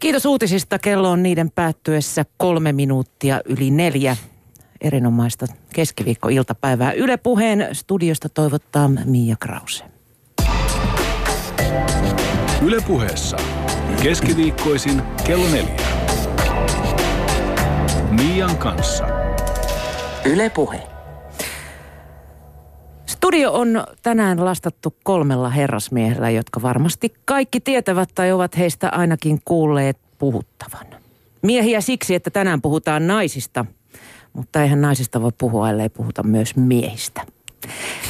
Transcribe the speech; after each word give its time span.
Kiitos 0.00 0.26
uutisista. 0.26 0.78
Kello 0.78 1.10
on 1.10 1.22
niiden 1.22 1.50
päättyessä 1.50 2.24
kolme 2.36 2.72
minuuttia 2.72 3.40
yli 3.44 3.70
neljä. 3.70 4.16
Erinomaista 4.80 5.46
keskiviikko-iltapäivää. 5.74 6.92
Yle 6.92 7.16
Puheen 7.16 7.68
studiosta 7.72 8.28
toivottaa 8.28 8.88
Mia 8.88 9.36
Krause. 9.40 9.84
Ylepuheessa 12.62 13.36
keskiviikkoisin 14.02 15.02
kello 15.26 15.48
neljä. 15.48 15.80
Mian 18.10 18.56
kanssa. 18.56 19.06
Yle 20.24 20.50
Puhe. 20.50 20.99
Studio 23.30 23.52
on 23.52 23.84
tänään 24.02 24.44
lastattu 24.44 24.96
kolmella 25.02 25.50
herrasmiehellä, 25.50 26.30
jotka 26.30 26.62
varmasti 26.62 27.14
kaikki 27.24 27.60
tietävät 27.60 28.08
tai 28.14 28.32
ovat 28.32 28.58
heistä 28.58 28.88
ainakin 28.88 29.40
kuulleet 29.44 29.98
puhuttavan. 30.18 30.86
Miehiä 31.42 31.80
siksi, 31.80 32.14
että 32.14 32.30
tänään 32.30 32.62
puhutaan 32.62 33.06
naisista, 33.06 33.64
mutta 34.32 34.62
eihän 34.62 34.80
naisista 34.80 35.22
voi 35.22 35.30
puhua, 35.38 35.70
ellei 35.70 35.88
puhuta 35.88 36.22
myös 36.22 36.56
miehistä. 36.56 37.26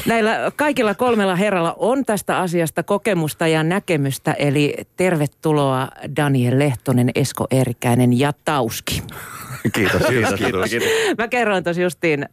Näillä 0.06 0.52
kaikilla 0.56 0.94
kolmella 0.94 1.36
herralla 1.36 1.74
on 1.78 2.04
tästä 2.04 2.38
asiasta 2.38 2.82
kokemusta 2.82 3.46
ja 3.46 3.62
näkemystä, 3.62 4.32
eli 4.32 4.74
tervetuloa 4.96 5.88
Daniel 6.16 6.58
Lehtonen, 6.58 7.10
Esko 7.14 7.46
Erikäinen 7.50 8.18
ja 8.18 8.32
Tauski. 8.44 9.02
Kiitos, 9.72 10.02
kiitos, 10.08 10.34
kiitos. 10.34 10.70
kiitos. 10.70 10.88
Mä 11.18 11.28
kerroin 11.28 11.64
tuossa 11.64 11.82
justiin 11.82 12.28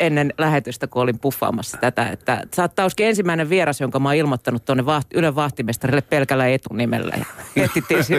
ennen 0.00 0.32
lähetystä, 0.38 0.86
kun 0.86 1.02
olin 1.02 1.18
puffaamassa 1.18 1.78
tätä, 1.78 2.08
että 2.08 2.42
sä 2.56 2.62
oot 2.62 2.74
Tauski 2.74 3.04
ensimmäinen 3.04 3.48
vieras, 3.48 3.80
jonka 3.80 3.98
mä 3.98 4.08
oon 4.08 4.16
ilmoittanut 4.16 4.64
tuonne 4.64 4.86
vaht, 4.86 5.08
Ylen 5.14 5.34
vahtimestarille 5.34 6.02
pelkällä 6.02 6.48
etunimellä. 6.48 7.14
Ja 7.56 7.64
etsittiin 7.64 8.04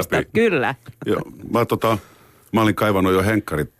siltä 0.00 0.24
Kyllä. 0.34 0.74
Joo, 1.06 1.22
mä, 1.52 1.64
tota, 1.64 1.98
mä 2.52 2.62
olin 2.62 2.74
kaivannut 2.74 3.12
jo 3.12 3.22
henkkarit 3.22 3.70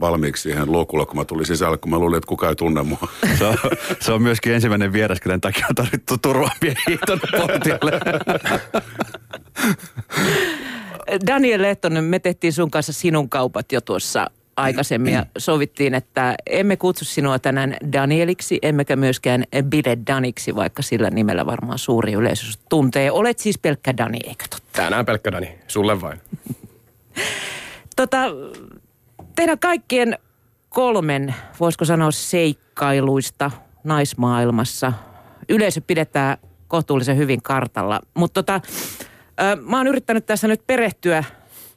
valmiiksi 0.00 0.42
siihen 0.42 0.72
luokulla, 0.72 1.06
kun 1.06 1.16
mä 1.16 1.24
tulin 1.24 1.46
sisälle, 1.46 1.78
kun 1.78 1.90
mä 1.90 1.98
luulin, 1.98 2.16
että 2.16 2.28
kukaan 2.28 2.50
ei 2.50 2.56
tunne 2.56 2.82
mua. 2.82 3.08
Se 3.38 3.44
on, 3.44 3.56
se 4.00 4.12
on 4.12 4.22
myöskin 4.22 4.52
ensimmäinen 4.52 4.92
vieras, 4.92 5.20
kenen 5.20 5.40
takia 5.40 5.66
on 5.68 5.74
tarvittu 5.74 6.18
turvamiehiä 6.18 6.98
tuonne 7.06 7.24
portille. 7.38 8.00
Daniel 11.26 11.62
Lehtonen, 11.62 12.04
me 12.04 12.18
tehtiin 12.18 12.52
sun 12.52 12.70
kanssa 12.70 12.92
sinun 12.92 13.30
kaupat 13.30 13.72
jo 13.72 13.80
tuossa 13.80 14.30
aikaisemmin 14.56 15.12
ja 15.12 15.26
sovittiin, 15.38 15.94
että 15.94 16.34
emme 16.46 16.76
kutsu 16.76 17.04
sinua 17.04 17.38
tänään 17.38 17.76
Danieliksi, 17.92 18.58
emmekä 18.62 18.96
myöskään 18.96 19.44
Bile 19.64 19.98
Daniksi, 20.06 20.54
vaikka 20.54 20.82
sillä 20.82 21.10
nimellä 21.10 21.46
varmaan 21.46 21.78
suuri 21.78 22.12
yleisö 22.12 22.58
tuntee. 22.68 23.10
Olet 23.10 23.38
siis 23.38 23.58
pelkkä 23.58 23.96
Dani, 23.96 24.18
eikö 24.24 24.44
totta? 24.50 24.68
Tänään 24.72 25.06
pelkkä 25.06 25.32
Dani, 25.32 25.58
sulle 25.68 26.00
vain. 26.00 26.20
tota, 27.96 28.18
teidän 29.36 29.58
kaikkien 29.58 30.18
kolmen, 30.68 31.34
voisiko 31.60 31.84
sanoa 31.84 32.10
seikkailuista 32.10 33.50
naismaailmassa, 33.84 34.92
yleisö 35.48 35.80
pidetään 35.86 36.36
kohtuullisen 36.68 37.16
hyvin 37.16 37.42
kartalla. 37.42 38.00
Mutta 38.14 38.42
tota, 38.42 38.60
mä 39.66 39.76
oon 39.76 39.86
yrittänyt 39.86 40.26
tässä 40.26 40.48
nyt 40.48 40.66
perehtyä 40.66 41.24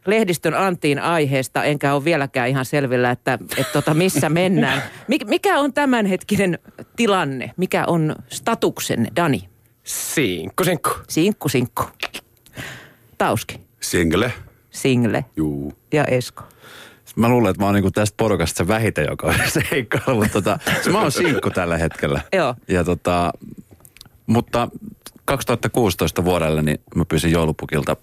lehdistön 0.05 0.53
antiin 0.53 0.99
aiheesta, 0.99 1.63
enkä 1.63 1.93
ole 1.93 2.05
vieläkään 2.05 2.49
ihan 2.49 2.65
selvillä, 2.65 3.11
että, 3.11 3.33
että 3.33 3.73
tota, 3.73 3.93
missä 3.93 4.29
mennään. 4.29 4.83
Mikä 5.25 5.59
on 5.59 5.73
tämänhetkinen 5.73 6.59
tilanne? 6.95 7.51
Mikä 7.57 7.85
on 7.85 8.15
statuksen, 8.29 9.07
Dani? 9.15 9.49
Sinkku, 9.83 10.63
sinkku. 10.63 10.89
Sinkku, 11.09 11.49
sinkku. 11.49 11.83
Tauski. 13.17 13.59
Single. 13.79 14.33
Single. 14.69 15.25
Juu. 15.35 15.73
Ja 15.93 16.05
Esko. 16.05 16.43
Mä 17.15 17.29
luulen, 17.29 17.49
että 17.49 17.61
mä 17.61 17.65
oon 17.65 17.75
niinku 17.75 17.91
tästä 17.91 18.17
porukasta 18.17 18.57
se 18.57 18.67
vähiten, 18.67 19.05
joka 19.09 19.27
on 19.27 19.35
seikkailu, 19.69 20.21
mutta 20.21 20.41
tota, 20.41 20.59
mä 20.91 21.01
oon 21.01 21.11
sinkku 21.11 21.49
tällä 21.49 21.77
hetkellä. 21.77 22.21
Joo. 22.33 22.55
Ja 22.67 22.83
tota, 22.83 23.31
mutta 24.25 24.67
2016 25.25 26.25
vuodelle 26.25 26.61
niin 26.61 26.79
mä 26.95 27.05
pyysin 27.05 27.31
joulupukilta 27.31 27.97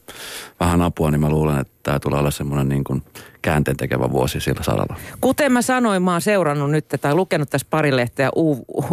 vähän 0.60 0.82
apua, 0.82 1.10
niin 1.10 1.20
mä 1.20 1.31
luulen, 1.31 1.58
että 1.60 1.72
tämä 1.82 1.98
tulee 1.98 2.19
olla 2.19 2.31
semmoinen 2.31 2.69
niin 2.69 2.84
kuin 2.84 3.03
käänteen 3.42 3.76
tekevä 3.76 4.10
vuosi 4.10 4.41
sillä 4.41 4.62
saralla. 4.62 4.97
Kuten 5.20 5.53
mä 5.53 5.62
sanoin, 5.62 6.03
mä 6.03 6.12
oon 6.12 6.20
seurannut 6.20 6.70
nyt 6.70 6.88
tai 7.00 7.14
lukenut 7.14 7.50
tässä 7.50 7.66
pari 7.70 7.97
lehteä 7.97 8.31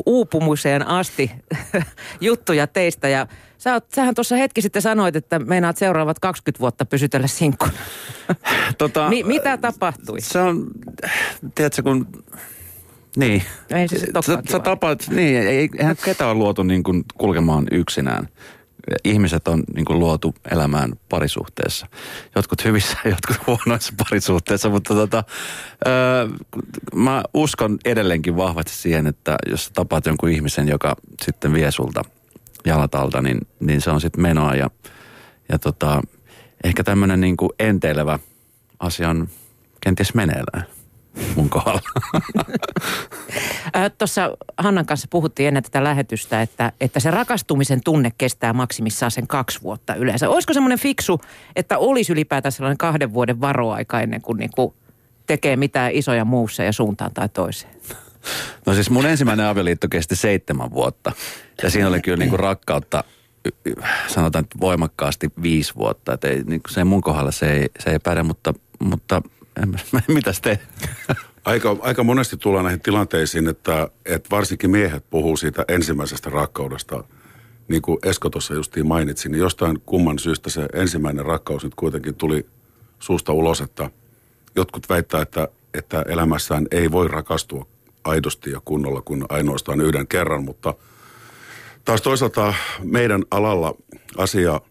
uupumuseen 0.05 0.87
asti 0.87 1.31
juttuja 2.21 2.67
teistä 2.67 3.07
ja 3.07 3.27
sä 3.57 3.73
oot, 3.73 3.85
sähän 3.95 4.15
tuossa 4.15 4.35
hetki 4.35 4.61
sitten 4.61 4.81
sanoit, 4.81 5.15
että 5.15 5.39
meinaat 5.39 5.77
seuraavat 5.77 6.19
20 6.19 6.59
vuotta 6.59 6.85
pysytellä 6.85 7.27
sinkkuna. 7.27 7.71
tota, 8.77 9.09
Mi- 9.09 9.23
mitä 9.23 9.57
tapahtui? 9.57 10.21
Se 10.21 10.39
on, 10.39 10.67
tiedätkö, 11.55 11.83
kun 11.83 12.07
niin. 13.17 13.43
Ei 13.69 13.87
siis 13.87 14.01
sä, 14.25 14.43
sä 14.51 14.59
tapaat, 14.59 15.07
niin, 15.09 15.37
ei, 15.37 15.69
eihän 15.77 15.95
ketään 16.05 16.29
ole 16.29 16.37
luotu 16.37 16.63
niin 16.63 16.83
kuin 16.83 17.03
kulkemaan 17.17 17.67
yksinään. 17.71 18.27
Ihmiset 19.03 19.47
on 19.47 19.63
niin 19.75 19.85
kuin 19.85 19.99
luotu 19.99 20.35
elämään 20.51 20.93
parisuhteessa. 21.09 21.87
Jotkut 22.35 22.65
hyvissä, 22.65 22.97
jotkut 23.05 23.47
huonoissa 23.47 23.93
parisuhteissa, 23.97 24.69
mutta 24.69 24.93
tota, 24.93 25.23
öö, 25.87 26.27
mä 26.95 27.23
uskon 27.33 27.77
edelleenkin 27.85 28.35
vahvasti 28.35 28.71
siihen, 28.71 29.07
että 29.07 29.35
jos 29.49 29.71
tapaat 29.73 30.05
jonkun 30.05 30.29
ihmisen, 30.29 30.67
joka 30.67 30.95
sitten 31.21 31.53
vie 31.53 31.71
sulta 31.71 32.01
jalat 32.65 32.95
alta, 32.95 33.21
niin, 33.21 33.37
niin 33.59 33.81
se 33.81 33.91
on 33.91 34.01
sitten 34.01 34.21
menoa 34.21 34.55
ja, 34.55 34.69
ja 35.49 35.59
tota, 35.59 36.01
ehkä 36.63 36.83
tämmöinen 36.83 37.21
niin 37.21 37.37
kuin 37.37 37.49
enteilevä 37.59 38.19
asia 38.79 39.09
on 39.09 39.27
kenties 39.81 40.13
meneillään 40.13 40.76
mun 41.35 41.49
kohdalla. 41.49 41.81
Tuossa 43.97 44.37
Hannan 44.57 44.85
kanssa 44.85 45.07
puhuttiin 45.09 45.47
ennen 45.47 45.63
tätä 45.63 45.83
lähetystä, 45.83 46.41
että, 46.41 46.71
että 46.81 46.99
se 46.99 47.11
rakastumisen 47.11 47.83
tunne 47.83 48.11
kestää 48.17 48.53
maksimissaan 48.53 49.11
sen 49.11 49.27
kaksi 49.27 49.61
vuotta 49.61 49.95
yleensä. 49.95 50.29
Olisiko 50.29 50.53
semmoinen 50.53 50.79
fiksu, 50.79 51.21
että 51.55 51.77
olisi 51.77 52.11
ylipäätään 52.11 52.51
sellainen 52.51 52.77
kahden 52.77 53.13
vuoden 53.13 53.41
varoaika 53.41 54.01
ennen 54.01 54.21
kuin 54.21 54.37
niinku 54.37 54.75
tekee 55.27 55.55
mitään 55.55 55.91
isoja 55.91 56.25
muussa 56.25 56.63
ja 56.63 56.73
suuntaan 56.73 57.11
tai 57.13 57.29
toiseen? 57.29 57.75
No 58.65 58.73
siis 58.73 58.89
mun 58.89 59.05
ensimmäinen 59.05 59.45
avioliitto 59.45 59.87
kesti 59.87 60.15
seitsemän 60.15 60.71
vuotta. 60.71 61.11
Ja 61.63 61.69
siinä 61.69 61.87
oli 61.87 62.01
kyllä 62.01 62.17
niinku 62.17 62.37
rakkautta 62.37 63.03
sanotaan 64.07 64.45
voimakkaasti 64.59 65.29
viisi 65.41 65.75
vuotta. 65.75 66.13
Että 66.13 66.27
ei, 66.27 66.43
niin 66.43 66.61
se 66.69 66.83
mun 66.83 67.01
kohdalla 67.01 67.31
se 67.31 67.53
ei, 67.53 67.69
se 67.79 67.89
ei 67.89 67.99
päde, 67.99 68.23
mutta, 68.23 68.53
mutta 68.79 69.21
Mitäs 70.07 70.41
te? 70.41 70.59
Aika, 71.45 71.77
aika 71.81 72.03
monesti 72.03 72.37
tullaan 72.37 72.65
näihin 72.65 72.81
tilanteisiin, 72.81 73.47
että, 73.47 73.89
että 74.05 74.29
varsinkin 74.31 74.69
miehet 74.69 75.09
puhuu 75.09 75.37
siitä 75.37 75.65
ensimmäisestä 75.67 76.29
rakkaudesta. 76.29 77.03
Niin 77.67 77.81
kuin 77.81 77.99
Esko 78.03 78.29
tuossa 78.29 78.53
justiin 78.53 78.87
mainitsi, 78.87 79.29
niin 79.29 79.39
jostain 79.39 79.81
kumman 79.85 80.19
syystä 80.19 80.49
se 80.49 80.65
ensimmäinen 80.73 81.25
rakkaus 81.25 81.63
nyt 81.63 81.75
kuitenkin 81.75 82.15
tuli 82.15 82.45
suusta 82.99 83.33
ulos, 83.33 83.61
että 83.61 83.89
jotkut 84.55 84.89
väittää, 84.89 85.21
että, 85.21 85.47
että 85.73 86.01
elämässään 86.01 86.67
ei 86.71 86.91
voi 86.91 87.07
rakastua 87.07 87.67
aidosti 88.03 88.51
ja 88.51 88.61
kunnolla 88.65 89.01
kuin 89.01 89.25
ainoastaan 89.29 89.81
yhden 89.81 90.07
kerran, 90.07 90.43
mutta 90.43 90.73
taas 91.85 92.01
toisaalta 92.01 92.53
meidän 92.83 93.23
alalla 93.31 93.75
asia, 94.17 94.61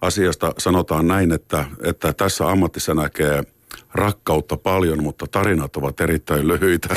asiasta 0.00 0.54
sanotaan 0.58 1.08
näin, 1.08 1.32
että, 1.32 1.64
että 1.82 2.12
tässä 2.12 2.50
ammatissa 2.50 2.94
näkee– 2.94 3.42
rakkautta 3.94 4.56
paljon, 4.56 5.02
mutta 5.02 5.26
tarinat 5.26 5.76
ovat 5.76 6.00
erittäin 6.00 6.48
lyhyitä. 6.48 6.96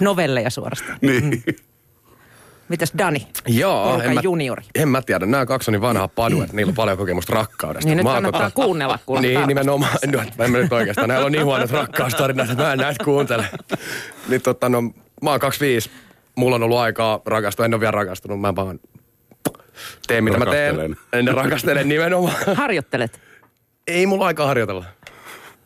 Novelleja 0.00 0.50
suorastaan. 0.50 0.98
niin. 1.00 1.24
Mm. 1.24 1.54
Mitäs 2.68 2.92
Dani? 2.98 3.26
Joo, 3.46 4.00
en 4.02 4.14
mä, 4.14 4.20
juniori. 4.20 4.62
En 4.74 4.88
mä 4.88 5.02
tiedä. 5.02 5.26
Nämä 5.26 5.46
kaksi 5.46 5.70
on 5.70 5.72
niin 5.72 5.80
vanhaa 5.80 6.08
padua, 6.08 6.44
että 6.44 6.56
niillä 6.56 6.70
on 6.70 6.74
paljon 6.74 6.98
kokemusta 6.98 7.34
rakkaudesta. 7.34 7.88
Niin 7.88 7.96
nyt 7.96 8.06
kannattaa 8.06 8.50
tota... 8.50 8.54
kuunnella, 8.54 8.98
kuulla 9.06 9.22
Niin, 9.22 9.46
nimenomaan. 9.46 9.92
No, 10.06 10.22
en 10.38 10.50
mä 10.50 10.58
nyt 10.58 10.72
oikeastaan. 10.72 11.08
Näillä 11.08 11.26
on 11.26 11.32
niin 11.32 11.44
huonot 11.44 11.70
rakkaustarinat, 11.70 12.50
että 12.50 12.62
mä 12.62 12.72
en 12.72 12.78
näitä 12.78 13.04
kuuntele. 13.04 13.46
niin 14.28 14.42
tota, 14.42 14.68
no, 14.68 14.82
mä 15.22 15.30
oon 15.30 15.40
25. 15.40 15.90
Mulla 16.36 16.56
on 16.56 16.62
ollut 16.62 16.78
aikaa 16.78 17.20
rakastua. 17.26 17.64
En 17.64 17.74
ole 17.74 17.80
vielä 17.80 17.90
rakastunut. 17.90 18.40
Mä 18.40 18.56
vaan 18.56 18.80
teen 20.06 20.24
mitä 20.24 20.38
mä 20.38 20.46
teen. 20.46 20.96
En 21.12 21.28
rakastele 21.28 21.84
nimenomaan. 21.84 22.34
Harjoittelet? 22.54 23.20
Ei 23.86 24.06
mulla 24.06 24.26
aika 24.26 24.46
harjoitella. 24.46 24.84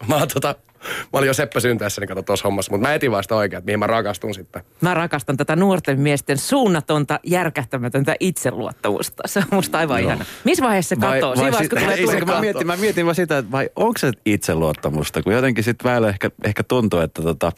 Mä, 0.09 0.17
oon, 0.17 0.29
tota, 0.29 0.55
mä 0.85 1.19
olin 1.19 1.27
jo 1.27 1.35
Seppä 1.35 1.61
syntäessäni 1.61 2.07
kato 2.07 2.23
tuossa 2.23 2.49
hommassa, 2.49 2.73
mutta 2.73 2.89
mä 2.89 2.95
etin 2.95 3.11
vasta 3.11 3.37
oikein, 3.37 3.65
mihin 3.65 3.79
mä 3.79 3.87
rakastun 3.87 4.35
sitten. 4.35 4.63
Mä 4.81 4.95
rakastan 4.95 5.37
tätä 5.37 5.57
nuorten 5.57 6.01
miesten 6.01 6.39
suunnatonta, 6.39 7.21
järkähtämätöntä 7.27 8.15
itseluottamusta. 8.21 9.23
Se 9.27 9.39
on 9.39 9.47
musta 9.51 9.79
aivan 9.79 10.01
ihana. 10.01 10.25
Missä 10.45 10.65
vaiheessa 10.65 10.95
se 10.95 11.01
katoo? 11.01 11.37
Vai, 11.37 11.53
vai 11.53 11.63
sit, 11.63 11.71
tulee 11.71 11.95
ei, 11.95 12.07
se, 12.07 12.25
mä, 12.25 12.41
mietin, 12.41 12.67
mä 12.67 12.77
mietin 12.77 13.05
vaan 13.07 13.15
sitä, 13.15 13.39
että 13.39 13.53
vai 13.53 13.71
onko 13.77 13.99
se 13.99 14.13
itseluottamusta, 14.27 15.23
kun 15.23 15.33
jotenkin 15.33 15.65
sitten 15.65 15.91
väillä 15.91 16.09
ehkä, 16.09 16.31
ehkä 16.45 16.63
tuntuu, 16.63 17.01
että 17.01 17.23
tota, 17.23 17.53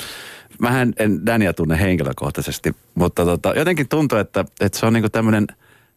mähän 0.59 0.93
en 0.99 1.27
Dania 1.27 1.53
tunne 1.53 1.81
henkilökohtaisesti, 1.81 2.77
mutta 2.95 3.25
tota, 3.25 3.53
jotenkin 3.57 3.89
tuntuu, 3.89 4.19
että, 4.19 4.45
että 4.61 4.79
se 4.79 4.87
on 4.87 4.93
niinku 4.93 5.09
tämmöinen 5.09 5.47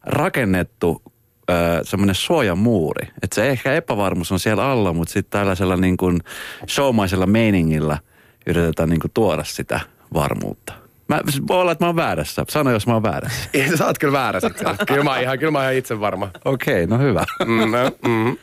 rakennettu 0.06 1.02
semmoinen 1.82 2.14
suojamuuri. 2.14 3.08
Että 3.22 3.34
se 3.34 3.48
ehkä 3.48 3.74
epävarmuus 3.74 4.32
on 4.32 4.40
siellä 4.40 4.70
alla, 4.70 4.92
mutta 4.92 5.12
sitten 5.12 5.40
tällaisella 5.40 5.76
niin 5.76 5.96
kuin 5.96 6.20
showmaisella 6.68 7.26
meiningillä 7.26 7.98
yritetään 8.46 8.88
niin 8.88 9.00
kuin 9.00 9.10
tuoda 9.14 9.44
sitä 9.44 9.80
varmuutta. 10.14 10.72
Mä, 11.08 11.20
voi 11.48 11.60
olla, 11.60 11.72
että 11.72 11.84
mä 11.84 11.88
oon 11.88 11.96
väärässä. 11.96 12.44
Sano, 12.48 12.70
jos 12.70 12.86
mä 12.86 12.92
oon 12.92 13.02
väärässä. 13.02 13.50
Sä 13.78 13.86
oot 13.86 13.98
kyllä 13.98 14.12
väärässä. 14.12 14.50
Kyllä 14.86 15.04
mä 15.04 15.10
oon 15.10 15.22
ihan, 15.22 15.38
kyllä 15.38 15.52
mä 15.52 15.58
oon 15.58 15.64
ihan 15.64 15.78
itse 15.78 16.00
varma. 16.00 16.30
Okei, 16.44 16.84
okay, 16.84 16.98
no 16.98 17.04
hyvä. 17.04 17.24
Mm, 17.46 17.70
no, 17.70 17.90
mm. 18.08 18.36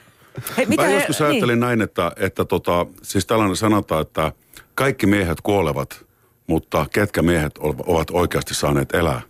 Hei, 0.57 0.65
mitä 0.65 0.81
Mä 0.81 0.87
he- 0.87 0.93
joskus 0.95 1.21
ajattelin 1.21 1.53
niin. 1.53 1.59
näin, 1.59 1.81
että, 1.81 2.11
että 2.15 2.45
tota, 2.45 2.85
siis 3.01 3.25
tällainen 3.25 3.55
sanotaan, 3.55 4.01
että 4.01 4.31
kaikki 4.75 5.07
miehet 5.07 5.41
kuolevat, 5.41 6.05
mutta 6.47 6.85
ketkä 6.91 7.21
miehet 7.21 7.57
ovat 7.57 8.07
oikeasti 8.11 8.53
saaneet 8.53 8.93
elää. 8.93 9.21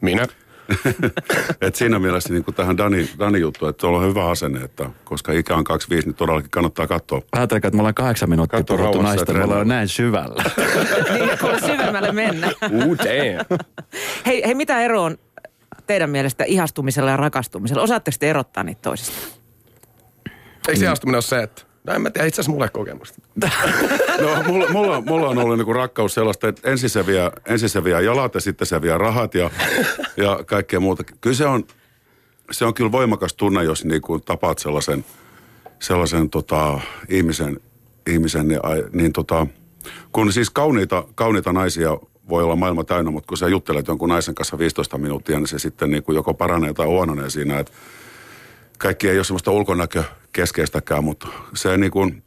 Minä. 0.00 0.26
Et 1.60 1.74
siinä 1.74 1.98
mielessä 1.98 2.32
niin 2.32 2.44
kuin 2.44 2.54
tähän 2.54 2.76
Dani, 2.76 3.08
Dani 3.18 3.40
juttu, 3.40 3.66
että 3.66 3.80
tuolla 3.80 3.98
on 3.98 4.08
hyvä 4.08 4.30
asenne, 4.30 4.60
että 4.60 4.90
koska 5.04 5.32
ikä 5.32 5.56
on 5.56 5.64
25, 5.64 6.08
niin 6.08 6.14
todellakin 6.14 6.50
kannattaa 6.50 6.86
katsoa. 6.86 7.22
Ajatelkaa, 7.32 7.68
että 7.68 7.76
me 7.76 7.80
ollaan 7.80 7.94
kahdeksan 7.94 8.30
minuuttia 8.30 8.58
Katso 8.58 8.76
puhuttu 8.76 8.98
rauhassa 8.98 9.16
naista, 9.16 9.32
me 9.32 9.44
ollaan 9.44 9.68
näin 9.68 9.88
syvällä. 9.88 10.42
niin, 11.18 11.38
kuule 11.38 11.60
syvemmälle 11.60 12.12
mennä. 12.12 12.46
Ooh, 12.46 12.98
hei, 14.26 14.42
hei, 14.46 14.54
mitä 14.54 14.80
ero 14.80 15.02
on 15.02 15.18
teidän 15.86 16.10
mielestä 16.10 16.44
ihastumisella 16.44 17.10
ja 17.10 17.16
rakastumisella? 17.16 17.82
Osaatteko 17.82 18.16
te 18.20 18.30
erottaa 18.30 18.62
niitä 18.62 18.82
toisistaan? 18.82 19.40
Eikö 20.68 20.84
ihastuminen 20.84 21.16
ole 21.16 21.22
se, 21.22 21.42
että... 21.42 21.69
No 21.84 21.94
en 21.94 22.02
mä 22.02 22.10
tiedä, 22.10 22.26
itse 22.26 22.40
asiassa 22.40 22.52
mulle 22.52 22.68
kokemusta. 22.68 23.20
No, 24.20 24.42
mulla, 24.46 24.68
mulla, 24.68 25.00
mulla 25.00 25.28
on 25.28 25.38
ollut 25.38 25.56
niinku 25.56 25.72
rakkaus 25.72 26.14
sellaista, 26.14 26.48
että 26.48 26.70
ensin 26.70 26.90
se, 26.90 27.06
vie, 27.06 27.30
ensin 27.46 27.68
se 27.68 27.84
vie 27.84 28.02
jalat 28.02 28.34
ja 28.34 28.40
sitten 28.40 28.66
se 28.66 28.82
vie 28.82 28.98
rahat 28.98 29.34
ja, 29.34 29.50
ja 30.16 30.40
kaikkea 30.46 30.80
muuta. 30.80 31.04
Kyllä 31.20 31.36
se 31.36 31.46
on, 31.46 31.64
se 32.50 32.64
on 32.64 32.74
kyllä 32.74 32.92
voimakas 32.92 33.34
tunne, 33.34 33.64
jos 33.64 33.84
niinku 33.84 34.20
tapaat 34.20 34.58
sellaisen, 34.58 35.04
sellaisen 35.78 36.30
tota, 36.30 36.80
ihmisen, 37.08 37.60
ihmisen 38.06 38.48
niin, 38.48 38.60
niin 38.92 39.12
tota, 39.12 39.46
kun 40.12 40.32
siis 40.32 40.50
kauniita, 40.50 41.04
kauniita 41.14 41.52
naisia 41.52 41.98
voi 42.28 42.42
olla 42.42 42.56
maailma 42.56 42.84
täynnä, 42.84 43.10
mutta 43.10 43.28
kun 43.28 43.38
sä 43.38 43.48
juttelet 43.48 43.88
jonkun 43.88 44.08
naisen 44.08 44.34
kanssa 44.34 44.58
15 44.58 44.98
minuuttia, 44.98 45.38
niin 45.38 45.48
se 45.48 45.58
sitten 45.58 45.90
niinku 45.90 46.12
joko 46.12 46.34
paranee 46.34 46.72
tai 46.72 46.86
huononee 46.86 47.30
siinä, 47.30 47.58
että 47.58 47.72
kaikki 48.80 49.08
ei 49.08 49.18
ole 49.18 49.24
semmoista 49.24 49.50
ulkonäkökeskeistäkään, 49.50 51.04
mutta 51.04 51.28
se 51.54 51.76
niin 51.76 51.90
kuin 51.90 52.22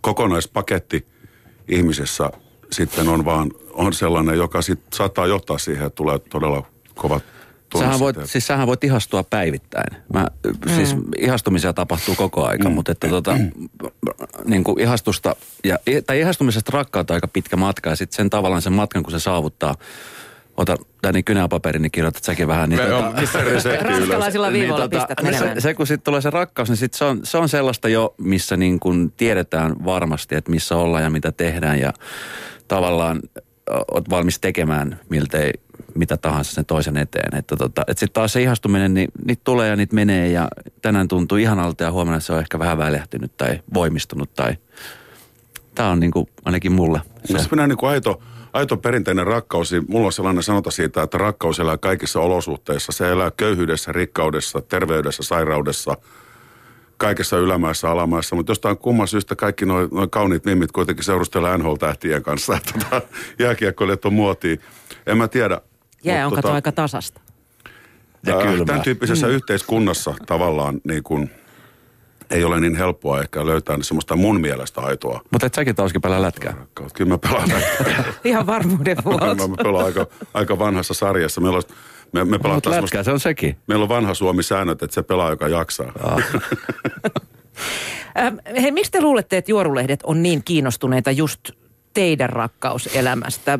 kokonaispaketti 0.00 1.06
ihmisessä 1.68 2.30
sitten 2.72 3.08
on 3.08 3.24
vaan 3.24 3.50
on 3.72 3.92
sellainen, 3.92 4.38
joka 4.38 4.62
sit 4.62 4.80
saattaa 4.92 5.26
johtaa 5.26 5.58
siihen, 5.58 5.86
että 5.86 5.96
tulee 5.96 6.18
todella 6.18 6.66
kovat 6.94 7.24
Sähän 7.78 7.98
voit, 7.98 8.16
siis 8.24 8.46
sähän 8.46 8.66
voit 8.66 8.84
ihastua 8.84 9.22
päivittäin. 9.22 10.02
Mä, 10.12 10.26
mm. 10.46 10.74
Siis 10.74 10.96
ihastumisia 11.18 11.72
tapahtuu 11.72 12.14
koko 12.14 12.46
aika, 12.46 12.68
mm. 12.68 12.74
mutta 12.74 12.92
että 12.92 13.08
tota, 13.08 13.38
niin 14.44 14.64
kuin 14.64 14.80
ihastusta, 14.80 15.36
ja, 15.64 15.78
tai 16.06 16.20
ihastumisesta 16.20 16.70
rakkautta 16.74 17.14
aika 17.14 17.28
pitkä 17.28 17.56
matka 17.56 17.90
ja 17.90 17.96
sitten 17.96 18.16
sen 18.16 18.30
tavallaan 18.30 18.62
sen 18.62 18.72
matkan, 18.72 19.02
kun 19.02 19.12
se 19.12 19.20
saavuttaa, 19.20 19.74
ota 20.58 20.76
Dani 21.02 21.22
kynäpaperi, 21.22 21.78
niin 21.78 21.90
kirjoitat 21.90 22.24
säkin 22.24 22.48
vähän. 22.48 22.68
Niin 22.70 22.82
Me 22.82 22.88
tota, 22.88 23.08
on- 23.08 23.14
missä? 23.20 23.38
Ranskalaisilla 23.80 24.52
viivoilla 24.52 24.86
niin, 24.86 24.90
pistät 24.90 25.22
niin 25.22 25.38
se, 25.38 25.54
se, 25.58 25.74
kun 25.74 25.86
sitten 25.86 26.04
tulee 26.04 26.20
se 26.20 26.30
rakkaus, 26.30 26.68
niin 26.68 26.76
sit 26.76 26.94
se, 26.94 27.04
on, 27.04 27.20
se 27.22 27.38
on 27.38 27.48
sellaista 27.48 27.88
jo, 27.88 28.14
missä 28.18 28.56
niin 28.56 28.80
kun 28.80 29.12
tiedetään 29.16 29.84
varmasti, 29.84 30.34
että 30.34 30.50
missä 30.50 30.76
ollaan 30.76 31.02
ja 31.02 31.10
mitä 31.10 31.32
tehdään 31.32 31.80
ja 31.80 31.92
tavallaan 32.68 33.20
oot 33.94 34.10
valmis 34.10 34.40
tekemään 34.40 35.00
miltei 35.08 35.52
mitä 35.94 36.16
tahansa 36.16 36.54
sen 36.54 36.64
toisen 36.64 36.96
eteen. 36.96 37.38
Että 37.38 37.56
tota, 37.56 37.84
et 37.88 37.98
sitten 37.98 38.14
taas 38.14 38.32
se 38.32 38.42
ihastuminen, 38.42 38.94
niin 38.94 39.08
niitä 39.26 39.42
tulee 39.44 39.68
ja 39.68 39.76
niitä 39.76 39.94
menee 39.94 40.28
ja 40.28 40.48
tänään 40.82 41.08
tuntuu 41.08 41.38
ihanalta 41.38 41.84
ja 41.84 41.92
huomenna 41.92 42.20
se 42.20 42.32
on 42.32 42.38
ehkä 42.38 42.58
vähän 42.58 42.78
väljähtynyt 42.78 43.36
tai 43.36 43.60
voimistunut 43.74 44.34
tai 44.34 44.56
tämä 45.78 45.90
on 45.90 46.00
niin 46.00 46.10
kuin 46.10 46.26
ainakin 46.44 46.72
mulle 46.72 47.00
se. 47.24 47.38
Se 47.38 47.48
menee 47.50 47.66
niin 47.66 47.78
kuin 47.78 47.90
aito, 47.90 48.22
aito 48.52 48.76
perinteinen 48.76 49.26
rakkaus. 49.26 49.72
niin 49.72 49.84
Mulla 49.88 50.06
on 50.06 50.12
sellainen 50.12 50.42
sanota 50.42 50.70
siitä, 50.70 51.02
että 51.02 51.18
rakkaus 51.18 51.60
elää 51.60 51.78
kaikissa 51.78 52.20
olosuhteissa. 52.20 52.92
Se 52.92 53.10
elää 53.10 53.30
köyhyydessä, 53.36 53.92
rikkaudessa, 53.92 54.60
terveydessä, 54.60 55.22
sairaudessa, 55.22 55.96
kaikessa 56.96 57.36
ylämäessä, 57.36 57.90
alamäessä. 57.90 58.36
Mutta 58.36 58.50
jostain 58.50 58.78
kumman 58.78 59.08
syystä 59.08 59.36
kaikki 59.36 59.66
noi 59.66 59.88
kauniit 60.10 60.44
mimmit 60.44 60.72
kuitenkin 60.72 61.04
seurustelee 61.04 61.58
NHL-tähtien 61.58 62.22
kanssa. 62.22 62.58
Tota, 62.72 63.02
jääkiekkoilijat 63.38 64.04
on 64.04 64.12
muotiin. 64.12 64.60
En 65.06 65.18
mä 65.18 65.28
tiedä. 65.28 65.60
Jää 66.04 66.26
on 66.26 66.34
kato 66.34 66.52
aika 66.52 66.72
tasasta. 66.72 67.20
Ja. 68.26 68.36
Tämän 68.66 68.82
tyyppisessä 68.82 69.26
mm. 69.26 69.32
yhteiskunnassa 69.32 70.14
tavallaan 70.26 70.80
niin 70.84 71.02
kuin, 71.02 71.30
ei 72.30 72.44
ole 72.44 72.60
niin 72.60 72.74
helppoa 72.76 73.20
ehkä 73.20 73.46
löytää 73.46 73.76
semmoista 73.80 74.16
mun 74.16 74.40
mielestä 74.40 74.80
aitoa 74.80 75.20
Mutta 75.30 75.46
et 75.46 75.54
säkin 75.54 75.74
tauskin 75.74 76.00
pelaa 76.00 76.22
lätkää. 76.22 76.52
rakkautta. 76.52 76.94
Kyllä 76.96 77.08
mä 77.10 77.18
pelaan 77.18 77.50
Ihan 78.24 78.46
varmuuden 78.46 78.96
vuoksi. 79.04 79.48
Mä 79.48 79.56
pelaan 79.62 79.84
aika, 79.84 80.06
aika 80.34 80.58
vanhassa 80.58 80.94
sarjassa. 80.94 81.40
Meillä 81.40 81.56
on, 81.56 81.62
me, 82.12 82.24
me 82.24 82.24
Mutta 82.24 82.38
pelataan 82.38 82.54
lätkää 82.54 82.72
semmoista, 82.72 83.02
se 83.04 83.10
on 83.12 83.20
sekin. 83.20 83.56
meillä 83.66 83.82
on 83.82 83.88
vanha 83.88 84.14
Suomi-säännöt, 84.14 84.82
että 84.82 84.94
se 84.94 85.02
pelaa, 85.02 85.30
joka 85.30 85.48
jaksaa. 85.48 85.92
Hei, 88.62 88.70
miksi 88.72 88.90
te 88.92 89.00
luulette, 89.00 89.36
että 89.36 89.50
juorulehdet 89.50 90.00
on 90.02 90.22
niin 90.22 90.42
kiinnostuneita 90.44 91.10
just 91.10 91.40
teidän 91.94 92.30
rakkauselämästä? 92.30 93.58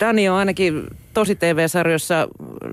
Dani 0.00 0.28
on 0.28 0.36
ainakin 0.36 0.86
tosi 1.14 1.34
TV-sarjoissa 1.36 2.28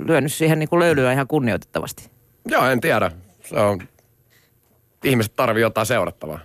lyönyt 0.06 0.34
siihen 0.34 0.60
niin 0.60 0.70
kuin 0.70 0.80
löylyä 0.80 1.14
ihan 1.14 1.28
kunnioitettavasti. 1.28 2.10
Joo, 2.46 2.66
en 2.66 2.82
tiedä. 2.82 3.12
Se 3.46 3.60
on... 3.60 3.82
Ihmiset 5.04 5.36
tarvii 5.36 5.62
jotain 5.62 5.88
seurattavaa. 5.88 6.40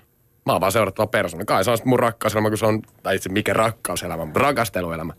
Mä 0.46 0.52
oon 0.52 0.60
vaan 0.60 0.72
seurattava 0.72 1.06
persona. 1.06 1.44
Kai 1.44 1.64
se 1.64 1.70
on 1.70 1.78
mun 1.84 1.98
rakkauselämä, 1.98 2.48
kun 2.48 2.58
se 2.58 2.66
on, 2.66 2.82
tai 3.02 3.16
itse 3.16 3.28
mikä 3.28 3.52
rakkauselämä, 3.52 4.26
rakasteluelämä 4.34 5.12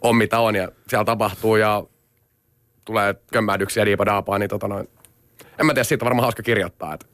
on 0.00 0.16
mitä 0.16 0.38
on 0.38 0.54
ja 0.56 0.68
siellä 0.88 1.04
tapahtuu 1.04 1.56
ja 1.56 1.84
tulee 2.84 3.14
kömmähdyksiä 3.32 3.86
diipa 3.86 4.06
daapaa, 4.06 4.38
niin 4.38 4.50
tota 4.50 4.68
noin. 4.68 4.88
En 5.60 5.66
mä 5.66 5.74
tiedä, 5.74 5.84
siitä 5.84 6.04
on 6.04 6.06
varmaan 6.06 6.22
hauska 6.22 6.42
kirjoittaa, 6.42 6.94
että 6.94 7.06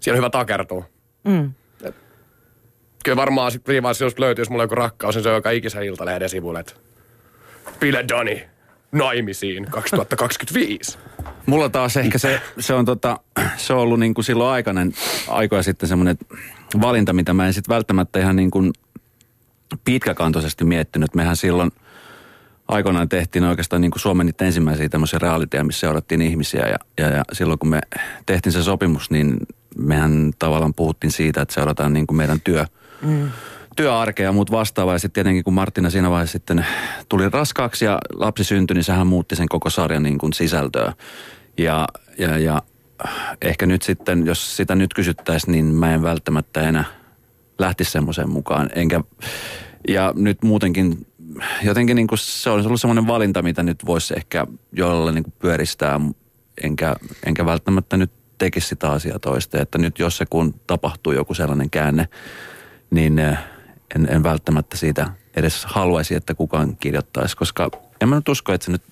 siinä 0.00 0.14
on 0.14 0.18
hyvä 0.18 0.30
takertua. 0.30 0.84
Mm. 1.24 1.52
Et, 1.84 1.94
kyllä 3.04 3.16
varmaan 3.16 3.52
sitten 3.52 3.72
siinä 3.72 3.82
vaiheessa, 3.82 4.04
jos 4.04 4.18
löytyisi 4.18 4.50
mulle 4.50 4.64
joku 4.64 4.74
rakkaus, 4.74 5.14
niin 5.14 5.22
se 5.22 5.28
on 5.28 5.34
joka 5.34 5.50
ikisen 5.50 5.82
iltalehden 5.82 6.28
sivulle, 6.28 6.60
että 6.60 6.72
Pile 7.80 8.04
Dani 8.08 8.48
naimisiin 8.94 9.66
2025. 9.70 10.98
Mulla 11.46 11.68
taas 11.68 11.96
ehkä 11.96 12.18
se, 12.18 12.40
se 12.58 12.74
on, 12.74 12.84
tota, 12.84 13.20
se 13.56 13.72
on 13.72 13.78
ollut 13.78 14.00
niin 14.00 14.14
kuin 14.14 14.24
silloin 14.24 14.50
aikainen, 14.50 14.92
aikoja 15.28 15.62
sitten 15.62 15.88
semmoinen 15.88 16.18
valinta, 16.80 17.12
mitä 17.12 17.34
mä 17.34 17.46
en 17.46 17.52
sitten 17.52 17.74
välttämättä 17.74 18.18
ihan 18.18 18.36
niin 18.36 18.50
kuin 18.50 18.72
pitkäkantoisesti 19.84 20.64
miettinyt. 20.64 21.14
Mehän 21.14 21.36
silloin 21.36 21.70
aikoinaan 22.68 23.08
tehtiin 23.08 23.44
oikeastaan 23.44 23.82
niin 23.82 23.90
kuin 23.90 24.00
Suomen 24.00 24.26
niitä 24.26 24.44
ensimmäisiä 24.44 24.88
tämmöisiä 24.88 25.18
realiteja, 25.18 25.64
missä 25.64 25.80
seurattiin 25.80 26.22
ihmisiä. 26.22 26.68
Ja, 26.68 26.76
ja, 26.98 27.16
ja 27.16 27.24
silloin 27.32 27.58
kun 27.58 27.68
me 27.68 27.80
tehtiin 28.26 28.52
se 28.52 28.62
sopimus, 28.62 29.10
niin 29.10 29.36
mehän 29.78 30.32
tavallaan 30.38 30.74
puhuttiin 30.74 31.10
siitä, 31.10 31.42
että 31.42 31.54
seurataan 31.54 31.92
niin 31.92 32.06
kuin 32.06 32.16
meidän 32.16 32.40
työ, 32.40 32.64
mm. 33.02 33.30
Työarkea 33.76 34.24
ja 34.24 34.32
muut 34.32 34.50
vastaavaa. 34.50 34.94
Ja 34.94 34.98
sitten 34.98 35.12
tietenkin 35.12 35.44
kun 35.44 35.54
Martina 35.54 35.90
siinä 35.90 36.10
vaiheessa 36.10 36.32
sitten 36.32 36.66
tuli 37.08 37.28
raskaaksi 37.28 37.84
ja 37.84 37.98
lapsi 38.14 38.44
syntyi, 38.44 38.74
niin 38.74 38.84
sehän 38.84 39.06
muutti 39.06 39.36
sen 39.36 39.48
koko 39.48 39.70
sarjan 39.70 40.02
niin 40.02 40.18
kuin 40.18 40.32
sisältöä. 40.32 40.92
Ja, 41.58 41.88
ja, 42.18 42.38
ja 42.38 42.62
ehkä 43.42 43.66
nyt 43.66 43.82
sitten, 43.82 44.26
jos 44.26 44.56
sitä 44.56 44.74
nyt 44.74 44.94
kysyttäisiin, 44.94 45.52
niin 45.52 45.64
mä 45.64 45.94
en 45.94 46.02
välttämättä 46.02 46.60
enää 46.60 46.84
lähtisi 47.58 47.90
semmoiseen 47.90 48.30
mukaan. 48.30 48.70
Enkä, 48.74 49.00
ja 49.88 50.12
nyt 50.16 50.42
muutenkin 50.42 51.06
jotenkin 51.62 51.96
niin 51.96 52.06
kuin 52.06 52.18
se 52.18 52.50
olisi 52.50 52.66
ollut 52.66 52.80
semmoinen 52.80 53.06
valinta, 53.06 53.42
mitä 53.42 53.62
nyt 53.62 53.86
voisi 53.86 54.14
ehkä 54.16 54.46
jollain 54.72 55.14
niin 55.14 55.24
kuin 55.24 55.34
pyöristää, 55.38 56.00
enkä, 56.62 56.96
enkä 57.26 57.46
välttämättä 57.46 57.96
nyt 57.96 58.10
tekisi 58.38 58.68
sitä 58.68 58.90
asiaa 58.90 59.18
toista. 59.18 59.60
Että 59.60 59.78
nyt 59.78 59.98
jos 59.98 60.16
se 60.16 60.26
kun 60.30 60.54
tapahtuu 60.66 61.12
joku 61.12 61.34
sellainen 61.34 61.70
käänne, 61.70 62.08
niin 62.90 63.18
eh, 63.18 63.38
en, 63.94 64.08
en 64.10 64.22
välttämättä 64.22 64.76
siitä 64.76 65.06
edes 65.36 65.64
haluaisi, 65.64 66.14
että 66.14 66.34
kukaan 66.34 66.76
kirjoittaisi, 66.76 67.36
koska 67.36 67.70
en 68.00 68.08
mä 68.08 68.16
nyt 68.16 68.28
usko, 68.28 68.52
että 68.52 68.64
se 68.64 68.72
nyt 68.72 68.82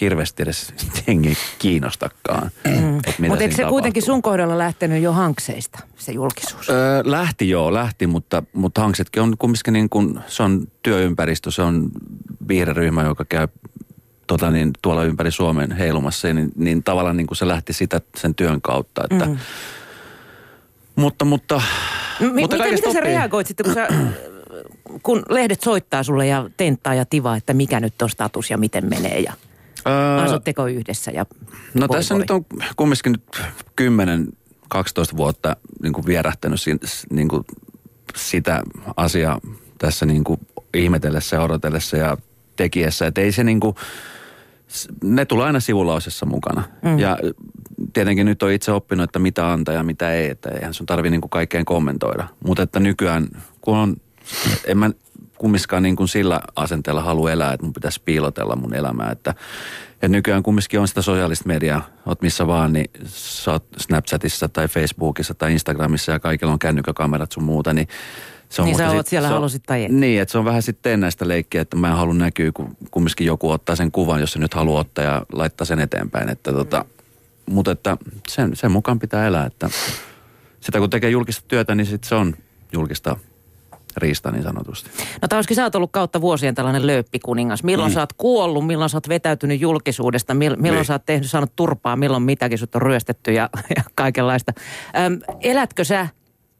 hirveästi 0.00 0.42
edes 0.42 0.74
jengi 1.06 1.36
kiinnostakaan. 1.58 2.50
Mm. 2.64 3.28
Mutta 3.28 3.44
eikö 3.44 3.56
se 3.56 3.64
kuitenkin 3.64 4.02
sun 4.02 4.22
kohdalla 4.22 4.58
lähtenyt 4.58 5.02
jo 5.02 5.12
hankseista, 5.12 5.78
se 5.96 6.12
julkisuus? 6.12 6.70
Öö, 6.70 7.02
lähti 7.04 7.50
joo, 7.50 7.74
lähti, 7.74 8.06
mutta, 8.06 8.42
mutta 8.52 8.80
Hanksetkin 8.80 9.22
on 9.22 9.34
kumminkin 9.38 9.72
niin 9.72 9.88
kuin, 9.88 10.20
se 10.26 10.42
on 10.42 10.66
työympäristö, 10.82 11.50
se 11.50 11.62
on 11.62 11.90
viihderyhmä, 12.48 13.02
joka 13.02 13.24
käy 13.24 13.48
tota 14.26 14.50
niin, 14.50 14.70
tuolla 14.82 15.04
ympäri 15.04 15.30
Suomen 15.30 15.72
heilumassa, 15.72 16.32
niin, 16.32 16.52
niin 16.56 16.82
tavallaan 16.82 17.16
niin 17.16 17.26
kuin 17.26 17.38
se 17.38 17.48
lähti 17.48 17.72
sitä 17.72 18.00
sen 18.16 18.34
työn 18.34 18.60
kautta, 18.62 19.04
että 19.10 19.26
mm. 19.26 19.36
mutta, 20.96 21.24
mutta, 21.24 21.62
M- 22.20 22.24
mutta 22.24 22.56
miten, 22.56 22.74
miten 22.74 22.92
sä 22.92 23.00
reagoit 23.00 23.46
sitten, 23.46 23.64
kun, 23.64 23.74
sä, 23.74 23.88
kun 25.02 25.22
lehdet 25.28 25.60
soittaa 25.60 26.02
sulle 26.02 26.26
ja 26.26 26.50
tenttaa 26.56 26.94
ja 26.94 27.04
tivaa, 27.04 27.36
että 27.36 27.54
mikä 27.54 27.80
nyt 27.80 28.02
on 28.02 28.10
status 28.10 28.50
ja 28.50 28.58
miten 28.58 28.88
menee? 28.88 29.20
Ja... 29.20 29.32
Öö, 29.86 30.24
Asutteko 30.24 30.66
yhdessä 30.66 31.10
ja 31.10 31.26
No 31.74 31.88
voi 31.88 31.96
tässä 31.96 32.14
voi. 32.14 32.20
nyt 32.20 32.30
on 32.30 32.44
kumminkin 32.76 33.12
nyt 33.12 33.22
10-12 35.12 35.16
vuotta 35.16 35.56
niin 35.82 35.92
kuin 35.92 36.06
vierähtänyt 36.06 36.60
niin 37.10 37.28
kuin 37.28 37.44
sitä 38.16 38.62
asiaa 38.96 39.40
tässä 39.78 40.06
niin 40.06 40.24
kuin 40.24 40.40
ihmetellessä 40.74 41.36
ja 41.36 41.42
odotellessa 41.42 41.96
ja 41.96 42.16
tekijässä. 42.56 43.06
Että 43.06 43.20
ei 43.20 43.32
se 43.32 43.44
niin 43.44 43.60
kuin, 43.60 43.76
ne 45.04 45.24
tulee 45.24 45.46
aina 45.46 45.60
sivulausessa 45.60 46.26
mukana. 46.26 46.62
Mm. 46.82 46.98
Ja 46.98 47.18
tietenkin 47.92 48.26
nyt 48.26 48.42
on 48.42 48.52
itse 48.52 48.72
oppinut, 48.72 49.04
että 49.04 49.18
mitä 49.18 49.52
antaa 49.52 49.74
ja 49.74 49.82
mitä 49.82 50.12
ei. 50.12 50.30
Että 50.30 50.50
eihän 50.50 50.74
sun 50.74 50.86
tarvi 50.86 51.10
niin 51.10 51.20
kuin 51.20 51.30
kaikkeen 51.30 51.64
kommentoida. 51.64 52.28
Mutta 52.46 52.62
että 52.62 52.80
nykyään, 52.80 53.28
kun 53.60 53.76
on, 53.76 53.96
en 54.66 54.78
mä 54.78 54.90
kumminkaan 55.38 55.82
niin 55.82 55.96
kuin 55.96 56.08
sillä 56.08 56.40
asenteella 56.56 57.02
halua 57.02 57.32
elää, 57.32 57.52
että 57.52 57.66
mun 57.66 57.72
pitäisi 57.72 58.00
piilotella 58.04 58.56
mun 58.56 58.74
elämää. 58.74 59.10
Että, 59.10 59.34
ja 60.02 60.08
nykyään 60.08 60.42
kumminkin 60.42 60.80
on 60.80 60.88
sitä 60.88 61.02
sosiaalista 61.02 61.48
mediaa, 61.48 61.86
oot 62.06 62.22
missä 62.22 62.46
vaan, 62.46 62.72
niin 62.72 62.90
sä 63.06 63.50
oot 63.50 63.64
Snapchatissa 63.76 64.48
tai 64.48 64.68
Facebookissa 64.68 65.34
tai 65.34 65.52
Instagramissa 65.52 66.12
ja 66.12 66.20
kaikilla 66.20 66.52
on 66.52 66.58
kännykkäkamerat 66.58 67.32
sun 67.32 67.42
muuta, 67.44 67.74
niin 67.74 67.88
se 68.48 68.62
on 68.62 68.66
Niin 68.66 68.76
sä 68.76 68.90
oot 68.90 69.06
siellä 69.06 69.28
se 69.28 69.34
on- 69.34 69.38
halusit 69.38 69.62
tai 69.66 69.84
et. 69.84 69.90
Niin, 69.92 70.22
että 70.22 70.32
se 70.32 70.38
on 70.38 70.44
vähän 70.44 70.62
sitten 70.62 71.00
näistä 71.00 71.28
leikkiä, 71.28 71.60
että 71.60 71.76
mä 71.76 71.88
en 71.88 71.96
halua 71.96 72.14
näkyä, 72.14 72.52
kun 72.54 72.76
kumminkin 72.90 73.26
joku 73.26 73.50
ottaa 73.50 73.76
sen 73.76 73.92
kuvan, 73.92 74.20
jos 74.20 74.32
se 74.32 74.38
nyt 74.38 74.54
haluaa 74.54 74.80
ottaa 74.80 75.04
ja 75.04 75.22
laittaa 75.32 75.64
sen 75.64 75.80
eteenpäin. 75.80 76.28
Että 76.28 76.52
tota, 76.52 76.84
mutta 77.46 77.70
että 77.70 77.96
sen, 78.28 78.56
sen 78.56 78.72
mukaan 78.72 78.98
pitää 78.98 79.26
elää, 79.26 79.46
että 79.46 79.70
sitä 80.60 80.78
kun 80.78 80.90
tekee 80.90 81.10
julkista 81.10 81.44
työtä, 81.48 81.74
niin 81.74 81.86
sit 81.86 82.04
se 82.04 82.14
on 82.14 82.34
julkista 82.72 83.16
riista 83.96 84.30
niin 84.30 84.42
sanotusti. 84.42 84.90
No 85.22 85.28
Tauski, 85.28 85.54
sä 85.54 85.62
oot 85.62 85.74
ollut 85.74 85.92
kautta 85.92 86.20
vuosien 86.20 86.54
tällainen 86.54 86.86
lööppikuningas. 86.86 87.62
Milloin 87.62 87.90
mm. 87.90 87.94
sä 87.94 88.00
oot 88.00 88.12
kuollut, 88.12 88.66
milloin 88.66 88.90
sä 88.90 88.96
oot 88.96 89.08
vetäytynyt 89.08 89.60
julkisuudesta, 89.60 90.34
mil, 90.34 90.56
milloin 90.56 90.74
Niin. 90.74 90.84
sä 90.84 90.94
oot 90.94 91.06
tehnyt, 91.06 91.30
saanut 91.30 91.56
turpaa, 91.56 91.96
milloin 91.96 92.22
mitäkin 92.22 92.58
sut 92.58 92.74
on 92.74 92.82
ryöstetty 92.82 93.32
ja, 93.32 93.50
ja 93.76 93.82
kaikenlaista. 93.94 94.52
Öm, 95.06 95.20
elätkö 95.40 95.84
sä 95.84 96.08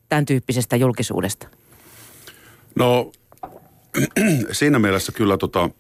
tämän 0.09 0.27
tyyppisestä 0.27 0.77
julkisuudesta? 0.77 1.49
No 2.75 3.13
siinä 4.53 4.79
mielessä 4.79 5.13
kyllä 5.13 5.37
tota, 5.37 5.71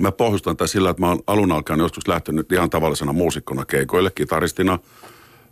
mä 0.00 0.12
pohjustan 0.12 0.56
tätä 0.56 0.66
sillä, 0.66 0.90
että 0.90 1.00
mä 1.02 1.08
oon 1.08 1.20
alun 1.26 1.52
alkaen 1.52 1.80
joskus 1.80 2.08
lähtenyt 2.08 2.52
ihan 2.52 2.70
tavallisena 2.70 3.12
muusikkona 3.12 3.64
keikoille, 3.64 4.10
kitaristina. 4.10 4.78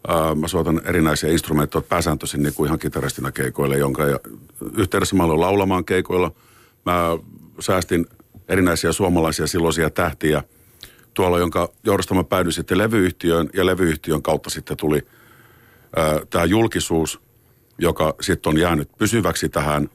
Ää, 0.08 0.34
mä 0.34 0.48
soitan 0.48 0.80
erinäisiä 0.84 1.30
instrumentteja 1.30 1.82
pääsääntöisin 1.82 2.42
niin 2.42 2.54
kuin 2.54 2.66
ihan 2.66 2.78
kitaristina 2.78 3.32
keikoille, 3.32 3.78
jonka 3.78 4.02
yhteydessä 4.76 5.16
mä 5.16 5.24
aloin 5.24 5.40
laulamaan 5.40 5.84
keikoilla. 5.84 6.32
Mä 6.86 7.18
säästin 7.60 8.06
erinäisiä 8.48 8.92
suomalaisia 8.92 9.46
silloisia 9.46 9.90
tähtiä 9.90 10.42
tuolla, 11.14 11.38
jonka 11.38 11.68
johdosta 11.84 12.14
mä 12.14 12.24
päädyin 12.24 12.52
sitten 12.52 12.78
levyyhtiöön 12.78 13.50
ja 13.54 13.66
levyyhtiön 13.66 14.22
kautta 14.22 14.50
sitten 14.50 14.76
tuli 14.76 15.06
tämä 16.30 16.44
julkisuus, 16.44 17.20
joka 17.78 18.14
sitten 18.20 18.50
on 18.50 18.58
jäänyt 18.58 18.90
pysyväksi 18.98 19.48
tähän 19.48 19.90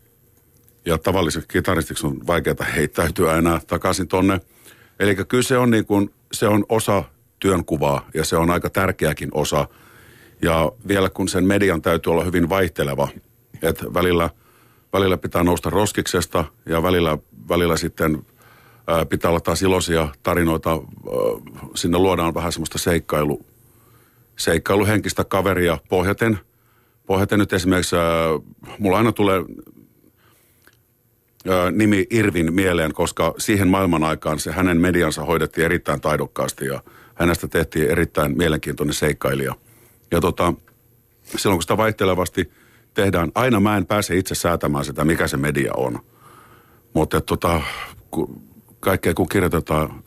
ja 0.85 0.97
tavalliseksi 0.97 1.47
kitaristiksi 1.47 2.07
on 2.07 2.27
vaikeaa 2.27 2.63
heittäytyä 2.75 3.37
enää 3.37 3.61
takaisin 3.67 4.07
tonne. 4.07 4.41
Eli 4.99 5.15
kyllä 5.15 5.43
se 5.43 5.57
on, 5.57 5.71
niin 5.71 5.85
kuin, 5.85 6.13
se 6.33 6.47
on 6.47 6.65
osa 6.69 7.03
työnkuvaa 7.39 8.09
ja 8.13 8.25
se 8.25 8.37
on 8.37 8.49
aika 8.49 8.69
tärkeäkin 8.69 9.29
osa. 9.33 9.67
Ja 10.41 10.71
vielä 10.87 11.09
kun 11.09 11.29
sen 11.29 11.45
median 11.45 11.81
täytyy 11.81 12.11
olla 12.11 12.23
hyvin 12.23 12.49
vaihteleva, 12.49 13.07
että 13.61 13.93
välillä, 13.93 14.29
välillä 14.93 15.17
pitää 15.17 15.43
nousta 15.43 15.69
roskiksesta 15.69 16.45
ja 16.65 16.83
välillä, 16.83 17.17
välillä 17.49 17.77
sitten 17.77 18.25
ää, 18.87 19.05
pitää 19.05 19.29
olla 19.29 19.39
taas 19.39 19.61
iloisia 19.61 20.07
tarinoita. 20.23 20.81
Sinne 21.75 21.97
luodaan 21.97 22.33
vähän 22.33 22.51
semmoista 22.51 22.77
seikkailu, 22.77 23.45
seikkailuhenkistä 24.37 25.23
kaveria 25.23 25.77
pohjaten. 25.89 26.39
Pohjaten 27.05 27.39
nyt 27.39 27.53
esimerkiksi, 27.53 27.95
mulla 28.79 28.97
aina 28.97 29.11
tulee 29.11 29.43
nimi 31.71 32.07
Irvin 32.09 32.53
mieleen, 32.53 32.93
koska 32.93 33.33
siihen 33.37 33.67
maailman 33.67 34.03
aikaan 34.03 34.39
se 34.39 34.51
hänen 34.51 34.81
mediansa 34.81 35.25
hoidettiin 35.25 35.65
erittäin 35.65 36.01
taidokkaasti 36.01 36.65
ja 36.65 36.83
hänestä 37.15 37.47
tehtiin 37.47 37.89
erittäin 37.89 38.37
mielenkiintoinen 38.37 38.93
seikkailija. 38.93 39.55
Ja 40.11 40.21
tota, 40.21 40.53
silloin 41.23 41.57
kun 41.57 41.63
sitä 41.63 41.77
vaihtelevasti 41.77 42.51
tehdään, 42.93 43.31
aina 43.35 43.59
mä 43.59 43.77
en 43.77 43.85
pääse 43.85 44.15
itse 44.15 44.35
säätämään 44.35 44.85
sitä, 44.85 45.05
mikä 45.05 45.27
se 45.27 45.37
media 45.37 45.71
on. 45.77 45.99
Mutta 46.93 47.21
tota, 47.21 47.61
ku, 48.11 48.41
kaikkea 48.79 49.13
kun 49.13 49.29
kirjoitetaan, 49.29 50.03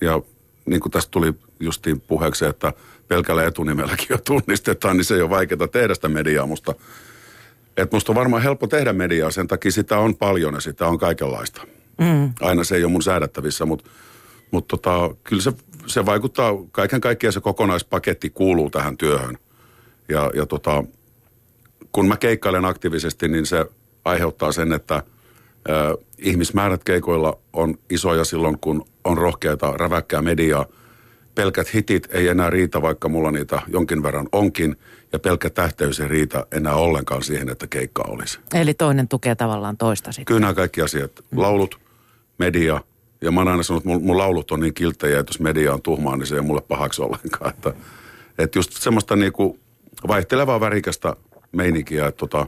ja 0.00 0.22
niin 0.66 0.80
kuin 0.80 0.92
tästä 0.92 1.10
tuli 1.10 1.32
justiin 1.60 2.00
puheeksi, 2.00 2.44
että 2.44 2.72
pelkällä 3.08 3.44
etunimelläkin 3.44 4.06
jo 4.10 4.18
tunnistetaan, 4.18 4.96
niin 4.96 5.04
se 5.04 5.14
ei 5.14 5.22
ole 5.22 5.30
vaikeaa 5.30 5.68
tehdä 5.68 5.94
sitä 5.94 6.08
mediaa, 6.08 6.46
musta 6.46 6.74
että 7.76 7.96
musta 7.96 8.12
on 8.12 8.16
varmaan 8.16 8.42
helppo 8.42 8.66
tehdä 8.66 8.92
mediaa, 8.92 9.30
sen 9.30 9.48
takia 9.48 9.72
sitä 9.72 9.98
on 9.98 10.16
paljon 10.16 10.54
ja 10.54 10.60
sitä 10.60 10.86
on 10.86 10.98
kaikenlaista. 10.98 11.62
Mm. 12.00 12.32
Aina 12.40 12.64
se 12.64 12.76
ei 12.76 12.84
ole 12.84 12.92
mun 12.92 13.02
säädettävissä, 13.02 13.66
mutta 13.66 13.90
mut 14.50 14.68
tota, 14.68 15.14
kyllä 15.24 15.42
se, 15.42 15.52
se 15.86 16.06
vaikuttaa, 16.06 16.52
kaiken 16.72 17.00
kaikkiaan 17.00 17.32
se 17.32 17.40
kokonaispaketti 17.40 18.30
kuuluu 18.30 18.70
tähän 18.70 18.96
työhön. 18.96 19.38
Ja, 20.08 20.30
ja 20.34 20.46
tota, 20.46 20.84
kun 21.92 22.08
mä 22.08 22.16
keikkailen 22.16 22.64
aktiivisesti, 22.64 23.28
niin 23.28 23.46
se 23.46 23.66
aiheuttaa 24.04 24.52
sen, 24.52 24.72
että 24.72 25.02
ihmismäärät 26.18 26.84
keikoilla 26.84 27.38
on 27.52 27.78
isoja 27.90 28.24
silloin, 28.24 28.58
kun 28.58 28.84
on 29.04 29.18
rohkeata, 29.18 29.72
räväkkää 29.72 30.22
mediaa. 30.22 30.66
Pelkät 31.34 31.74
hitit 31.74 32.08
ei 32.10 32.28
enää 32.28 32.50
riitä, 32.50 32.82
vaikka 32.82 33.08
mulla 33.08 33.30
niitä 33.30 33.62
jonkin 33.68 34.02
verran 34.02 34.28
onkin. 34.32 34.76
Ja 35.12 35.18
pelkkä 35.18 35.50
tähteys 35.50 36.00
ei 36.00 36.08
riitä 36.08 36.46
enää 36.52 36.74
ollenkaan 36.74 37.22
siihen, 37.22 37.48
että 37.48 37.66
keikka 37.66 38.04
olisi. 38.08 38.38
Eli 38.54 38.74
toinen 38.74 39.08
tukee 39.08 39.34
tavallaan 39.34 39.76
toista 39.76 40.12
sitten. 40.12 40.24
Kyllä 40.24 40.40
nämä 40.40 40.54
kaikki 40.54 40.82
asiat, 40.82 41.12
laulut, 41.36 41.80
media, 42.38 42.80
ja 43.20 43.30
mä 43.30 43.40
oon 43.40 43.48
aina 43.48 43.62
sanonut, 43.62 43.82
että 43.84 43.88
mun, 43.94 44.06
mun 44.06 44.18
laulut 44.18 44.50
on 44.50 44.60
niin 44.60 44.74
kilttejä, 44.74 45.20
että 45.20 45.30
jos 45.30 45.40
media 45.40 45.74
on 45.74 45.82
tuhmaa, 45.82 46.16
niin 46.16 46.26
se 46.26 46.34
ei 46.34 46.40
mulle 46.40 46.60
pahaksi 46.60 47.02
ollenkaan. 47.02 47.50
Että, 47.50 47.74
että 48.38 48.58
just 48.58 48.72
semmoista 48.72 49.16
niinku 49.16 49.58
vaihtelevaa 50.08 50.60
värikästä 50.60 51.16
meininkiä, 51.52 52.06
että 52.06 52.18
tota, 52.18 52.46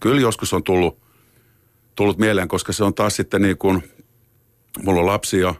kyllä 0.00 0.20
joskus 0.20 0.52
on 0.52 0.62
tullut, 0.62 0.98
tullut 1.94 2.18
mieleen, 2.18 2.48
koska 2.48 2.72
se 2.72 2.84
on 2.84 2.94
taas 2.94 3.16
sitten 3.16 3.42
niin 3.42 3.58
kuin, 3.58 3.82
mulla 4.82 5.00
on 5.00 5.06
lapsia, 5.06 5.54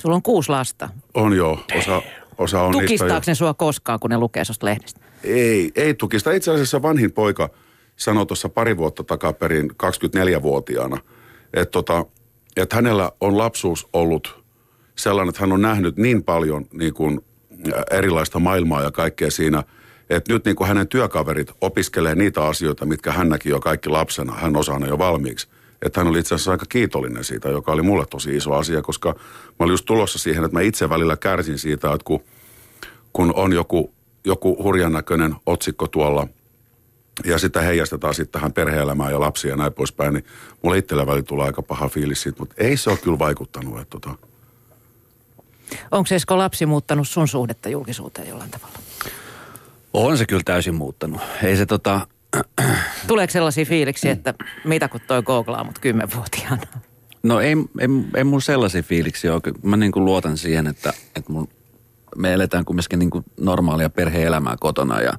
Sulla 0.00 0.14
on 0.14 0.22
kuusi 0.22 0.50
lasta. 0.50 0.88
on 1.14 1.36
jo, 1.36 1.64
osa, 1.78 2.02
osa 2.38 2.62
on 2.62 2.70
niistä 2.70 2.82
jo. 2.82 2.86
Tukistaako 2.98 3.24
ne 3.26 3.34
sua 3.34 3.54
koskaan, 3.54 4.00
kun 4.00 4.10
ne 4.10 4.18
lukee 4.18 4.44
susta 4.44 4.66
lehdestä? 4.66 5.00
Ei, 5.24 5.70
ei 5.74 5.94
tukista. 5.94 6.32
Itse 6.32 6.50
asiassa 6.50 6.82
vanhin 6.82 7.12
poika 7.12 7.50
sanoi 7.96 8.26
tuossa 8.26 8.48
pari 8.48 8.76
vuotta 8.76 9.04
takaperin 9.04 9.70
24-vuotiaana, 9.70 11.00
että, 11.54 11.72
tota, 11.72 12.06
että 12.62 12.76
hänellä 12.76 13.12
on 13.20 13.38
lapsuus 13.38 13.88
ollut 13.92 14.44
sellainen, 14.96 15.28
että 15.28 15.40
hän 15.40 15.52
on 15.52 15.62
nähnyt 15.62 15.96
niin 15.96 16.24
paljon 16.24 16.66
niin 16.72 16.94
kuin, 16.94 17.20
erilaista 17.90 18.38
maailmaa 18.38 18.82
ja 18.82 18.90
kaikkea 18.90 19.30
siinä, 19.30 19.64
että 20.10 20.32
nyt 20.32 20.44
niin 20.44 20.56
kuin 20.56 20.68
hänen 20.68 20.88
työkaverit 20.88 21.52
opiskelee 21.60 22.14
niitä 22.14 22.42
asioita, 22.44 22.86
mitkä 22.86 23.12
hän 23.12 23.28
näki 23.28 23.48
jo 23.48 23.60
kaikki 23.60 23.88
lapsena, 23.88 24.32
hän 24.32 24.56
osaa 24.56 24.78
ne 24.78 24.88
jo 24.88 24.98
valmiiksi. 24.98 25.48
Että 25.82 26.00
hän 26.00 26.08
oli 26.08 26.18
itse 26.18 26.34
asiassa 26.34 26.50
aika 26.50 26.66
kiitollinen 26.68 27.24
siitä, 27.24 27.48
joka 27.48 27.72
oli 27.72 27.82
mulle 27.82 28.06
tosi 28.06 28.36
iso 28.36 28.54
asia, 28.54 28.82
koska 28.82 29.14
mä 29.48 29.54
olin 29.58 29.72
just 29.72 29.84
tulossa 29.84 30.18
siihen, 30.18 30.44
että 30.44 30.56
mä 30.56 30.60
itse 30.60 30.88
välillä 30.88 31.16
kärsin 31.16 31.58
siitä, 31.58 31.92
että 31.92 32.04
kun 32.04 32.22
kun 33.12 33.32
on 33.34 33.52
joku, 33.52 33.94
joku 34.24 34.62
hurjan 34.62 34.92
näköinen 34.92 35.34
otsikko 35.46 35.86
tuolla 35.86 36.28
ja 37.24 37.38
sitä 37.38 37.60
heijastetaan 37.60 38.14
sitten 38.14 38.32
tähän 38.32 38.52
perhe-elämään 38.52 39.12
ja 39.12 39.20
lapsia 39.20 39.50
ja 39.50 39.56
näin 39.56 39.72
poispäin, 39.72 40.14
niin 40.14 40.24
mulle 40.62 40.78
itsellä 40.78 41.06
välillä 41.06 41.22
tulee 41.22 41.46
aika 41.46 41.62
paha 41.62 41.88
fiilis 41.88 42.22
siitä, 42.22 42.38
mutta 42.38 42.54
ei 42.58 42.76
se 42.76 42.90
ole 42.90 42.98
kyllä 42.98 43.18
vaikuttanut. 43.18 43.80
Että 43.80 43.98
tota. 44.00 44.28
Onko 45.90 46.08
Esko 46.14 46.38
lapsi 46.38 46.66
muuttanut 46.66 47.08
sun 47.08 47.28
suhdetta 47.28 47.68
julkisuuteen 47.68 48.28
jollain 48.28 48.50
tavalla? 48.50 48.78
On 49.92 50.18
se 50.18 50.26
kyllä 50.26 50.42
täysin 50.44 50.74
muuttanut. 50.74 51.20
Ei 51.42 51.56
se 51.56 51.66
tota, 51.66 52.06
Tuleeko 53.06 53.32
sellaisia 53.32 53.64
fiiliksiä, 53.64 54.12
että 54.12 54.34
mitä 54.64 54.88
kun 54.88 55.00
toi 55.06 55.22
googlaa 55.22 55.64
mut 55.64 55.78
kymmenvuotiaana? 55.78 56.62
no 57.22 57.40
ei, 57.40 57.56
ei, 57.80 57.88
ei 58.16 58.24
mulla 58.24 58.40
sellaisia 58.40 58.82
fiiliksiä 58.82 59.34
ole. 59.34 59.40
Mä 59.62 59.76
niin 59.76 59.92
kuin 59.92 60.04
luotan 60.04 60.36
siihen, 60.36 60.66
että, 60.66 60.92
että 61.16 61.32
mun, 61.32 61.48
me 62.16 62.32
eletään 62.32 62.64
kumminkin 62.64 62.98
niin 62.98 63.10
kuin 63.10 63.24
normaalia 63.40 63.90
perhe-elämää 63.90 64.56
kotona 64.60 65.00
ja 65.00 65.12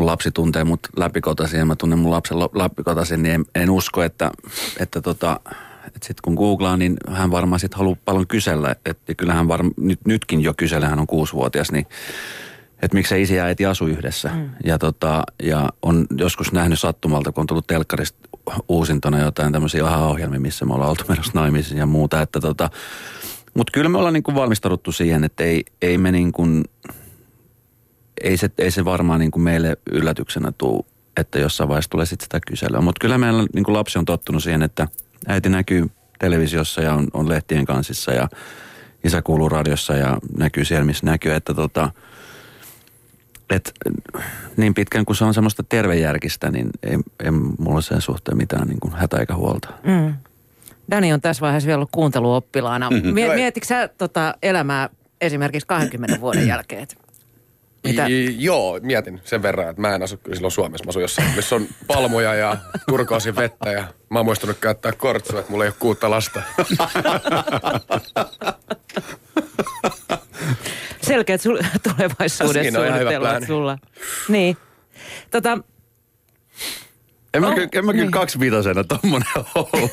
mun 0.00 0.06
lapsi 0.06 0.30
tuntee 0.30 0.64
mut 0.64 0.80
läpikotaisin 0.96 1.58
ja 1.58 1.64
mä 1.64 1.76
tunnen 1.76 1.98
mun 1.98 2.10
lapsen 2.10 2.38
läpikotaisin, 2.38 3.22
niin 3.22 3.34
en, 3.34 3.44
en 3.54 3.70
usko, 3.70 4.02
että, 4.02 4.30
että 4.78 5.00
tota, 5.00 5.40
että 5.86 6.06
sitten 6.06 6.22
kun 6.22 6.34
googlaa, 6.34 6.76
niin 6.76 6.96
hän 7.08 7.30
varmaan 7.30 7.60
sitten 7.60 7.78
haluaa 7.78 7.96
paljon 8.04 8.26
kysellä. 8.26 8.76
Et, 8.86 8.98
ja 9.08 9.14
kyllähän 9.14 9.48
varmaan, 9.48 9.74
nyt, 9.76 10.00
nytkin 10.06 10.40
jo 10.40 10.54
kyselee, 10.56 10.88
hän 10.88 10.98
on 10.98 11.06
kuusivuotias, 11.06 11.72
niin 11.72 11.86
että 12.82 12.94
miksei 12.94 13.22
isi 13.22 13.34
ja 13.34 13.44
äiti 13.44 13.66
asu 13.66 13.86
yhdessä. 13.86 14.30
Mm. 14.34 14.50
Ja, 14.64 14.78
tota, 14.78 15.22
ja 15.42 15.68
on 15.82 16.06
joskus 16.16 16.52
nähnyt 16.52 16.80
sattumalta, 16.80 17.32
kun 17.32 17.40
on 17.40 17.46
tullut 17.46 17.66
telkkarista 17.66 18.18
uusintona 18.68 19.18
jotain 19.18 19.52
tämmöisiä 19.52 19.86
aha-ohjelmia, 19.86 20.40
missä 20.40 20.64
me 20.64 20.74
ollaan 20.74 20.90
oltu 20.90 21.04
menossa 21.08 21.32
naimisiin 21.34 21.78
ja 21.78 21.86
muuta, 21.86 22.22
että 22.22 22.40
tota, 22.40 22.70
Mutta 23.54 23.70
kyllä 23.72 23.88
me 23.88 23.98
ollaan 23.98 24.14
niin 24.14 24.22
kuin 24.22 24.34
valmistauduttu 24.34 24.92
siihen, 24.92 25.24
että 25.24 25.44
ei, 25.44 25.64
ei 25.82 25.98
me 25.98 26.12
niin 26.12 26.32
kuin, 26.32 26.64
ei 28.24 28.36
se, 28.36 28.50
ei 28.58 28.70
se 28.70 28.84
varmaan 28.84 29.20
niin 29.20 29.30
kuin 29.30 29.42
meille 29.42 29.76
yllätyksenä 29.90 30.52
tuu, 30.58 30.86
että 31.16 31.38
jossain 31.38 31.68
vaiheessa 31.68 31.90
tulee 31.90 32.06
sitten 32.06 32.24
sitä 32.24 32.40
kyselyä. 32.46 32.80
Mutta 32.80 33.00
kyllä 33.00 33.18
meillä 33.18 33.44
niin 33.54 33.64
kuin 33.64 33.76
lapsi 33.76 33.98
on 33.98 34.04
tottunut 34.04 34.42
siihen, 34.42 34.62
että 34.62 34.88
äiti 35.26 35.48
näkyy 35.48 35.90
televisiossa 36.18 36.82
ja 36.82 36.94
on, 36.94 37.08
on 37.12 37.28
lehtien 37.28 37.64
kansissa 37.64 38.12
ja 38.12 38.28
isä 39.04 39.22
kuuluu 39.22 39.48
radiossa 39.48 39.96
ja 39.96 40.18
näkyy 40.38 40.64
siellä, 40.64 40.84
missä 40.84 41.06
näkyy. 41.06 41.34
Että 41.34 41.54
tota, 41.54 41.90
et, 43.50 43.72
niin 44.56 44.74
pitkään 44.74 45.04
kuin 45.04 45.16
se 45.16 45.24
on 45.24 45.34
semmoista 45.34 45.62
tervejärkistä, 45.62 46.50
niin 46.50 46.70
ei, 46.82 46.98
ei 47.24 47.30
mulla 47.58 47.80
sen 47.80 48.00
suhteen 48.00 48.36
mitään 48.36 48.68
niin 48.68 48.80
kuin 48.80 48.94
hätä 48.94 49.16
eikä 49.16 49.34
huolta. 49.34 49.68
Mm. 49.84 50.14
Dani 50.90 51.12
on 51.12 51.20
tässä 51.20 51.40
vaiheessa 51.40 51.66
vielä 51.66 51.78
ollut 51.78 51.90
kuunteluoppilaana. 51.92 52.90
Mhm. 52.90 53.08
Mie- 53.08 53.34
mietitkö 53.34 53.66
sä 53.66 53.88
tota 53.88 54.34
elämää 54.42 54.88
esimerkiksi 55.20 55.66
20 55.66 56.20
vuoden 56.20 56.46
jälkeen? 56.46 56.86
Mitä? 57.84 58.06
I, 58.06 58.36
joo, 58.38 58.80
mietin 58.82 59.20
sen 59.24 59.42
verran, 59.42 59.68
että 59.70 59.80
mä 59.82 59.94
en 59.94 60.02
asu 60.02 60.16
kyllä 60.16 60.34
silloin 60.34 60.52
Suomessa. 60.52 60.84
Mä 60.84 60.88
asun 60.88 61.02
jossain, 61.02 61.28
missä 61.36 61.56
on 61.56 61.66
palmuja 61.86 62.34
ja 62.34 62.56
turkoosin 62.88 63.36
vettä 63.36 63.70
ja 63.70 63.84
mä 64.10 64.18
oon 64.18 64.26
muistanut 64.26 64.58
käyttää 64.60 64.92
kortsua, 64.92 65.40
että 65.40 65.50
mulla 65.52 65.64
ei 65.64 65.68
ole 65.68 65.74
kuutta 65.78 66.10
lasta. 66.10 66.42
Selkeät 71.02 71.40
sul- 71.40 71.64
tulevaisuuden 71.82 72.72
suunnitelmat 72.72 73.46
sulla. 73.46 73.78
Niin. 74.28 74.56
Tota, 75.30 75.58
En 77.34 77.40
mä, 77.42 77.48
Oh, 77.48 77.54
kyllä, 77.54 77.68
en 77.72 77.84
mä 77.86 77.92
kyllä 77.92 78.04
niin. 78.04 78.10
kaksiviitosena 78.12 78.84
tommonen 78.84 79.28
ollut. 79.54 79.90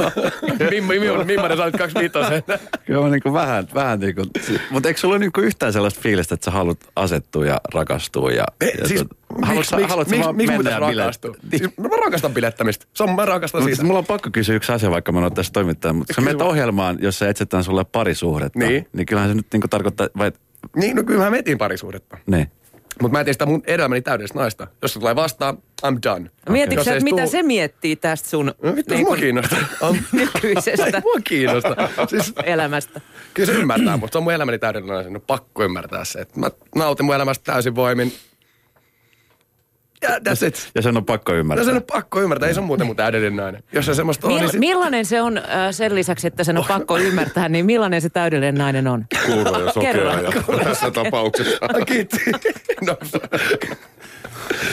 Mimmo, 0.70 0.92
Mimmo, 0.92 1.24
Mimmo, 1.24 1.56
sä 1.56 1.62
olet 1.62 1.76
kaksi 1.76 1.98
viitosen. 2.00 2.42
Kyllä 2.86 3.00
mä 3.02 3.08
niinku 3.08 3.32
vähän, 3.32 3.68
vähän 3.74 4.00
niinku, 4.00 4.22
mutta 4.70 4.88
eikö 4.88 5.00
sulla 5.00 5.14
ole 5.14 5.18
niinku 5.18 5.40
yhtään 5.40 5.72
sellaista 5.72 6.00
fiilistä, 6.00 6.34
että 6.34 6.44
sä 6.44 6.50
haluat 6.50 6.78
asettua 6.96 7.46
ja 7.46 7.60
rakastua 7.74 8.30
ja... 8.30 8.44
ja 8.80 8.88
Siis, 8.88 9.00
tot- 9.00 9.54
miksi, 9.54 9.74
haluat 9.88 10.08
miksi, 10.08 10.32
miksi, 10.32 10.56
pitäisi 10.58 10.80
rakastua? 10.80 11.34
Niin. 11.52 11.58
Siis, 11.58 11.76
mä 11.78 11.96
rakastan 12.04 12.34
bilettämistä. 12.34 12.86
Se 12.94 13.02
on, 13.02 13.14
mä 13.14 13.24
rakastan 13.24 13.62
Mutta 13.62 13.76
siitä. 13.76 13.86
mulla 13.86 13.98
on 13.98 14.06
pakko 14.06 14.30
kysyä 14.32 14.56
yksi 14.56 14.72
asia, 14.72 14.90
vaikka 14.90 15.12
mä 15.12 15.20
oon 15.20 15.34
tässä 15.34 15.52
toimittaja. 15.52 15.92
Mutta 15.92 16.14
sä 16.14 16.20
menet 16.20 16.40
ohjelmaan, 16.42 16.98
jossa 17.00 17.28
etsitään 17.28 17.64
sulle 17.64 17.84
parisuhdetta. 17.84 18.58
Niin. 18.58 18.86
Niin 18.92 19.06
kyllähän 19.06 19.30
se 19.30 19.34
nyt 19.34 19.46
niinku 19.52 19.68
tarkoittaa, 19.68 20.08
vai... 20.18 20.32
Niin, 20.76 20.96
no 20.96 21.02
kyllä 21.04 21.24
mä 21.24 21.30
metin 21.30 21.58
parisuhdetta. 21.58 22.18
Niin. 22.26 22.50
Mutta 23.02 23.12
mä 23.12 23.20
etin 23.20 23.34
sitä 23.34 23.46
mun 23.46 23.62
elämäni 23.66 24.02
täydellistä 24.02 24.38
naista. 24.38 24.66
Jos 24.82 24.92
se 24.92 24.98
tulee 25.00 25.16
vastaan, 25.16 25.58
I'm 25.86 25.98
done. 26.02 26.30
mietitkö 26.48 26.80
Jos 26.80 26.84
sä, 26.84 26.90
ei 26.90 26.96
että 26.96 27.04
mitä 27.04 27.22
tuu- 27.22 27.30
se 27.30 27.42
miettii 27.42 27.96
tästä 27.96 28.28
sun 28.28 28.54
No 28.62 28.76
vittu, 28.76 28.94
niin 28.94 29.06
mua 29.06 29.16
kiinnostaa. 29.16 29.58
Nykyisestä 30.12 31.02
mua 31.04 31.20
kiinnostaa. 31.24 31.76
Siis, 32.08 32.32
elämästä? 32.44 33.00
kyllä 33.34 33.52
se 33.52 33.58
ymmärtää, 33.58 33.96
mutta 33.96 34.12
se 34.14 34.18
on 34.18 34.24
mun 34.24 34.32
elämäni 34.32 34.58
täydellinen 34.58 34.94
nainen. 34.94 35.12
No 35.12 35.20
pakko 35.20 35.64
ymmärtää 35.64 36.04
se. 36.04 36.20
Että 36.20 36.40
mä 36.40 36.50
nautin 36.74 37.06
mun 37.06 37.14
elämästä 37.14 37.52
täysin 37.52 37.74
voimin. 37.74 38.12
Ja 40.02 40.08
that's 40.08 40.46
it. 40.46 40.70
Ja 40.74 40.82
sen 40.82 40.96
on 40.96 41.04
pakko 41.04 41.32
ymmärtää. 41.32 41.64
sen 41.64 41.76
on 41.76 41.82
pakko 41.82 42.20
ymmärtää, 42.20 42.48
ei 42.48 42.54
se 42.54 42.60
on 42.60 42.66
muuten 42.66 42.86
mun 42.86 42.96
täydellinen 42.96 43.36
nainen. 43.36 43.62
Jos 43.72 43.86
se 43.86 43.94
semmoista 43.94 44.26
on, 44.26 44.32
Mil, 44.32 44.40
niin 44.40 44.50
sit... 44.50 44.60
millainen 44.60 45.04
se 45.04 45.22
on 45.22 45.38
äh, 45.38 45.44
sen 45.70 45.94
lisäksi, 45.94 46.26
että 46.26 46.44
sen 46.44 46.58
on 46.58 46.64
pakko 46.68 46.98
ymmärtää, 46.98 47.48
niin 47.48 47.66
millainen 47.66 48.00
se 48.00 48.08
täydellinen 48.08 48.54
nainen 48.54 48.86
on? 48.86 49.04
Kuuro 49.26 49.64
ja 49.64 49.72
sokea 49.72 50.20
ja 50.20 50.32
tässä 50.64 50.90
tapauksessa 50.90 51.58
Kiitti. 51.86 52.18
No, 52.86 52.96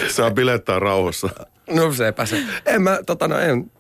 saa 0.08 0.32
bilettää 0.32 0.80
rauhassa. 0.80 1.30
no 1.70 1.94
sepä 1.94 2.26
se. 2.26 2.44
En 2.66 2.82
mä, 2.82 3.00
tota 3.06 3.28
no, 3.28 3.40
en. 3.40 3.72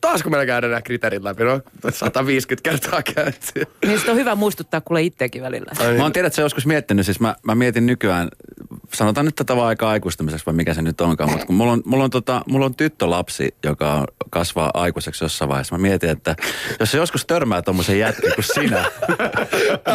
Taas 0.00 0.22
kun 0.22 0.32
meillä 0.32 0.46
käydään 0.46 0.70
nämä 0.70 0.82
kriteerit 0.82 1.22
läpi, 1.22 1.44
no 1.44 1.60
150 1.90 2.70
kertaa 2.70 3.02
käytiin. 3.02 3.66
Niin 3.86 4.10
on 4.10 4.16
hyvä 4.16 4.34
muistuttaa 4.34 4.80
kuule 4.80 5.02
itsekin 5.02 5.42
välillä. 5.42 5.72
Mä 5.96 6.02
oon 6.02 6.12
tiedät, 6.12 6.34
sä 6.34 6.42
joskus 6.42 6.66
miettinyt, 6.66 7.06
siis 7.06 7.20
mä, 7.20 7.36
mä 7.42 7.54
mietin 7.54 7.86
nykyään, 7.86 8.28
sanotaan 8.94 9.24
nyt 9.24 9.34
tätä 9.34 9.56
vaan 9.56 9.68
aika 9.68 9.90
aikuistumiseksi 9.90 10.46
vai 10.46 10.54
mikä 10.54 10.74
se 10.74 10.82
nyt 10.82 11.00
onkaan, 11.00 11.30
mutta 11.30 11.46
kun 11.46 11.56
mulla 11.56 11.72
on, 11.72 11.82
mulla 11.84 12.04
on, 12.04 12.10
tota, 12.10 12.42
mulla 12.48 12.66
on 12.66 12.74
tyttölapsi, 12.74 13.54
joka 13.64 14.06
kasvaa 14.30 14.70
aikuiseksi 14.74 15.24
jossain 15.24 15.48
vaiheessa. 15.48 15.74
Mä 15.74 15.82
mietin, 15.82 16.10
että 16.10 16.36
jos 16.80 16.90
se 16.90 16.98
joskus 16.98 17.26
törmää 17.26 17.62
tommosen 17.62 17.98
jätkin 17.98 18.34
kuin 18.34 18.44
sinä, 18.44 18.64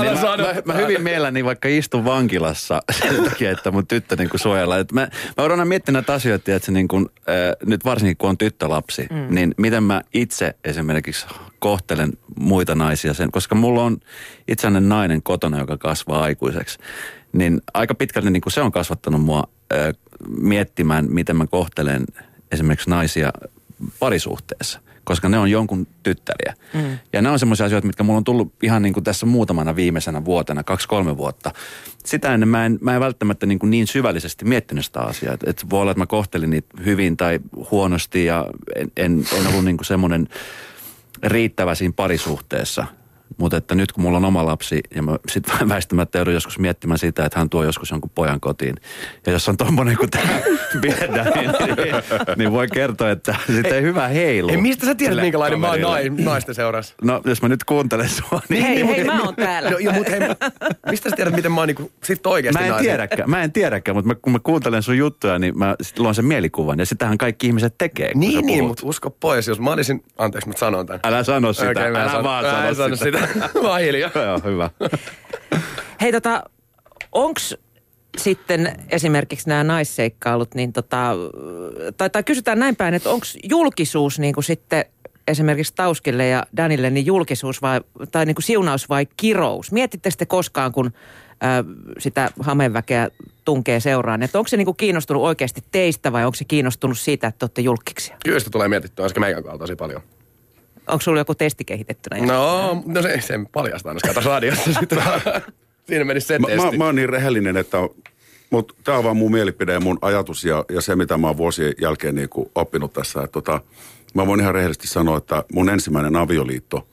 niin 0.01 0.13
mä, 0.13 0.37
mä, 0.37 0.53
mä, 0.65 0.73
hyvin 0.73 1.01
mielelläni 1.01 1.45
vaikka 1.45 1.67
istun 1.67 2.05
vankilassa 2.05 2.81
sen 2.91 3.23
takia, 3.23 3.51
että 3.51 3.71
mun 3.71 3.87
tyttö 3.87 4.15
niin 4.15 4.29
suojellaan. 4.35 4.79
Et 4.79 4.91
mä, 4.91 5.01
mä 5.01 5.09
oon 5.37 5.51
aina 5.51 5.65
miettinyt 5.65 5.93
näitä 5.93 6.13
asioita, 6.13 6.51
että 6.51 6.65
se 6.65 6.71
niin 6.71 6.87
kuin, 6.87 7.09
äh, 7.19 7.35
nyt 7.65 7.85
varsinkin 7.85 8.17
kun 8.17 8.29
on 8.29 8.37
tyttölapsi, 8.37 9.07
mm. 9.11 9.35
niin 9.35 9.53
miten 9.57 9.83
mä 9.83 10.01
itse 10.13 10.55
esimerkiksi 10.63 11.25
kohtelen 11.59 12.13
muita 12.39 12.75
naisia 12.75 13.13
sen, 13.13 13.31
koska 13.31 13.55
mulla 13.55 13.83
on 13.83 13.97
itseäinen 14.47 14.89
nainen 14.89 15.23
kotona, 15.23 15.59
joka 15.59 15.77
kasvaa 15.77 16.23
aikuiseksi, 16.23 16.79
niin 17.33 17.61
aika 17.73 17.95
pitkälti 17.95 18.29
niin 18.29 18.41
kuin 18.41 18.53
se 18.53 18.61
on 18.61 18.71
kasvattanut 18.71 19.21
mua 19.21 19.43
miettimään, 20.27 21.05
miten 21.09 21.35
mä 21.35 21.47
kohtelen 21.47 22.05
esimerkiksi 22.51 22.89
naisia 22.89 23.33
parisuhteessa, 23.99 24.79
koska 25.03 25.29
ne 25.29 25.39
on 25.39 25.51
jonkun 25.51 25.87
tyttäriä. 26.03 26.53
Mm. 26.73 26.97
Ja 27.13 27.21
nämä 27.21 27.33
on 27.33 27.39
semmoisia 27.39 27.65
asioita, 27.65 27.87
mitkä 27.87 28.03
mulla 28.03 28.17
on 28.17 28.23
tullut 28.23 28.53
ihan 28.63 28.81
niin 28.81 28.93
kuin 28.93 29.03
tässä 29.03 29.25
muutamana 29.25 29.75
viimeisenä 29.75 30.25
vuotena, 30.25 30.63
kaksi-kolme 30.63 31.17
vuotta. 31.17 31.51
Sitä 32.05 32.33
ennen 32.33 32.49
mä 32.49 32.65
en, 32.65 32.77
mä 32.81 32.95
en 32.95 32.99
välttämättä 32.99 33.45
niin, 33.45 33.59
kuin 33.59 33.69
niin 33.69 33.87
syvällisesti 33.87 34.45
miettinyt 34.45 34.85
sitä 34.85 34.99
asiaa. 34.99 35.33
Että 35.33 35.49
et 35.49 35.65
voi 35.69 35.81
olla, 35.81 35.91
että 35.91 36.01
mä 36.01 36.05
kohtelin 36.05 36.49
niitä 36.49 36.67
hyvin 36.85 37.17
tai 37.17 37.39
huonosti 37.71 38.25
ja 38.25 38.47
en, 38.75 38.91
en, 38.97 39.25
en 39.37 39.47
ollut 39.47 39.65
niin 39.65 39.77
kuin 39.77 39.85
semmoinen 39.85 40.27
riittävä 41.23 41.75
siinä 41.75 41.93
parisuhteessa. 41.95 42.85
Mutta 43.37 43.57
että 43.57 43.75
nyt 43.75 43.91
kun 43.91 44.03
mulla 44.03 44.17
on 44.17 44.25
oma 44.25 44.45
lapsi 44.45 44.81
ja 44.95 45.03
mä 45.03 45.17
sitten 45.29 45.55
väistämättä 45.69 46.17
joudun 46.17 46.33
joskus 46.33 46.59
miettimään 46.59 46.97
sitä, 46.97 47.25
että 47.25 47.39
hän 47.39 47.49
tuo 47.49 47.63
joskus 47.63 47.91
jonkun 47.91 48.11
pojan 48.15 48.39
kotiin. 48.39 48.75
Ja 49.25 49.31
jos 49.31 49.49
on 49.49 49.57
tommonen 49.57 49.97
kuin 49.97 50.09
tämä 50.09 50.23
Biedä, 50.81 51.23
niin, 51.23 51.51
niin, 51.51 51.77
niin, 52.37 52.51
voi 52.51 52.67
kertoa, 52.67 53.11
että 53.11 53.35
sitten 53.55 53.75
ei 53.75 53.81
hyvä 53.81 54.07
heilu. 54.07 54.49
Ei, 54.49 54.57
mistä 54.57 54.85
sä 54.85 54.95
tiedät, 54.95 55.21
minkälainen 55.21 55.59
mä 55.59 55.69
oon 55.69 55.81
nai, 55.81 56.09
naisten 56.09 56.55
seurassa? 56.55 56.95
No 57.03 57.21
jos 57.25 57.41
mä 57.41 57.47
nyt 57.47 57.63
kuuntelen 57.63 58.09
sua, 58.09 58.41
niin... 58.49 58.63
Hei, 58.63 58.83
mut 58.83 58.95
hei, 58.95 59.03
mä 59.03 59.21
oon 59.21 59.35
täällä. 59.35 59.69
No, 59.69 59.77
joo, 59.77 59.93
mutta 59.93 60.11
hei, 60.11 60.19
mistä 60.89 61.09
sä 61.09 61.15
tiedät, 61.15 61.35
miten 61.35 61.51
mä 61.51 61.61
oon 61.61 61.67
niinku, 61.67 61.91
sit 62.03 62.27
oikeasti 62.27 62.63
Mä 62.63 62.77
en 62.77 62.83
tiedäkään, 62.83 63.29
mä 63.29 63.43
en 63.43 63.51
tiedäkään, 63.51 63.95
mutta 63.95 64.07
mä, 64.07 64.15
kun 64.15 64.33
mä 64.33 64.39
kuuntelen 64.39 64.83
sun 64.83 64.97
juttuja, 64.97 65.39
niin 65.39 65.57
mä 65.57 65.75
sit 65.81 65.99
luon 65.99 66.15
sen 66.15 66.25
mielikuvan. 66.25 66.79
Ja 66.79 66.85
sitähän 66.85 67.17
kaikki 67.17 67.47
ihmiset 67.47 67.75
tekee, 67.77 68.11
Niin, 68.15 68.45
niin, 68.45 68.63
mutta 68.63 68.85
usko 68.85 69.09
pois. 69.09 69.47
Jos 69.47 69.59
mä 69.59 69.71
olisin, 69.71 70.03
anteeksi, 70.17 70.49
mä 70.49 70.53
sanon 70.57 70.85
tän. 70.85 70.99
Älä 71.03 71.23
sano 71.23 71.53
sitä, 71.53 71.85
en 71.85 71.95
älä 71.95 72.11
sano- 72.11 72.23
vaan 72.23 72.45
sano, 72.45 72.67
en 72.67 72.75
sano 72.75 72.95
sitä. 72.95 73.17
sitä. 73.17 73.22
Mä 73.61 73.69
oon 73.69 73.79
hiljaa. 73.79 74.11
Joo, 74.15 74.39
hyvä. 74.43 74.69
Hei 76.01 76.11
tota, 76.11 76.43
onks 77.11 77.55
sitten 78.17 78.75
esimerkiksi 78.89 79.49
nämä 79.49 79.63
naisseikkailut, 79.63 80.55
niin 80.55 80.73
tota, 80.73 81.15
tai, 81.97 82.09
tai 82.09 82.23
kysytään 82.23 82.59
näin 82.59 82.75
päin, 82.75 82.93
että 82.93 83.09
onko 83.09 83.25
julkisuus 83.43 84.19
niin 84.19 84.33
kuin 84.33 84.43
sitten 84.43 84.85
esimerkiksi 85.27 85.73
Tauskille 85.75 86.27
ja 86.27 86.45
Danille, 86.57 86.89
niin 86.89 87.05
julkisuus 87.05 87.61
vai, 87.61 87.81
tai 88.11 88.25
niin 88.25 88.35
kuin 88.35 88.43
siunaus 88.43 88.89
vai 88.89 89.07
kirous? 89.17 89.71
Mietitte 89.71 90.09
sitten 90.09 90.27
koskaan, 90.27 90.71
kun 90.71 90.85
ä, 91.43 91.63
sitä 91.99 92.31
hameväkeä 92.39 93.09
tunkee 93.45 93.79
seuraan, 93.79 94.23
että 94.23 94.37
onko 94.37 94.47
se 94.47 94.57
niin 94.57 94.65
kuin 94.65 94.77
kiinnostunut 94.77 95.23
oikeasti 95.23 95.63
teistä 95.71 96.11
vai 96.11 96.25
onko 96.25 96.35
se 96.35 96.45
kiinnostunut 96.45 96.99
siitä, 96.99 97.27
että 97.27 97.43
olette 97.43 97.61
julkkiksia? 97.61 98.17
Kyllä 98.25 98.39
sitä 98.39 98.51
tulee 98.51 98.67
mietittyä, 98.67 99.05
äsken 99.05 99.21
meikän 99.21 99.43
kanssa 99.43 99.59
tosi 99.59 99.75
paljon. 99.75 100.01
Onko 100.87 101.01
sulla 101.01 101.19
joku 101.19 101.35
testi 101.35 101.65
kehitettynä? 101.65 102.25
No, 102.25 102.83
no 102.85 103.01
se, 103.01 103.21
se 103.21 103.33
paljastaa 103.51 103.89
aina 103.89 103.99
tässä 104.13 104.29
radiossa 104.29 104.73
sitten. 104.79 104.99
Siinä 105.87 106.05
menisi 106.05 106.27
se 106.27 106.39
Mä, 106.39 106.47
mä, 106.47 106.55
testi. 106.63 106.77
mä 106.77 106.85
oon 106.85 106.95
niin 106.95 107.09
rehellinen, 107.09 107.57
että 107.57 107.77
mutta 108.49 108.73
tämä 108.83 108.97
on 108.97 109.03
vaan 109.03 109.17
mun 109.17 109.31
mielipide 109.31 109.73
ja 109.73 109.79
mun 109.79 109.97
ajatus 110.01 110.45
ja, 110.45 110.65
ja 110.69 110.81
se, 110.81 110.95
mitä 110.95 111.17
mä 111.17 111.27
oon 111.27 111.37
vuosien 111.37 111.73
jälkeen 111.81 112.15
niin 112.15 112.29
kuin 112.29 112.51
oppinut 112.55 112.93
tässä. 112.93 113.19
Että 113.19 113.31
tota, 113.31 113.61
mä 114.13 114.27
voin 114.27 114.39
ihan 114.39 114.53
rehellisesti 114.55 114.87
sanoa, 114.87 115.17
että 115.17 115.43
mun 115.53 115.69
ensimmäinen 115.69 116.15
avioliitto 116.15 116.87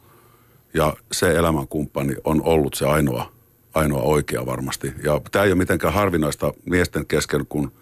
ja 0.74 0.96
se 1.12 1.30
elämänkumppani 1.30 2.14
on 2.24 2.42
ollut 2.44 2.74
se 2.74 2.86
ainoa, 2.86 3.32
ainoa 3.74 4.02
oikea 4.02 4.46
varmasti. 4.46 4.92
Ja 5.04 5.20
tämä 5.30 5.44
ei 5.44 5.50
ole 5.50 5.58
mitenkään 5.58 5.94
harvinaista 5.94 6.52
miesten 6.64 7.06
kesken, 7.06 7.46
kun 7.48 7.72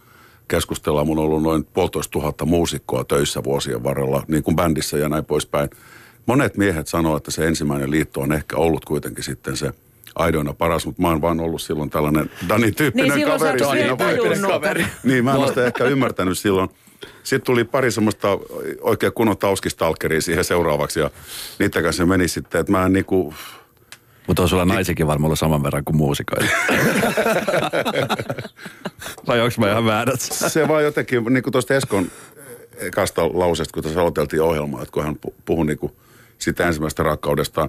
keskustellaan. 0.49 1.07
Mun 1.07 1.18
on 1.18 1.25
ollut 1.25 1.42
noin 1.42 1.64
puolitoista 1.64 2.11
tuhatta 2.11 2.44
muusikkoa 2.44 3.05
töissä 3.05 3.44
vuosien 3.44 3.85
varrella, 3.85 4.23
niin 4.29 4.42
kuin 4.42 4.57
bändissä 4.57 4.99
ja 4.99 5.09
näin 5.09 5.25
poispäin. 5.25 5.71
Monet 6.29 6.57
miehet 6.57 6.87
sanoo, 6.88 7.17
että 7.17 7.31
se 7.31 7.47
ensimmäinen 7.47 7.91
liitto 7.91 8.21
on 8.21 8.33
ehkä 8.33 8.57
ollut 8.57 8.85
kuitenkin 8.85 9.25
sitten 9.25 9.57
se 9.57 9.71
aidoina 10.14 10.53
paras, 10.55 10.87
mutta 10.87 11.03
mä 11.03 11.09
oon 11.09 11.21
vaan 11.21 11.41
ollut 11.41 11.62
silloin 11.62 11.91
tällainen 11.91 12.31
Dani-tyyppinen 12.49 13.17
Niin, 13.17 13.29
kaveri. 13.29 13.59
siinä 13.59 13.97
tajunnut. 13.97 14.51
Niin, 15.05 15.25
mä 15.25 15.35
en 15.35 15.49
sitä 15.49 15.67
ehkä 15.67 15.85
ymmärtänyt 15.85 16.38
silloin. 16.38 16.69
Sitten 17.23 17.47
tuli 17.47 17.64
pari 17.64 17.91
semmoista 17.91 18.29
oikein 18.81 19.12
kunnon 19.12 19.37
tauskistalkeria 19.37 20.21
siihen 20.21 20.45
seuraavaksi 20.45 21.01
ja 21.01 21.11
niiden 21.59 21.83
kanssa 21.83 22.07
meni 22.07 22.29
sitten, 22.29 22.61
että 22.61 22.73
mä 22.73 22.87
en 22.87 22.93
niinku, 22.93 23.35
Mutta 24.27 24.43
on 24.43 24.49
sulla 24.49 24.64
naisikin 24.64 25.07
varmaan 25.07 25.27
ollut 25.29 25.38
saman 25.38 25.62
verran 25.62 25.85
kuin 25.85 25.97
muusikoita. 25.97 26.45
Vai 29.27 29.41
onks 29.41 29.59
mä 29.59 29.71
ihan 29.71 29.87
väärässä? 29.87 30.49
se 30.49 30.69
vaan 30.69 30.85
jotenkin, 30.85 31.25
niin 31.25 31.43
kuin 31.43 31.53
tuosta 31.53 31.75
Eskon 31.75 32.07
ekasta 32.77 33.27
lauseesta, 33.27 33.73
kun 33.75 33.83
tuossa 33.83 34.01
aloiteltiin 34.01 34.43
ohjelmaa, 34.43 34.83
että 34.83 34.93
kun 34.93 35.05
hän 35.05 35.17
pu- 35.27 35.33
puhui 35.45 35.67
niin 35.67 35.79
kuin 35.79 35.93
sitä 36.38 36.66
ensimmäisestä 36.66 37.03
rakkaudestaan, 37.03 37.68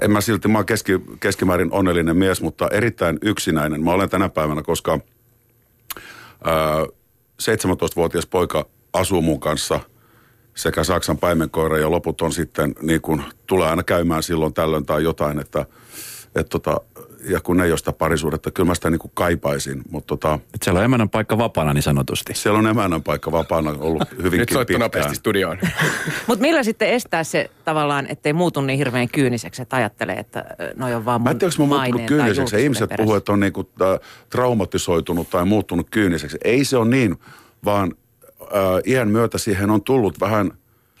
en 0.00 0.10
mä 0.10 0.20
silti, 0.20 0.48
mä 0.48 0.58
oon 0.58 0.66
keski, 0.66 0.92
keskimäärin 1.20 1.72
onnellinen 1.72 2.16
mies, 2.16 2.42
mutta 2.42 2.68
erittäin 2.68 3.18
yksinäinen. 3.22 3.84
Mä 3.84 3.92
olen 3.92 4.10
tänä 4.10 4.28
päivänä, 4.28 4.62
koska 4.62 4.98
ää, 6.44 6.84
17-vuotias 7.42 8.26
poika 8.26 8.66
asuu 8.92 9.22
mun 9.22 9.40
kanssa 9.40 9.80
sekä 10.54 10.84
Saksan 10.84 11.18
paimenkoira 11.18 11.78
ja 11.78 11.90
loput 11.90 12.20
on 12.20 12.32
sitten 12.32 12.74
niin 12.82 13.00
kuin, 13.00 13.22
tulee 13.46 13.68
aina 13.68 13.82
käymään 13.82 14.22
silloin 14.22 14.54
tällöin 14.54 14.86
tai 14.86 15.02
jotain, 15.02 15.38
että 15.38 15.66
et 16.34 16.48
tota, 16.48 16.80
ja 17.28 17.40
kun 17.40 17.60
ei 17.60 17.72
ole 17.72 17.78
sitä 17.78 17.92
parisuudetta, 17.92 18.50
kyllä 18.50 18.66
mä 18.66 18.74
sitä 18.74 18.90
niin 18.90 18.98
kuin 18.98 19.10
kaipaisin, 19.14 19.82
mutta 19.90 20.06
tota, 20.06 20.38
Et 20.54 20.62
siellä 20.62 20.78
on 20.78 20.84
emännän 20.84 21.08
paikka 21.08 21.38
vapaana 21.38 21.72
niin 21.72 21.82
sanotusti. 21.82 22.34
siellä 22.34 22.58
on 22.58 22.66
emännän 22.66 23.02
paikka 23.02 23.32
vapaana 23.32 23.74
ollut 23.78 24.02
hyvinkin 24.16 24.38
Nyt 24.38 24.48
soittu 24.48 24.78
nopeasti 24.78 25.14
studioon. 25.14 25.58
Mutta 26.28 26.42
millä 26.42 26.62
sitten 26.62 26.88
estää 26.88 27.24
se 27.24 27.50
tavallaan, 27.64 28.06
ettei 28.08 28.32
muutu 28.32 28.60
niin 28.60 28.78
hirveän 28.78 29.08
kyyniseksi, 29.08 29.62
että 29.62 29.76
ajattelee, 29.76 30.16
että 30.16 30.44
noi 30.76 30.94
on 30.94 31.04
vaan 31.04 31.20
mun 31.20 31.24
Mä 31.24 31.30
en 31.30 31.38
tiedä, 31.38 31.52
onko 31.60 31.74
mä 31.74 31.80
muuttunut 31.80 32.06
kyyniseksi. 32.06 32.62
Ihmiset 32.62 32.88
perässä. 32.88 33.04
puhuu, 33.04 33.16
että 33.16 33.32
on 33.32 33.40
niinku, 33.40 33.70
äh, 33.82 34.00
traumatisoitunut 34.30 35.30
tai 35.30 35.44
muuttunut 35.44 35.86
kyyniseksi. 35.90 36.38
Ei 36.44 36.64
se 36.64 36.76
ole 36.76 36.88
niin, 36.88 37.16
vaan 37.64 37.92
äh, 38.42 38.48
iän 38.86 39.08
myötä 39.08 39.38
siihen 39.38 39.70
on 39.70 39.82
tullut 39.82 40.20
vähän... 40.20 40.50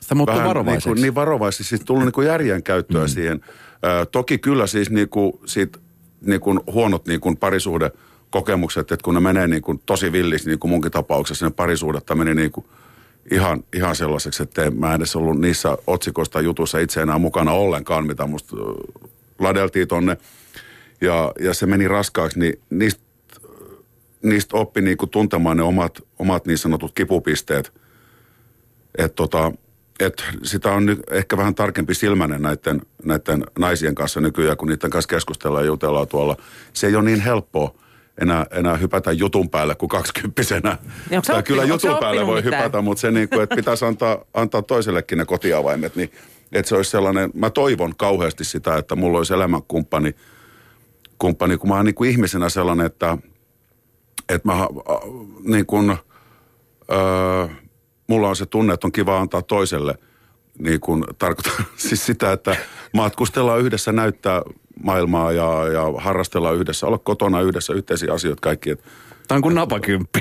Sitä 0.00 0.14
muuttuu 0.14 0.34
vähän 0.34 0.48
varovaiseksi. 0.48 0.88
Niin, 0.88 1.02
niin 1.02 1.14
varovaisesti, 1.14 1.64
siis 1.64 1.80
tullut 1.84 2.04
niinku 2.04 2.22
järjen 2.22 2.62
käyttöä 2.62 3.02
mm. 3.02 3.08
siihen. 3.08 3.40
Äh, 3.42 4.06
toki 4.12 4.38
kyllä 4.38 4.66
siis 4.66 4.90
niinku, 4.90 5.40
siitä, 5.46 5.78
niinku 6.26 6.64
huonot 6.72 7.06
niinku 7.06 7.34
parisuhde 7.34 7.90
kokemukset, 8.30 8.92
että 8.92 9.04
kun 9.04 9.14
ne 9.14 9.20
menee 9.20 9.46
niinku 9.46 9.82
tosi 9.86 10.12
villis, 10.12 10.46
niin 10.46 10.58
kuin 10.58 10.70
munkin 10.70 10.92
tapauksessa, 10.92 11.46
ne 11.46 11.50
parisuudetta 11.50 12.14
meni 12.14 12.34
niinku 12.34 12.66
ihan, 13.30 13.64
ihan 13.72 13.96
sellaiseksi, 13.96 14.42
että 14.42 14.70
mä 14.70 14.88
en 14.88 14.96
edes 14.96 15.16
ollut 15.16 15.40
niissä 15.40 15.78
otsikoista 15.86 16.40
jutuissa 16.40 16.78
itse 16.78 17.02
enää 17.02 17.18
mukana 17.18 17.52
ollenkaan, 17.52 18.06
mitä 18.06 18.26
musta 18.26 18.56
ladeltiin 19.38 19.88
tonne. 19.88 20.16
Ja, 21.00 21.32
ja 21.40 21.54
se 21.54 21.66
meni 21.66 21.88
raskaaksi, 21.88 22.38
niin 22.38 22.60
niistä, 22.70 23.02
niistä 24.22 24.56
oppi 24.56 24.80
niinku 24.80 25.06
tuntemaan 25.06 25.56
ne 25.56 25.62
omat, 25.62 26.02
omat 26.18 26.46
niin 26.46 26.58
sanotut 26.58 26.92
kipupisteet. 26.94 27.72
Että 28.98 29.16
tota, 29.16 29.52
et 30.00 30.24
sitä 30.42 30.72
on 30.72 30.86
nyt 30.86 31.00
ehkä 31.10 31.36
vähän 31.36 31.54
tarkempi 31.54 31.94
silmäinen 31.94 32.42
näiden, 32.42 32.82
näiden 33.04 33.44
naisien 33.58 33.94
kanssa 33.94 34.20
nykyään, 34.20 34.56
kun 34.56 34.68
niiden 34.68 34.90
kanssa 34.90 35.08
keskustellaan 35.08 35.64
ja 35.64 35.66
jutellaan 35.66 36.08
tuolla. 36.08 36.36
Se 36.72 36.86
ei 36.86 36.96
ole 36.96 37.04
niin 37.04 37.20
helppoa 37.20 37.74
enää, 38.20 38.46
enää 38.50 38.76
hypätä 38.76 39.12
jutun 39.12 39.50
päälle 39.50 39.74
kuin 39.74 39.88
kaksikymppisenä. 39.88 40.78
Niin 41.10 41.22
Tai 41.22 41.42
kyllä 41.42 41.62
oppinut- 41.62 41.68
jutun 41.84 41.98
päälle 42.00 42.26
voi 42.26 42.42
mitään? 42.42 42.62
hypätä, 42.62 42.80
mutta 42.82 43.00
se 43.00 43.10
niin 43.10 43.28
kuin, 43.28 43.42
että 43.42 43.56
pitäisi 43.56 43.84
antaa, 43.84 44.24
antaa 44.34 44.62
toisellekin 44.62 45.18
ne 45.18 45.24
kotiavaimet, 45.24 45.96
niin 45.96 46.10
että 46.52 46.68
se 46.68 46.76
olisi 46.76 46.90
sellainen, 46.90 47.30
mä 47.34 47.50
toivon 47.50 47.96
kauheasti 47.96 48.44
sitä, 48.44 48.76
että 48.76 48.96
mulla 48.96 49.18
olisi 49.18 49.34
elämänkumppani, 49.34 50.14
kumppani, 51.18 51.56
kun 51.58 51.68
mä 51.68 51.76
oon 51.76 51.84
niin 51.84 51.94
kuin 51.94 52.10
ihmisenä 52.10 52.48
sellainen, 52.48 52.86
että, 52.86 53.18
että 54.28 54.48
mä 54.48 54.68
niin 55.44 55.66
kuin, 55.66 55.90
öö, 56.92 57.46
mulla 58.06 58.28
on 58.28 58.36
se 58.36 58.46
tunne, 58.46 58.74
että 58.74 58.86
on 58.86 58.92
kiva 58.92 59.20
antaa 59.20 59.42
toiselle, 59.42 59.94
niin 60.58 60.80
kuin 60.80 61.04
tarkoitan 61.18 61.66
siis 61.76 62.06
sitä, 62.06 62.32
että 62.32 62.56
matkustellaan 62.92 63.60
yhdessä, 63.60 63.92
näyttää 63.92 64.42
maailmaa 64.82 65.32
ja, 65.32 65.68
ja 65.72 65.82
harrastellaan 65.96 66.56
yhdessä, 66.56 66.86
olla 66.86 66.98
kotona 66.98 67.40
yhdessä, 67.40 67.72
yhteisiä 67.72 68.12
asioita 68.12 68.40
kaikki. 68.40 68.70
Että, 68.70 68.84
Tämä 69.28 69.36
on 69.36 69.42
kuin 69.42 69.54
napakymppi. 69.54 70.20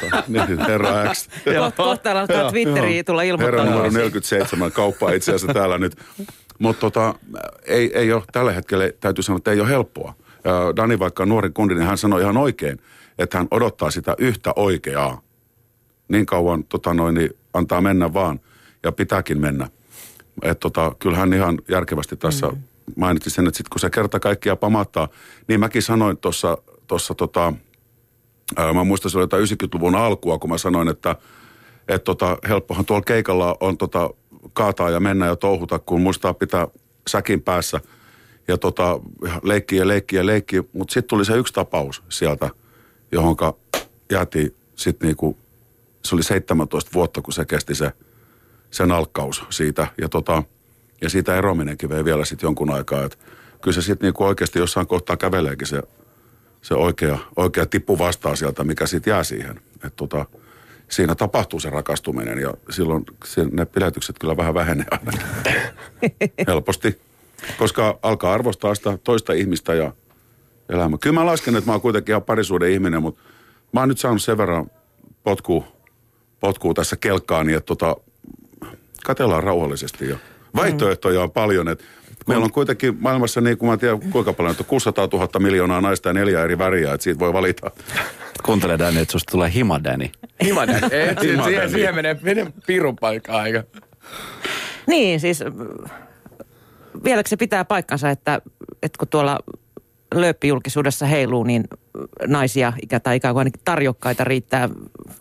tota, 0.00 0.22
niin, 0.28 0.60
herra 0.66 1.14
X. 1.14 1.28
Kohta, 1.76 2.20
alkaa 2.20 2.50
Twitteriin 2.50 3.04
tulla 3.04 3.22
Herra 3.22 3.36
numero 3.36 3.58
ilmoittautumisia. 3.58 3.98
47 3.98 4.72
kauppaa 4.72 5.12
itse 5.12 5.34
asiassa 5.34 5.54
täällä 5.54 5.78
nyt. 5.78 5.96
Mutta 6.58 6.80
tota, 6.80 7.14
ei, 7.64 7.90
ei 7.94 8.12
ole 8.12 8.22
tällä 8.32 8.52
hetkellä, 8.52 8.90
täytyy 9.00 9.22
sanoa, 9.22 9.36
että 9.36 9.50
ei 9.50 9.60
ole 9.60 9.68
helppoa. 9.68 10.14
Ja 10.44 10.72
Dani, 10.76 10.98
vaikka 10.98 11.26
nuori 11.26 11.50
kundi, 11.50 11.74
niin 11.74 11.86
hän 11.86 11.98
sanoi 11.98 12.20
ihan 12.20 12.36
oikein, 12.36 12.78
että 13.18 13.38
hän 13.38 13.48
odottaa 13.50 13.90
sitä 13.90 14.14
yhtä 14.18 14.52
oikeaa. 14.56 15.22
Niin 16.08 16.26
kauan 16.26 16.64
tota 16.64 16.94
noin, 16.94 17.14
niin 17.14 17.30
antaa 17.54 17.80
mennä 17.80 18.12
vaan 18.12 18.40
ja 18.82 18.92
pitääkin 18.92 19.40
mennä. 19.40 19.68
Et 20.42 20.60
tota, 20.60 20.92
kyllä 20.98 21.16
hän 21.16 21.32
ihan 21.32 21.58
järkevästi 21.68 22.16
tässä 22.16 22.46
mm. 22.46 22.62
mainitsi 22.96 23.30
sen, 23.30 23.46
että 23.46 23.56
sitten 23.58 23.70
kun 23.70 23.80
se 23.80 23.90
kerta 23.90 24.20
kaikkiaan 24.20 24.58
pamattaa, 24.58 25.08
niin 25.48 25.60
mäkin 25.60 25.82
sanoin 25.82 26.18
tuossa 26.18 26.58
tossa 26.86 27.14
tota, 27.14 27.52
Ää, 28.56 28.72
Mä 28.72 28.84
muistan, 28.84 29.10
se 29.10 29.18
oli 29.18 29.22
jotain 29.22 29.44
90-luvun 29.44 29.94
alkua, 29.94 30.38
kun 30.38 30.50
mä 30.50 30.58
sanoin, 30.58 30.88
että 30.88 31.16
et 31.88 32.04
tota, 32.04 32.38
helppohan 32.48 32.84
tuolla 32.84 33.04
keikalla 33.04 33.56
on 33.60 33.78
tota, 33.78 34.10
kaataa 34.52 34.90
ja 34.90 35.00
mennä 35.00 35.26
ja 35.26 35.36
touhuta, 35.36 35.78
kun 35.78 36.00
muistaa 36.00 36.34
pitää 36.34 36.68
säkin 37.08 37.42
päässä 37.42 37.80
ja 38.48 38.58
tota, 38.58 39.00
leikkiä 39.42 39.82
ja 39.82 39.88
leikkiä 39.88 40.20
ja 40.20 40.26
leikkiä. 40.26 40.62
Mutta 40.72 40.92
sitten 40.92 41.08
tuli 41.08 41.24
se 41.24 41.36
yksi 41.36 41.54
tapaus 41.54 42.02
sieltä, 42.08 42.50
johonka 43.12 43.56
jäätiin 44.10 44.54
sitten 44.76 45.06
niinku, 45.06 45.36
se 46.04 46.14
oli 46.14 46.22
17 46.22 46.90
vuotta, 46.94 47.22
kun 47.22 47.32
se 47.32 47.44
kesti 47.44 47.74
se, 47.74 47.92
se 48.70 48.86
nalkkaus 48.86 49.44
siitä. 49.50 49.86
Ja, 50.00 50.08
tota, 50.08 50.42
ja 51.00 51.10
siitä 51.10 51.36
eroaminenkin 51.36 51.88
vei 51.88 52.04
vielä 52.04 52.24
sitten 52.24 52.46
jonkun 52.46 52.70
aikaa. 52.70 53.04
Et 53.04 53.18
kyllä 53.60 53.74
se 53.74 53.82
sitten 53.82 54.06
niinku 54.06 54.24
oikeasti 54.24 54.58
jossain 54.58 54.86
kohtaa 54.86 55.16
käveleekin 55.16 55.66
se 55.66 55.82
se 56.62 56.74
oikea, 56.74 57.18
oikea 57.36 57.66
tippu 57.66 57.98
vastaa 57.98 58.36
sieltä, 58.36 58.64
mikä 58.64 58.86
sitten 58.86 59.10
jää 59.10 59.24
siihen. 59.24 59.60
Et 59.84 59.96
tota, 59.96 60.26
siinä 60.88 61.14
tapahtuu 61.14 61.60
se 61.60 61.70
rakastuminen 61.70 62.38
ja 62.38 62.54
silloin 62.70 63.04
ne 63.52 63.64
piletykset 63.64 64.18
kyllä 64.18 64.36
vähän 64.36 64.54
vähenee 64.54 64.86
aina. 64.90 65.12
Helposti. 66.48 67.00
Koska 67.58 67.98
alkaa 68.02 68.32
arvostaa 68.32 68.74
sitä 68.74 68.98
toista 69.04 69.32
ihmistä 69.32 69.74
ja 69.74 69.92
elämää. 70.68 70.98
Kyllä 70.98 71.14
mä 71.14 71.26
lasken, 71.26 71.56
että 71.56 71.70
mä 71.70 71.72
oon 71.72 71.80
kuitenkin 71.80 72.12
ihan 72.12 72.22
parisuuden 72.22 72.70
ihminen, 72.70 73.02
mutta 73.02 73.22
mä 73.72 73.80
oon 73.80 73.88
nyt 73.88 73.98
saanut 73.98 74.22
sen 74.22 74.38
verran 74.38 74.70
potkua, 75.24 75.66
potkua 76.42 76.74
tässä 76.74 76.96
kelkkaani, 76.96 77.52
että 77.52 77.66
tota, 77.66 77.96
katellaan 79.04 79.42
rauhallisesti 79.42 80.08
ja 80.08 80.16
vaihtoehtoja 80.56 81.22
on 81.22 81.30
paljon, 81.30 81.68
että 81.68 81.84
Meillä 82.26 82.44
on 82.44 82.52
kuitenkin 82.52 82.96
maailmassa 83.00 83.40
niin 83.40 83.58
kuin 83.58 83.68
mä 83.68 83.72
en 83.72 83.78
tiedä 83.78 83.98
kuinka 84.10 84.32
paljon, 84.32 84.50
että 84.50 84.64
600 84.64 85.08
000 85.12 85.28
miljoonaa 85.38 85.80
naista 85.80 86.08
ja 86.08 86.12
neljä 86.12 86.44
eri 86.44 86.58
väriä, 86.58 86.92
että 86.92 87.04
siitä 87.04 87.20
voi 87.20 87.32
valita. 87.32 87.70
Kuuntele 88.42 88.78
Danny, 88.78 89.00
että 89.00 89.12
susta 89.12 89.30
tulee 89.30 89.52
hima 89.54 89.84
Danny. 89.84 90.08
Himanen. 90.44 90.84
Ei, 90.90 91.00
Himanen. 91.00 91.20
siihen, 91.20 91.44
siihen, 91.44 91.70
siihen 91.70 91.94
menee, 91.94 92.16
menee 92.22 92.52
pirun 92.66 92.96
paikkaa 92.96 93.40
aika. 93.40 93.62
Niin, 94.86 95.20
siis 95.20 95.42
äh, 95.42 95.52
vieläkö 97.04 97.28
se 97.28 97.36
pitää 97.36 97.64
paikkansa, 97.64 98.10
että, 98.10 98.40
että 98.82 98.98
kun 98.98 99.08
tuolla 99.08 99.38
lööppijulkisuudessa 100.14 101.06
heiluu, 101.06 101.44
niin 101.44 101.64
naisia 102.26 102.72
ikä 102.82 103.00
tai 103.00 103.16
ikään 103.16 103.34
kuin 103.34 103.40
ainakin 103.40 103.60
tarjokkaita 103.64 104.24
riittää, 104.24 104.68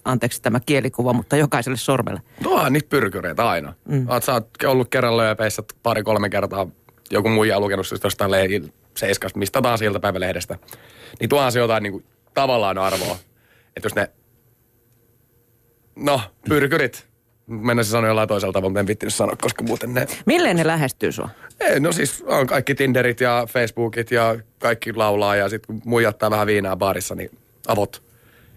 anteeksi 0.06 0.42
tämä 0.42 0.60
kielikuva, 0.60 1.14
mutta 1.14 1.38
jokaiselle 1.38 1.78
sormelle. 1.78 2.22
Tuohan 2.44 2.74
niitä 2.74 2.90
pyrkyreitä 2.90 3.50
aina. 3.50 3.74
Mm. 3.88 4.10
Oot, 4.10 4.24
sä 4.24 4.34
oot 4.34 4.50
ollut 4.66 4.90
kerran 4.90 5.18
lööpeissä 5.18 5.64
pari-kolme 5.84 6.30
kertaa. 6.30 6.68
Joku 7.12 7.30
muija 7.30 7.56
on 7.56 7.64
lukenut 7.64 7.88
siis 7.88 8.04
jostain 8.04 8.32
le- 8.32 8.72
seiskasta, 8.98 9.40
mistä 9.40 9.62
taas 9.62 9.82
iltapäivälehdestä. 9.82 10.58
Niin 11.20 11.30
tuohan 11.30 11.52
se 11.52 11.60
jotain 11.60 11.84
niin 11.84 11.94
kuin, 11.94 12.06
tavallaan 12.34 12.78
arvoa. 12.78 13.18
Että 13.76 13.86
jos 13.86 13.96
ne... 13.96 14.12
No, 15.96 16.22
pyrkyrit. 16.50 17.11
Mennä 17.52 17.84
se 17.84 17.90
sanoa 17.90 18.08
jollain 18.08 18.28
toisella 18.28 18.54
tavalla, 18.54 18.70
mutta 18.70 18.80
en 18.80 18.88
vittinyt 18.88 19.14
sanoa, 19.14 19.36
koska 19.42 19.64
muuten 19.64 19.94
ne... 19.94 20.08
Milleen 20.26 20.58
ne 20.58 20.68
lähestyy 20.68 21.12
sua? 21.12 21.30
Ei, 21.60 21.80
no 21.80 21.92
siis 21.92 22.24
on 22.28 22.48
kaikki 22.48 22.76
Tinderit 22.76 23.22
ja 23.22 23.48
Facebookit 23.50 24.12
ja 24.12 24.36
kaikki 24.60 24.94
laulaa 24.94 25.36
ja 25.36 25.50
sitten 25.50 25.68
kun 25.76 25.82
muijattaa 25.90 26.32
vähän 26.32 26.48
viinaa 26.48 26.76
baarissa, 26.76 27.16
niin 27.16 27.30
avot. 27.68 28.04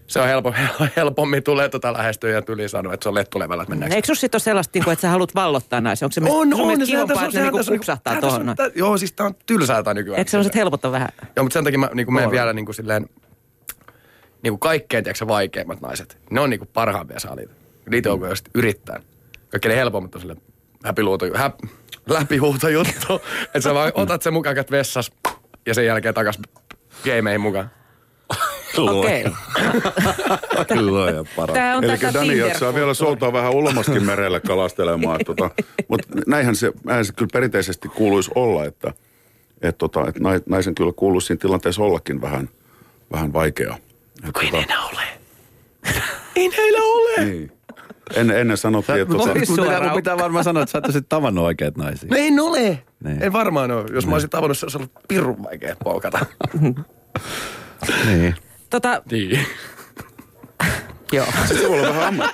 Se 0.07 0.19
on 0.19 0.27
helpo, 0.27 0.53
helpommin 0.97 1.43
tulee 1.43 1.69
tota 1.69 1.93
lähestyä 1.93 2.29
ja 2.31 2.41
tyli 2.41 2.69
sanoa, 2.69 2.93
että 2.93 3.03
se 3.03 3.09
on 3.09 3.15
lettulevällä, 3.15 3.63
että 3.63 3.69
mennäänkö. 3.69 3.95
Eikö 3.95 4.05
sinussa 4.05 4.21
sitten 4.21 4.35
ole 4.37 4.43
sellaista, 4.43 4.71
niin 4.73 4.83
kuin, 4.83 4.91
että 4.93 5.01
sä 5.01 5.09
haluat 5.09 5.35
vallottaa 5.35 5.81
naisen? 5.81 6.05
Onko 6.05 6.11
se 6.13 6.21
On, 6.21 6.53
on. 6.53 6.69
sehän 6.69 6.79
kivompaa, 6.87 7.17
on- 7.17 7.25
että 7.25 7.39
ne 7.39 7.45
niin 7.51 7.55
on- 7.55 7.65
kupsahtaa 7.77 8.11
sehän 8.13 8.21
tuohon? 8.21 8.49
on- 8.49 8.55
Joo, 8.75 8.97
siis 8.97 9.11
tää 9.13 9.25
on 9.25 9.35
tylsää 9.45 9.83
tää 9.83 9.93
nykyään. 9.93 10.19
Eikö 10.19 10.31
sellaiset 10.31 10.55
helpottaa 10.55 10.91
vähän? 10.91 11.09
Joo, 11.35 11.43
mutta 11.43 11.53
sen 11.53 11.63
takia 11.63 11.79
mä 11.79 11.89
niin 11.93 12.13
menen 12.13 12.31
vielä 12.31 12.53
niin 12.53 12.65
kuin 12.65 12.75
silleen, 12.75 13.09
niin 14.43 14.51
kuin 14.51 14.59
kaikkein 14.59 15.03
tiedätkö, 15.03 15.27
vaikeimmat 15.27 15.81
naiset. 15.81 16.17
Ne 16.31 16.39
on 16.39 16.49
niin 16.49 16.59
kuin 16.59 16.69
parhaimpia 16.73 17.19
saaliita. 17.19 17.53
Niitä 17.89 18.13
on 18.13 18.29
just 18.29 18.45
yrittää. 18.55 19.01
Kaikkein 19.49 19.75
helpommat 19.75 20.15
on 20.15 20.21
silleen 20.21 20.41
häpiluuto, 20.83 21.25
häp, 21.35 21.59
läpihuuto 22.09 22.69
juttu. 22.69 23.21
että 23.45 23.61
sä 23.61 23.73
vaan 23.73 23.91
otat 23.95 24.21
sen 24.21 24.33
mukaan, 24.33 24.55
käyt 24.55 24.71
vessas 24.71 25.11
ja 25.65 25.73
sen 25.73 25.85
jälkeen 25.85 26.13
takas 26.13 26.39
gameihin 27.03 27.41
mukaan. 27.41 27.71
Okei. 28.77 29.25
Luoja 30.81 31.23
para. 31.35 31.53
Tämä 31.53 31.77
on 31.77 31.83
Eli 31.83 31.97
Dani 32.13 32.37
jaksaa 32.37 32.73
vielä 32.73 32.93
soutaa 32.93 33.33
vähän 33.33 33.51
ulomaskin 33.51 34.03
merelle 34.03 34.39
kalastelemaan. 34.39 35.19
tota, 35.25 35.49
Mutta 35.87 36.07
näinhän 36.27 36.55
se, 36.55 36.71
näinhän 36.83 37.05
se 37.05 37.13
kyllä 37.13 37.29
perinteisesti 37.33 37.89
kuuluisi 37.89 38.31
olla, 38.35 38.65
että, 38.65 38.93
et 39.61 39.77
tota, 39.77 40.07
et 40.07 40.19
nai- 40.19 40.41
naisen 40.45 40.75
kyllä 40.75 40.91
kuuluisi 40.95 41.27
siinä 41.27 41.39
tilanteessa 41.39 41.83
ollakin 41.83 42.21
vähän, 42.21 42.49
vähän 43.11 43.33
vaikeaa. 43.33 43.77
Et 44.27 44.33
tota, 44.33 44.57
enää 44.57 44.85
ole. 44.85 45.01
Ei 46.35 46.49
näillä 46.49 46.79
ole. 46.79 47.25
niin. 47.25 47.51
Ennen, 48.13 48.39
ennen 48.39 48.57
sanottiin, 48.57 49.01
että... 49.01 49.13
Mutta 49.13 49.33
Tota, 49.33 49.39
mun 49.49 49.67
pitää, 49.67 49.95
pitää 49.95 50.17
varmaan 50.17 50.43
sanoa, 50.43 50.63
että 50.63 50.71
sä 50.71 50.81
et 50.87 50.93
sit 50.93 51.09
tavannut 51.09 51.45
oikeat 51.45 51.77
naisia. 51.77 52.09
No 52.09 52.17
en 52.19 52.39
ole. 52.39 52.83
Niin. 53.03 53.23
En 53.23 53.33
varmaan 53.33 53.71
ole. 53.71 53.85
Jos 53.93 54.07
mä 54.07 54.13
olisin 54.13 54.29
tavannut, 54.29 54.57
se 54.57 54.65
olisi 54.65 54.77
ollut 54.77 54.91
pirun 55.07 55.43
vaikea 55.43 55.75
polkata. 55.83 56.25
Niin. 58.05 58.35
Tota, 58.69 59.01
niin. 59.11 59.39
joo. 61.11 61.25
se 61.47 61.69
voi 61.69 61.79
olla 61.79 61.89
vähän 61.89 62.03
amma... 62.03 62.29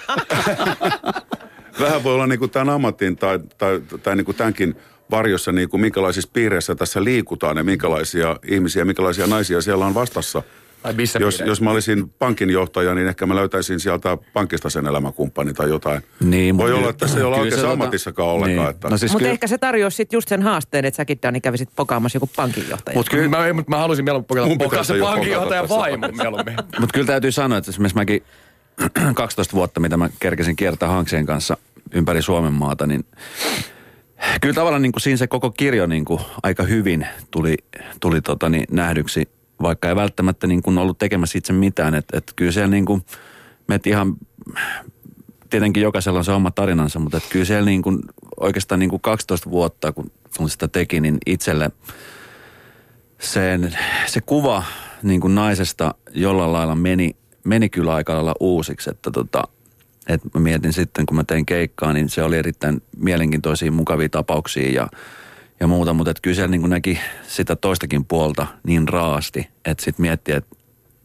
vähän 1.82 2.04
voi 2.04 2.14
olla 2.14 2.28
niin 2.28 2.40
kuin 2.40 2.52
tämän 2.52 2.70
ammatin 2.70 3.18
tai, 3.18 3.40
tai, 3.58 3.82
tai 4.04 4.16
niin 4.16 4.26
kuin 4.26 4.38
tämänkin 4.38 4.76
varjossa, 5.12 5.52
niin 5.52 5.70
kuin 5.70 5.82
minkälaisissa 5.82 6.30
piireissä 6.34 6.76
tässä 6.76 7.04
liikutaan 7.04 7.58
ja 7.58 7.64
minkälaisia 7.64 8.36
ihmisiä, 8.48 8.86
minkälaisia 8.86 9.28
naisia 9.28 9.62
siellä 9.62 9.86
on 9.86 9.94
vastassa. 9.94 10.44
Ai 10.84 10.94
missä 10.94 11.20
Jos, 11.20 11.44
jos 11.46 11.62
mä 11.62 11.72
olisin 11.72 12.10
pankinjohtaja, 12.10 12.96
niin 12.96 13.08
ehkä 13.08 13.26
mä 13.26 13.36
löytäisin 13.36 13.80
sieltä 13.80 14.18
pankista 14.34 14.70
sen 14.70 14.88
elämäkumppani 14.88 15.54
tai 15.54 15.70
jotain. 15.70 16.02
Niin, 16.20 16.58
Voi 16.58 16.74
olla, 16.74 16.90
että 16.90 17.08
se 17.08 17.18
ei 17.18 17.24
ole 17.24 17.36
kyllä 17.36 17.44
oikeassa 17.44 17.68
tota- 17.68 17.72
ammatissakaan 17.72 18.30
ollenkaan. 18.30 18.66
Niin. 18.68 18.76
Että... 18.76 18.90
No 18.90 18.98
siis 18.98 19.12
Mutta 19.12 19.24
kyllä, 19.24 19.34
ehkä 19.34 19.48
se 19.48 19.58
tarjoaa 19.58 19.90
sitten 19.90 20.18
just 20.18 20.30
sen 20.30 20.42
haasteen, 20.42 20.86
että 20.86 20.96
säkin 20.96 21.20
Dani 21.24 21.42
kävisit 21.42 21.70
pokaamassa 21.76 22.16
joku 22.16 22.30
pankinjohtaja. 22.36 22.98
mut 22.98 23.10
kyllä, 23.10 23.30
Mä, 23.30 23.54
mä, 23.54 23.64
mä 23.68 23.78
halusin 23.78 24.06
mieluummin 24.06 24.28
pokata 24.28 24.56
pokaa 24.60 24.84
se 24.84 24.98
jo 24.98 25.06
pankinjohtajan 25.06 25.68
pokata 25.68 25.84
tässä. 25.84 26.00
vaimon 26.02 26.18
mieluummin. 26.18 26.56
Mutta 26.80 26.94
kyllä 26.94 27.08
täytyy 27.08 27.32
sanoa, 27.32 27.58
että 27.58 27.72
esimerkiksi 27.72 27.98
mäkin 27.98 28.24
12 29.14 29.54
vuotta, 29.56 29.80
mitä 29.80 29.98
mä 29.98 30.10
kerkesin 30.20 30.56
kiertää 30.56 30.90
Hanksien 30.90 31.26
kanssa 31.26 31.58
ympäri 31.94 32.22
Suomen 32.22 32.54
maata, 32.54 32.88
niin 32.88 33.06
kyllä 34.42 34.54
tavallaan 34.54 34.82
niin 34.82 34.92
kuin 34.92 35.02
siinä 35.02 35.18
se 35.18 35.28
koko 35.28 35.52
kirjo 35.52 35.86
niin 35.86 36.06
kuin 36.06 36.20
aika 36.44 36.64
hyvin 36.64 37.08
tuli, 37.32 37.58
tuli 38.00 38.22
tota 38.22 38.50
niin, 38.50 38.66
nähdyksi, 38.72 39.30
vaikka 39.62 39.90
ei 39.90 39.96
välttämättä 39.96 40.48
niin 40.48 40.62
kuin 40.62 40.78
ollut 40.78 40.98
tekemässä 40.98 41.38
itse 41.38 41.54
mitään. 41.54 41.96
Että 41.96 42.18
et 42.18 42.34
kyllä 42.36 42.52
siellä 42.52 42.72
niin 42.72 42.86
kuin, 42.86 43.06
meet 43.68 43.88
ihan, 43.88 44.16
tietenkin 45.50 45.84
jokaisella 45.84 46.20
on 46.20 46.26
se 46.26 46.32
oma 46.32 46.52
tarinansa, 46.52 47.00
mutta 47.00 47.18
et 47.18 47.28
kyllä 47.30 47.46
siellä 47.46 47.66
niin 47.66 47.82
kuin, 47.82 48.00
oikeastaan 48.40 48.80
niin 48.80 48.90
kuin 48.90 49.02
12 49.02 49.50
vuotta, 49.50 49.92
kun, 49.92 50.12
kun 50.38 50.50
sitä 50.50 50.68
teki, 50.68 51.00
niin 51.00 51.18
itselle 51.26 51.72
sen, 53.20 53.78
se 54.06 54.22
kuva 54.22 54.64
niin 55.04 55.22
kuin 55.22 55.36
naisesta 55.36 55.96
jollain 56.12 56.54
lailla 56.54 56.76
meni, 56.76 57.16
meni 57.44 57.70
kyllä 57.70 57.94
aika 57.94 58.14
lailla 58.14 58.36
uusiksi, 58.40 58.90
että 58.90 59.12
tota, 59.12 59.44
et 60.08 60.22
mä 60.34 60.42
mietin 60.42 60.74
sitten, 60.74 61.06
kun 61.06 61.18
mä 61.18 61.24
tein 61.24 61.46
keikkaa, 61.46 61.94
niin 61.94 62.10
se 62.10 62.24
oli 62.24 62.38
erittäin 62.38 62.82
mielenkiintoisia, 62.98 63.72
mukavia 63.72 64.10
tapauksia 64.10 64.72
ja, 64.72 64.88
ja 65.62 65.68
muuta, 65.68 65.94
mutta 65.94 66.14
kyllä 66.22 66.48
niin 66.48 66.70
näki 66.70 67.00
sitä 67.28 67.56
toistakin 67.56 68.06
puolta 68.06 68.48
niin 68.64 68.88
raasti, 68.88 69.50
että 69.66 69.84
sitten 69.84 70.02
mietti, 70.02 70.32
että 70.32 70.56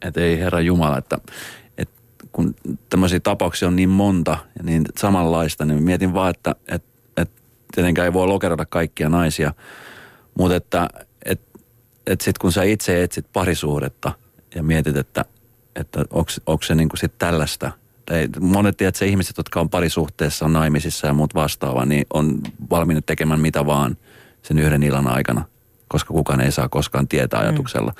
et 0.01 0.17
ei 0.17 0.39
herra 0.39 0.61
Jumala, 0.61 0.97
että 0.97 1.17
et 1.77 1.89
kun 2.31 2.55
tämmöisiä 2.89 3.19
tapauksia 3.19 3.67
on 3.67 3.75
niin 3.75 3.89
monta 3.89 4.37
ja 4.57 4.63
niin 4.63 4.85
samanlaista, 4.97 5.65
niin 5.65 5.83
mietin 5.83 6.13
vaan, 6.13 6.29
että 6.29 6.55
et, 6.67 6.83
et 7.17 7.31
tietenkään 7.75 8.05
ei 8.05 8.13
voi 8.13 8.27
lokeroida 8.27 8.65
kaikkia 8.65 9.09
naisia, 9.09 9.53
mutta 10.37 10.55
että 10.55 10.87
et, 11.25 11.41
et 12.07 12.21
sitten 12.21 12.41
kun 12.41 12.51
sä 12.51 12.63
itse 12.63 13.03
etsit 13.03 13.25
parisuhdetta 13.33 14.11
ja 14.55 14.63
mietit, 14.63 14.97
että, 14.97 15.25
että 15.75 16.05
onko 16.45 16.63
se 16.63 16.75
niinku 16.75 16.97
sit 16.97 17.17
tällaista, 17.17 17.71
tai 18.05 18.27
monet 18.39 18.77
tiedät, 18.77 18.89
että 18.89 18.99
se 18.99 19.07
ihmiset, 19.07 19.37
jotka 19.37 19.59
on 19.59 19.69
parisuhteessa, 19.69 20.45
on 20.45 20.53
naimisissa 20.53 21.07
ja 21.07 21.13
muut 21.13 21.35
vastaava, 21.35 21.85
niin 21.85 22.05
on 22.13 22.41
valmiina 22.69 23.01
tekemään 23.01 23.39
mitä 23.39 23.65
vaan 23.65 23.97
sen 24.47 24.59
yhden 24.59 24.83
illan 24.83 25.07
aikana, 25.07 25.45
koska 25.87 26.13
kukaan 26.13 26.41
ei 26.41 26.51
saa 26.51 26.69
koskaan 26.69 27.07
tietää 27.07 27.39
ajatuksella. 27.39 27.93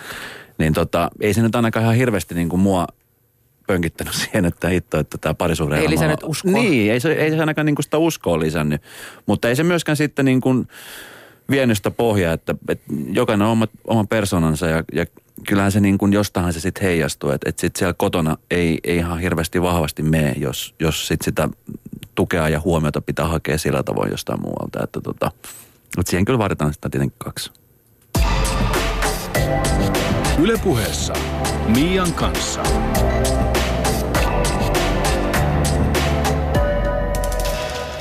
Niin 0.58 0.74
tota, 0.74 1.12
ei 1.22 1.34
se 1.34 1.42
nyt 1.42 1.56
ainakaan 1.56 1.84
ihan 1.84 1.96
hirveästi 1.96 2.36
niin 2.36 2.50
kuin 2.50 2.60
mua 2.60 2.88
pönkittänyt 3.68 4.14
siihen, 4.24 4.46
että 4.46 4.70
hitto, 4.70 5.00
että 5.00 5.18
tämä 5.18 5.34
parisuhde 5.34 5.78
Ei 5.78 5.90
lisännyt 5.90 6.24
uskoa. 6.24 6.52
Niin, 6.52 6.92
ei 6.92 7.00
se, 7.00 7.12
ei 7.12 7.32
se 7.32 7.40
ainakaan 7.40 7.66
niin 7.66 7.76
kuin 7.76 7.84
sitä 7.84 7.98
uskoa 7.98 8.40
lisännyt. 8.40 8.82
Mutta 9.26 9.50
ei 9.50 9.56
se 9.56 9.64
myöskään 9.64 9.96
sitten 9.96 10.26
niin 10.26 10.42
kuin 10.42 10.68
vienyt 11.50 11.78
sitä 11.78 11.92
pohjaa, 11.92 12.34
että, 12.34 12.56
että 12.70 12.94
jokainen 13.12 13.48
on 13.48 13.52
oma, 13.52 13.68
oma 13.88 14.04
persoonansa 14.04 14.68
ja, 14.68 14.84
ja 14.94 15.06
kyllähän 15.48 15.72
se 15.72 15.80
niin 15.80 15.98
kuin 15.98 16.14
jostahan 16.14 16.54
se 16.54 16.60
sitten 16.60 16.84
heijastuu. 16.84 17.30
Että, 17.30 17.50
että 17.50 17.62
sitten 17.62 17.80
siellä 17.80 17.94
kotona 17.98 18.38
ei, 18.52 18.80
ei 18.84 18.98
ihan 18.98 19.20
hirveästi 19.20 19.62
vahvasti 19.62 20.04
mene, 20.04 20.34
jos, 20.38 20.76
jos 20.80 21.08
sit 21.08 21.22
sitä 21.22 21.50
tukea 22.16 22.50
ja 22.50 22.60
huomiota 22.60 23.02
pitää 23.02 23.28
hakea 23.28 23.58
sillä 23.58 23.84
tavoin 23.84 24.12
jostain 24.12 24.42
muualta. 24.42 24.84
Että, 24.84 25.02
tota, 25.02 25.32
että 25.98 26.10
siihen 26.10 26.26
kyllä 26.26 26.40
vaaditaan 26.40 26.74
sitä 26.74 26.90
tietenkin 26.90 27.20
kaksi. 27.20 27.52
Ylepuheessa 30.42 31.14
Mian 31.68 32.14
kanssa. 32.14 32.64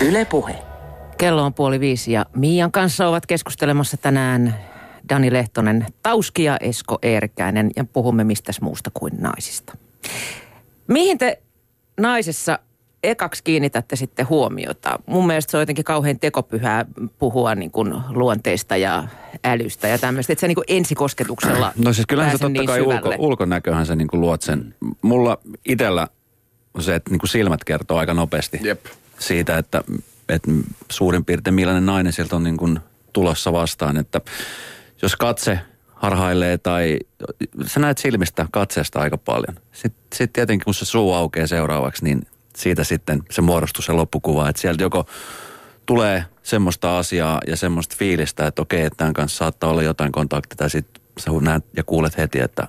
Yle 0.00 0.24
Puhe. 0.24 0.54
Kello 1.18 1.42
on 1.42 1.54
puoli 1.54 1.80
viisi 1.80 2.12
ja 2.12 2.26
Miian 2.36 2.72
kanssa 2.72 3.08
ovat 3.08 3.26
keskustelemassa 3.26 3.96
tänään 3.96 4.54
Dani 5.08 5.32
Lehtonen, 5.32 5.86
Tauski 6.02 6.44
ja 6.44 6.56
Esko 6.60 6.98
Eerkäinen 7.02 7.70
ja 7.76 7.84
puhumme 7.84 8.24
mistäs 8.24 8.60
muusta 8.60 8.90
kuin 8.94 9.12
naisista. 9.18 9.76
Mihin 10.86 11.18
te 11.18 11.42
naisessa 12.00 12.58
ekaksi 13.10 13.44
kiinnitätte 13.44 13.96
sitten 13.96 14.28
huomiota? 14.28 14.98
Mun 15.06 15.26
mielestä 15.26 15.50
se 15.50 15.56
on 15.56 15.62
jotenkin 15.62 15.84
kauhean 15.84 16.18
tekopyhää 16.18 16.86
puhua 17.18 17.54
niin 17.54 17.70
kuin 17.70 17.94
luonteista 18.08 18.76
ja 18.76 19.08
älystä 19.44 19.88
ja 19.88 19.98
tämmöistä, 19.98 20.32
että 20.32 20.40
se 20.40 20.48
niin 20.48 20.54
kuin 20.54 20.64
ensikosketuksella 20.68 21.72
No 21.76 21.92
siis 21.92 22.06
kyllähän 22.06 22.32
se 22.32 22.38
totta 22.38 22.48
niin 22.48 22.66
kai 22.66 22.80
ulko, 22.80 23.14
ulkonäköhän 23.18 23.86
se 23.86 23.96
niin 23.96 24.08
kuin 24.08 24.20
luot 24.20 24.42
sen. 24.42 24.74
Mulla 25.02 25.38
itellä 25.64 26.08
on 26.74 26.82
se, 26.82 26.94
että 26.94 27.10
niin 27.10 27.18
kuin 27.18 27.30
silmät 27.30 27.64
kertoo 27.64 27.98
aika 27.98 28.14
nopeasti 28.14 28.60
Jep. 28.62 28.86
siitä, 29.18 29.58
että, 29.58 29.84
että 30.28 30.50
suurin 30.90 31.24
piirtein 31.24 31.54
millainen 31.54 31.86
nainen 31.86 32.12
sieltä 32.12 32.36
on 32.36 32.42
niin 32.42 32.56
kuin 32.56 32.80
tulossa 33.12 33.52
vastaan. 33.52 33.96
Että 33.96 34.20
jos 35.02 35.16
katse 35.16 35.58
harhailee 35.94 36.58
tai 36.58 36.98
sä 37.66 37.80
näet 37.80 37.98
silmistä 37.98 38.46
katseesta 38.52 39.00
aika 39.00 39.18
paljon. 39.18 39.56
Sitten 39.72 40.02
sit 40.14 40.32
tietenkin 40.32 40.64
kun 40.64 40.74
se 40.74 40.84
suu 40.84 41.12
aukeaa 41.12 41.46
seuraavaksi, 41.46 42.04
niin 42.04 42.26
siitä 42.56 42.84
sitten 42.84 43.22
se 43.30 43.42
muodostuu 43.42 43.82
se 43.82 43.92
loppukuva. 43.92 44.48
Että 44.48 44.62
sieltä 44.62 44.82
joko 44.82 45.06
tulee 45.86 46.24
semmoista 46.42 46.98
asiaa 46.98 47.40
ja 47.46 47.56
semmoista 47.56 47.96
fiilistä, 47.98 48.46
että 48.46 48.62
okei, 48.62 48.82
että 48.82 48.96
tämän 48.96 49.14
kanssa 49.14 49.38
saattaa 49.38 49.70
olla 49.70 49.82
jotain 49.82 50.12
kontaktia, 50.12 50.56
tai 50.56 50.70
sitten 50.70 51.02
sä 51.18 51.30
näet 51.40 51.64
ja 51.76 51.84
kuulet 51.84 52.18
heti, 52.18 52.40
että, 52.40 52.68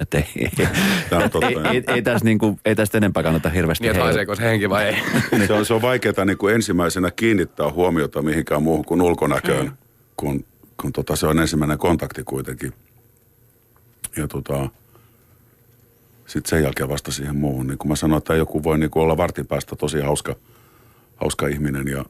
että 0.00 0.18
ei, 0.18 0.26
ei, 0.38 0.68
Tämä 1.10 1.24
on 1.24 1.30
totta. 1.30 1.46
ei, 1.46 1.56
ei, 1.72 1.82
ei, 1.86 2.02
tästä 2.02 2.24
niinku, 2.24 2.58
ei 2.64 2.74
tästä 2.74 2.98
enempää 2.98 3.22
kannata 3.22 3.48
hirveästi 3.48 3.84
Niin, 3.84 3.90
että 3.90 4.04
haiseeko 4.04 4.34
se 4.34 4.42
henki 4.42 4.70
vai 4.70 4.84
ei. 4.84 4.96
Se 5.46 5.52
on, 5.52 5.66
se 5.66 5.74
on 5.74 5.82
vaikeaa 5.82 6.24
niin 6.24 6.38
kuin 6.38 6.54
ensimmäisenä 6.54 7.10
kiinnittää 7.10 7.72
huomiota 7.72 8.22
mihinkään 8.22 8.62
muuhun 8.62 8.84
kuin 8.84 9.02
ulkonäköön, 9.02 9.72
kun, 10.16 10.44
kun 10.80 10.92
tota, 10.92 11.16
se 11.16 11.26
on 11.26 11.38
ensimmäinen 11.38 11.78
kontakti 11.78 12.24
kuitenkin. 12.24 12.72
Ja 14.16 14.28
tota, 14.28 14.68
sitten 16.26 16.50
sen 16.50 16.62
jälkeen 16.62 16.88
vasta 16.88 17.12
siihen 17.12 17.36
muuhun. 17.36 17.66
Niin 17.66 17.78
kuin 17.78 17.88
mä 17.88 17.96
sanoin, 17.96 18.18
että 18.18 18.34
joku 18.34 18.62
voi 18.64 18.78
niin 18.78 18.90
olla 18.94 19.16
vartin 19.16 19.46
päästä 19.46 19.76
tosi 19.76 20.00
hauska, 20.00 20.36
hauska 21.16 21.46
ihminen 21.46 21.88
ja 21.88 22.04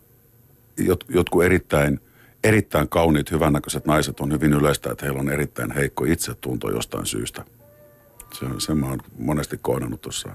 jot, 0.76 1.04
jotkut 1.08 1.44
erittäin, 1.44 2.00
erittäin 2.44 2.88
kauniit, 2.88 3.30
hyvännäköiset 3.30 3.86
naiset 3.86 4.20
on 4.20 4.32
hyvin 4.32 4.52
yleistä, 4.52 4.90
että 4.90 5.06
heillä 5.06 5.20
on 5.20 5.30
erittäin 5.30 5.70
heikko 5.70 6.04
itsetunto 6.04 6.70
jostain 6.70 7.06
syystä. 7.06 7.44
Se, 8.34 8.46
sen 8.58 8.78
mä 8.78 8.86
oon 8.86 9.00
monesti 9.18 9.58
kohdannut 9.62 10.00
tuossa, 10.00 10.28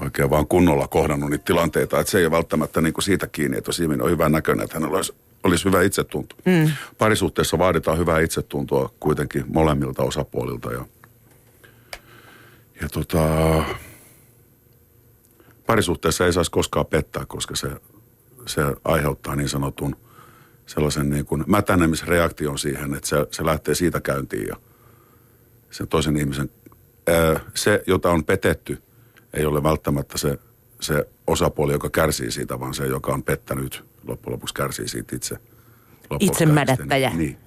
oikein 0.00 0.30
vaan 0.30 0.46
kunnolla 0.46 0.88
kohdannut 0.88 1.30
niitä 1.30 1.44
tilanteita, 1.44 2.00
että 2.00 2.10
se 2.10 2.18
ei 2.18 2.24
ole 2.24 2.30
välttämättä 2.30 2.80
niin 2.80 2.94
siitä 3.00 3.26
kiinni, 3.26 3.58
että 3.58 3.68
jos 3.68 3.80
ihminen 3.80 4.02
on 4.02 4.10
hyvän 4.10 4.32
näköinen, 4.32 4.64
että 4.64 4.76
hänellä 4.76 4.96
olisi, 4.96 5.12
olisi 5.44 5.64
hyvä 5.64 5.82
itsetunto. 5.82 6.36
Mm. 6.44 6.70
Parisuhteessa 6.98 7.58
vaaditaan 7.58 7.98
hyvää 7.98 8.20
itsetuntoa 8.20 8.90
kuitenkin 9.00 9.44
molemmilta 9.48 10.02
osapuolilta 10.02 10.72
ja, 10.72 10.84
ja 12.82 12.88
tota, 12.88 13.18
parisuhteessa 15.66 16.26
ei 16.26 16.32
saisi 16.32 16.50
koskaan 16.50 16.86
pettää, 16.86 17.26
koska 17.26 17.56
se, 17.56 17.68
se 18.46 18.62
aiheuttaa 18.84 19.36
niin 19.36 19.48
sanotun 19.48 19.96
sellaisen 20.66 21.10
niin 21.10 21.26
kuin 21.26 21.44
mätänemisreaktion 21.46 22.58
siihen, 22.58 22.94
että 22.94 23.08
se, 23.08 23.16
se 23.30 23.44
lähtee 23.44 23.74
siitä 23.74 24.00
käyntiin 24.00 24.46
ja 24.46 24.56
sen 25.70 25.88
toisen 25.88 26.16
ihmisen, 26.16 26.50
ää, 27.06 27.40
se, 27.54 27.82
jota 27.86 28.10
on 28.10 28.24
petetty, 28.24 28.82
ei 29.34 29.46
ole 29.46 29.62
välttämättä 29.62 30.18
se, 30.18 30.38
se 30.80 31.08
osapuoli, 31.26 31.72
joka 31.72 31.90
kärsii 31.90 32.30
siitä, 32.30 32.60
vaan 32.60 32.74
se, 32.74 32.86
joka 32.86 33.12
on 33.12 33.22
pettänyt, 33.22 33.84
loppujen 34.06 34.32
lopuksi 34.32 34.54
kärsii 34.54 34.88
siitä 34.88 35.16
itse. 35.16 35.36
Itsemädättäjä. 36.20 37.10
Niin. 37.10 37.38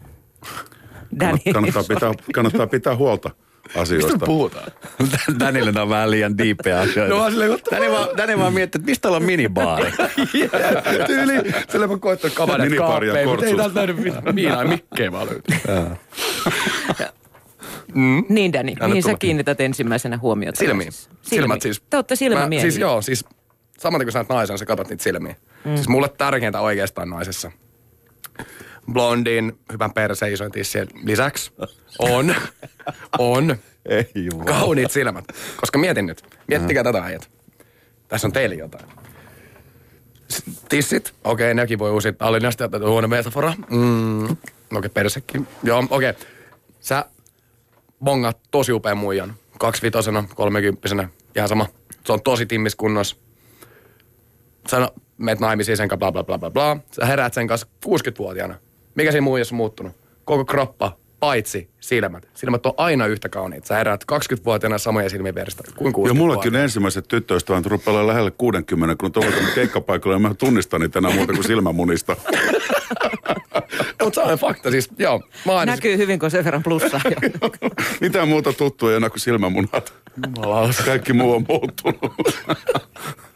Dani. 1.19 1.39
Kannattaa 1.53 1.83
pitää, 1.83 2.11
kannattaa 2.33 2.67
pitää 2.67 2.95
huolta 2.95 3.29
asioista. 3.75 4.11
Mistä 4.13 4.25
puhutaan? 4.25 4.71
Danielilla 5.39 5.81
on 5.81 5.89
vähän 5.89 6.11
liian 6.11 6.37
diippejä 6.37 6.79
asioita. 6.79 7.13
No 7.13 7.19
vaan 7.19 7.31
silleen, 7.31 7.51
the 7.51 7.77
Dani 7.77 7.91
vaan, 7.91 8.07
Dani 8.17 8.37
vaan 8.37 8.53
miettii, 8.53 8.79
että 8.79 8.91
mistä 8.91 9.07
ollaan 9.07 9.23
minibaari. 9.23 9.91
Tyyli. 11.07 11.53
Sillä 11.69 11.87
mä 11.87 11.97
koittanut 11.97 12.35
kavaneet 12.35 12.69
Minipari 12.69 13.07
ja 13.07 13.13
kaappeja, 13.13 13.27
mutta 13.27 13.45
ei 13.45 13.53
kortsut. 13.53 13.57
täältä 13.57 13.75
näydy 13.75 13.93
mitään. 13.93 14.35
Miinaa 14.35 14.63
ja 14.63 14.69
mikkejä 14.69 15.11
vaan 15.11 15.27
löytyy. 15.27 15.57
Mm. 17.95 18.23
Niin 18.29 18.53
Dani, 18.53 18.73
Anna 18.73 18.87
mihin 18.87 19.03
sä 19.03 19.17
kiinnität 19.19 19.61
ensimmäisenä 19.61 20.17
huomiota? 20.17 20.59
Silmiin. 20.59 20.91
Silmät 21.21 21.61
siis. 21.61 21.81
Te 21.89 21.97
olette 21.97 22.15
silmämiehiä. 22.15 22.61
Siis 22.61 22.77
joo, 22.77 23.01
siis 23.01 23.25
samaten 23.79 24.05
kun 24.05 24.11
sä 24.11 24.19
oot 24.19 24.29
naisen, 24.29 24.57
sä 24.57 24.65
katot 24.65 24.89
niitä 24.89 25.03
silmiä. 25.03 25.35
Mm. 25.65 25.75
Siis 25.75 25.87
mulle 25.87 26.09
tärkeintä 26.09 26.61
oikeastaan 26.61 27.09
naisessa. 27.09 27.51
Blondin, 28.93 29.59
hyvän 29.71 29.93
perseen, 29.93 30.33
isoin 30.33 30.51
tissien 30.51 30.87
lisäksi 31.03 31.51
on, 31.99 32.35
on 33.19 33.55
Ei 33.85 34.09
jumala. 34.15 34.45
kauniit 34.45 34.91
silmät. 34.91 35.25
Koska 35.59 35.77
mietin 35.79 36.05
nyt, 36.05 36.23
miettikää 36.47 36.83
tätä 36.83 37.03
äijät. 37.03 37.31
Tässä 38.07 38.27
on 38.27 38.31
teille 38.33 38.55
jotain. 38.55 38.85
S- 40.31 40.43
Tissit, 40.69 41.13
okei, 41.23 41.53
nekin 41.53 41.79
voi 41.79 41.91
uusia 41.91 42.13
Tallinnasta, 42.13 42.65
että 42.65 42.79
huono 42.79 43.07
metafora. 43.07 43.53
Mm, 43.69 44.23
okei, 44.23 44.37
okay, 44.71 44.89
persekin. 44.89 45.47
Joo, 45.63 45.83
okei. 45.89 46.09
Okay. 46.09 46.23
Sä 46.79 47.05
bongaat 48.03 48.37
tosi 48.51 48.71
upean 48.71 48.97
muijan. 48.97 49.33
Kaksivitosena, 49.59 50.23
kolmekymppisenä, 50.35 51.09
ihan 51.35 51.49
sama. 51.49 51.67
Se 52.05 52.13
on 52.13 52.21
tosi 52.21 52.45
timmiskunnossa. 52.45 53.15
Sä 54.67 54.89
meet 55.17 55.39
naimisiin 55.39 55.77
sen 55.77 55.87
kanssa, 55.89 55.99
bla 55.99 56.11
bla 56.11 56.23
bla 56.23 56.37
bla 56.37 56.49
bla. 56.51 56.77
Sä 56.91 57.05
heräät 57.05 57.33
sen 57.33 57.47
kanssa 57.47 57.67
60-vuotiaana. 57.85 58.55
Mikä 58.95 59.11
siinä 59.11 59.23
muijassa 59.23 59.55
on 59.55 59.57
muuttunut? 59.57 59.93
Koko 60.25 60.45
kroppa, 60.45 60.97
paitsi 61.19 61.69
silmät. 61.79 62.27
Silmät 62.33 62.65
on 62.65 62.73
aina 62.77 63.05
yhtä 63.05 63.29
kauniit. 63.29 63.65
Sä 63.65 63.75
heräät 63.75 64.03
20-vuotiaana 64.11 64.77
samoja 64.77 65.09
silmiä 65.09 65.35
vierestä 65.35 65.63
kuin 65.63 65.93
60 65.93 66.09
Ja 66.09 66.13
mullakin 66.13 66.55
ensimmäiset 66.55 67.07
tyttöystävät 67.07 67.65
rupeaa 67.65 68.07
lähelle 68.07 68.31
60, 68.31 68.95
kun 68.99 69.11
tuolla 69.11 69.31
keikkapaikalla 69.55 70.15
ja 70.15 70.19
mä 70.19 70.33
tunnistan 70.33 70.81
niitä 70.81 70.99
enää 70.99 71.15
muuta 71.15 71.33
kuin 71.33 71.43
silmämunista. 71.43 72.15
Mutta 74.03 74.25
se 74.25 74.31
on 74.31 74.37
fakta 74.37 74.71
siis, 74.71 74.89
joo. 74.97 75.23
Mä 75.45 75.57
aina 75.57 75.71
Näkyy 75.71 75.97
hyvin, 75.97 76.19
kun 76.19 76.27
on 76.27 76.31
sen 76.31 76.45
verran 76.45 76.63
plussaa. 76.63 77.01
Mitään 78.01 78.27
muuta 78.27 78.53
tuttua 78.53 78.91
ei 78.91 78.97
enää 78.97 79.09
kuin 79.09 79.19
silmämunat. 79.19 79.93
Kaikki 80.85 81.13
muu 81.13 81.33
on 81.33 81.45
muuttunut. 81.47 81.99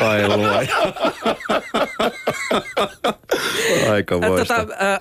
Ai 0.00 0.28
luoja. 0.28 0.68
Aika 3.92 4.20
voista. 4.20 4.54
tota, 4.54 4.74
äh, 4.92 5.00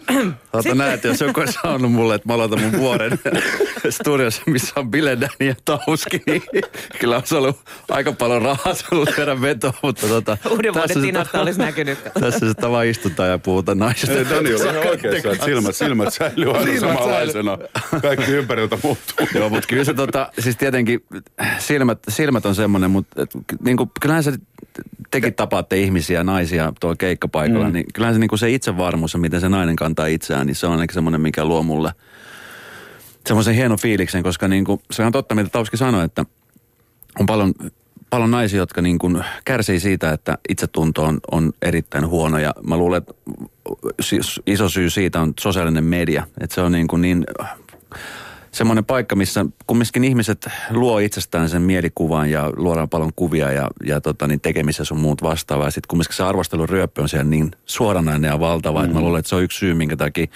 Sata 0.52 0.62
sit- 0.62 0.78
näet, 0.78 1.04
jos 1.04 1.22
joku 1.22 1.40
olisi 1.40 1.54
sanonut 1.62 1.92
mulle, 1.92 2.16
että 2.16 2.28
mä 2.28 2.34
aloitan 2.34 2.62
mun 2.62 2.78
vuoden 2.80 3.20
studiossa, 3.90 4.42
missä 4.46 4.74
on 4.76 4.92
Bile 4.92 5.18
Danny 5.22 5.50
ja 5.50 5.56
Tauski, 5.66 6.22
niin 6.26 6.44
kyllä 7.00 7.16
olisi 7.16 7.36
ollut 7.36 7.60
aika 7.90 8.12
paljon 8.12 8.42
rahaa 8.42 8.74
se 8.74 8.86
ollut 8.92 9.10
tehdä 9.16 9.42
vetoa, 9.42 9.74
mutta 9.84 10.08
tota... 10.08 10.38
Uuden 10.50 10.74
tässä 10.74 10.80
vuoden 10.80 10.94
se 10.96 11.02
Tinasta 11.02 11.32
ta- 11.32 11.42
olisi 11.42 11.60
näkynyt. 11.60 12.00
Tässä 12.20 12.40
se 12.48 12.54
tava 12.54 12.84
istutaan 12.84 13.30
ja 13.30 13.38
puhutaan 13.38 13.78
naisista. 13.80 14.16
Ei, 14.16 14.26
Dani 14.30 14.54
oli 14.54 14.64
ihan 14.64 14.78
oikeassa, 14.88 15.32
että 15.32 15.46
silmät, 15.46 15.76
silmät 15.76 16.14
säilyy 16.14 16.52
aina 16.52 16.66
Silmät 16.66 16.80
samanlaisena. 16.80 17.58
Kaikki 18.02 18.32
ympäriltä 18.32 18.78
muuttuu. 18.84 19.28
Joo, 19.36 19.50
mutta 19.50 19.68
kyllä 19.68 19.84
se 19.84 19.94
tota, 19.94 20.32
siis 20.40 20.58
tietenkin 20.58 21.04
silmät, 21.60 22.00
silmät 22.10 22.46
on 22.46 22.56
semmoinen, 22.56 22.92
mutta 22.92 23.22
niin 23.64 23.78
kuin, 23.78 23.92
kyllähän 24.02 24.24
se 24.24 24.34
tekin 25.12 25.34
tapaatte 25.34 25.78
ihmisiä, 25.78 26.24
naisia 26.24 26.74
tuolla 26.80 26.96
keikkapaikalla, 26.96 27.68
mm. 27.68 27.74
niin 27.74 27.86
kyllähän 27.94 28.16
se, 28.16 28.20
niin 28.20 28.30
kuin 28.30 28.40
se 28.40 28.50
itsevarmuus 28.50 29.14
ja 29.14 29.20
miten 29.20 29.42
se 29.42 29.50
nainen 29.50 29.76
kantaa 29.76 30.06
itseään, 30.06 30.48
niin 30.48 30.56
se 30.56 30.68
on 30.68 30.72
ainakin 30.72 30.94
semmoinen, 30.94 31.22
mikä 31.22 31.46
luo 31.46 31.64
mulle 31.64 31.92
semmoisen 33.28 33.56
hienon 33.56 33.80
fiiliksen, 33.80 34.24
koska 34.24 34.48
niin 34.48 34.66
kuin, 34.66 34.82
se 34.92 35.04
on 35.04 35.12
totta, 35.12 35.36
mitä 35.36 35.50
Tauski 35.50 35.78
sanoi, 35.78 36.06
että 36.06 36.26
on 37.20 37.26
paljon, 37.26 37.54
paljon 38.10 38.32
naisia, 38.32 38.60
jotka 38.60 38.82
niin 38.82 39.00
kuin 39.00 39.24
kärsii 39.46 39.80
siitä, 39.80 40.12
että 40.12 40.38
itsetunto 40.50 41.04
on, 41.04 41.20
on 41.32 41.54
erittäin 41.62 42.08
huono 42.08 42.40
ja 42.40 42.54
mä 42.68 42.78
luulen, 42.78 42.98
että 42.98 43.14
iso 44.48 44.70
syy 44.70 44.90
siitä 44.90 45.22
on 45.22 45.34
sosiaalinen 45.40 45.84
media. 45.84 46.28
Että 46.42 46.56
se 46.56 46.62
on 46.62 46.72
niin, 46.72 46.88
kuin 46.88 47.02
niin 47.02 47.26
semmoinen 48.52 48.86
paikka, 48.86 49.16
missä 49.16 49.46
kumminkin 49.68 50.04
ihmiset 50.04 50.50
luo 50.70 51.00
itsestään 51.00 51.50
sen 51.50 51.62
mielikuvan 51.62 52.32
ja 52.32 52.52
luodaan 52.56 52.90
paljon 52.90 53.12
kuvia 53.16 53.52
ja, 53.52 53.68
ja 53.86 54.02
tota, 54.02 54.28
niin 54.28 54.42
tekemisessä 54.42 54.94
on 54.94 55.00
muut 55.00 55.24
vastaavaa. 55.24 55.68
Ja 55.68 55.72
sitten 55.72 55.88
kumminkin 55.88 56.16
se 56.16 56.24
arvostelun 56.24 56.70
ryöppy 56.70 57.02
on 57.02 57.10
siellä 57.10 57.30
niin 57.30 57.52
suoranainen 57.66 58.30
ja 58.30 58.40
valtava, 58.40 58.80
mm. 58.80 58.86
että 58.86 58.98
mä 58.98 59.02
luulen, 59.02 59.20
että 59.20 59.30
se 59.30 59.36
on 59.36 59.44
yksi 59.44 59.60
syy, 59.60 59.74
minkä 59.74 59.98
takia 59.98 60.28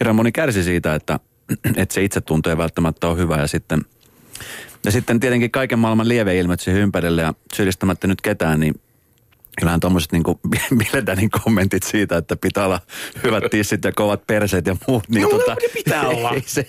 hirveän 0.00 0.16
moni 0.16 0.32
kärsi 0.32 0.62
siitä, 0.62 0.94
että, 0.94 1.20
että 1.76 1.94
se 1.94 2.04
itsetunto 2.04 2.50
ei 2.50 2.56
välttämättä 2.56 3.08
ole 3.08 3.18
hyvä 3.18 3.36
ja 3.36 3.46
sitten 3.46 3.84
ja 4.84 4.90
sitten 4.90 5.20
tietenkin 5.20 5.50
kaiken 5.50 5.78
maailman 5.78 6.08
lieveilmiöt 6.08 6.60
siihen 6.60 6.82
ympärille 6.82 7.22
ja 7.22 7.34
syyllistämättä 7.54 8.06
nyt 8.06 8.20
ketään, 8.20 8.60
niin 8.60 8.74
kyllähän 9.58 9.80
tuommoiset 9.80 10.12
niin 10.12 10.22
Biledanin 10.76 11.30
kommentit 11.44 11.82
siitä, 11.82 12.16
että 12.16 12.36
pitää 12.36 12.64
olla 12.64 12.80
hyvät 13.24 13.44
tissit 13.50 13.84
ja 13.84 13.92
kovat 13.92 14.26
perseet 14.26 14.66
ja 14.66 14.76
muut. 14.88 15.08
Niin 15.08 15.22
No, 15.22 15.28
tota, 15.28 15.56
pitää 15.74 16.08
olla. 16.08 16.30
Ei 16.30 16.42
se, 16.46 16.66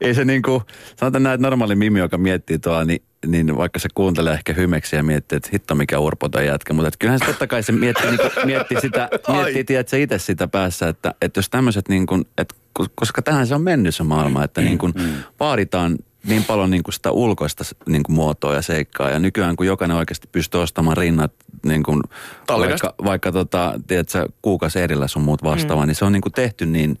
ei 0.00 0.14
se 0.14 0.24
niin 0.24 0.42
kuin, 0.42 0.62
sanotaan 0.96 1.22
näin, 1.22 1.34
että 1.34 1.46
normaali 1.46 1.74
mimi, 1.74 1.98
joka 1.98 2.18
miettii 2.18 2.58
tuolla, 2.58 2.84
niin, 2.84 3.02
niin 3.26 3.56
vaikka 3.56 3.78
se 3.78 3.88
kuuntelee 3.94 4.34
ehkä 4.34 4.52
hymeksi 4.52 4.96
ja 4.96 5.02
miettii, 5.02 5.36
että 5.36 5.48
hitto 5.52 5.74
mikä 5.74 5.98
urpo 5.98 6.28
toi 6.28 6.46
jätkä, 6.46 6.72
mutta 6.72 6.88
että 6.88 6.98
kyllähän 6.98 7.18
se 7.18 7.26
totta 7.26 7.46
kai 7.46 7.62
se 7.62 7.72
miettii, 7.72 8.06
niin 8.10 8.20
kuin, 8.20 8.46
miettii 8.46 8.80
sitä, 8.80 9.08
miettii 9.32 9.64
tiedätkö, 9.64 9.98
itse 9.98 10.18
sitä 10.18 10.48
päässä, 10.48 10.88
että, 10.88 11.14
että 11.22 11.38
jos 11.38 11.50
tämmöiset 11.50 11.88
niin 11.88 12.06
kuin, 12.06 12.24
että, 12.38 12.54
koska 12.94 13.22
tähän 13.22 13.46
se 13.46 13.54
on 13.54 13.62
mennyt 13.62 13.94
se 13.94 14.02
maailma, 14.02 14.44
että 14.44 14.60
niin 14.60 14.78
kuin 14.78 14.92
vaaditaan 15.40 15.98
niin 16.24 16.44
paljon 16.44 16.70
niin 16.70 16.82
kuin 16.82 16.94
sitä 16.94 17.10
ulkoista 17.10 17.64
niin 17.86 18.02
kuin 18.02 18.16
muotoa 18.16 18.54
ja 18.54 18.62
seikkaa. 18.62 19.10
Ja 19.10 19.18
nykyään 19.18 19.56
kun 19.56 19.66
jokainen 19.66 19.96
oikeasti 19.96 20.28
pystyy 20.32 20.62
ostamaan 20.62 20.96
rinnat 20.96 21.32
niin 21.66 21.82
kuin 21.82 22.02
Tallinnasta. 22.46 22.86
vaikka, 22.86 23.04
vaikka 23.04 23.32
tota, 23.32 23.80
tiedätkö, 23.86 24.28
kuukausi 24.42 24.80
erillä 24.80 25.08
sun 25.08 25.22
muut 25.22 25.42
vastaavaa, 25.42 25.84
mm. 25.84 25.88
niin 25.88 25.94
se 25.94 26.04
on 26.04 26.12
niin 26.12 26.22
kuin 26.22 26.32
tehty 26.32 26.66
niin, 26.66 27.00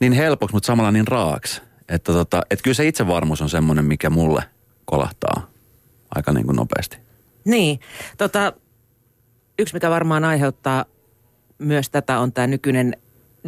niin 0.00 0.12
helpoksi, 0.12 0.54
mutta 0.54 0.66
samalla 0.66 0.92
niin 0.92 1.08
raaksi. 1.08 1.62
Että 1.88 2.12
tota, 2.12 2.42
et 2.50 2.62
kyllä 2.62 2.74
se 2.74 2.88
itsevarmuus 2.88 3.42
on 3.42 3.50
semmoinen, 3.50 3.84
mikä 3.84 4.10
mulle 4.10 4.42
kolahtaa 4.84 5.50
aika 6.14 6.32
niin 6.32 6.46
kuin 6.46 6.56
nopeasti. 6.56 6.98
Niin, 7.44 7.80
tota, 8.18 8.52
yksi 9.58 9.74
mikä 9.74 9.90
varmaan 9.90 10.24
aiheuttaa 10.24 10.84
myös 11.58 11.90
tätä 11.90 12.18
on 12.18 12.32
tämä 12.32 12.46
nykyinen 12.46 12.96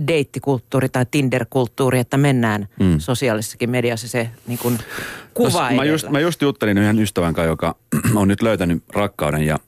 deittikulttuuri 0.07 0.89
tai 0.89 1.07
Tinder-kulttuuri, 1.11 1.99
että 1.99 2.17
mennään 2.17 2.69
mm. 2.81 2.99
sosiaalisessakin 2.99 3.71
mediassa 3.71 4.09
se 4.09 4.31
niin 4.47 4.59
kuin 4.59 4.79
kuva 5.35 5.71
No, 5.71 5.77
mä, 5.77 5.85
just, 5.85 6.09
mä 6.09 6.21
just 6.21 6.43
juttelin 6.43 6.79
yhden 6.79 6.99
ystävän 6.99 7.35
kanssa, 7.35 7.51
joka 7.51 7.77
on 8.15 8.29
nyt 8.29 8.43
löytänyt 8.43 8.83
rakkauden 8.95 9.43
ja, 9.43 9.59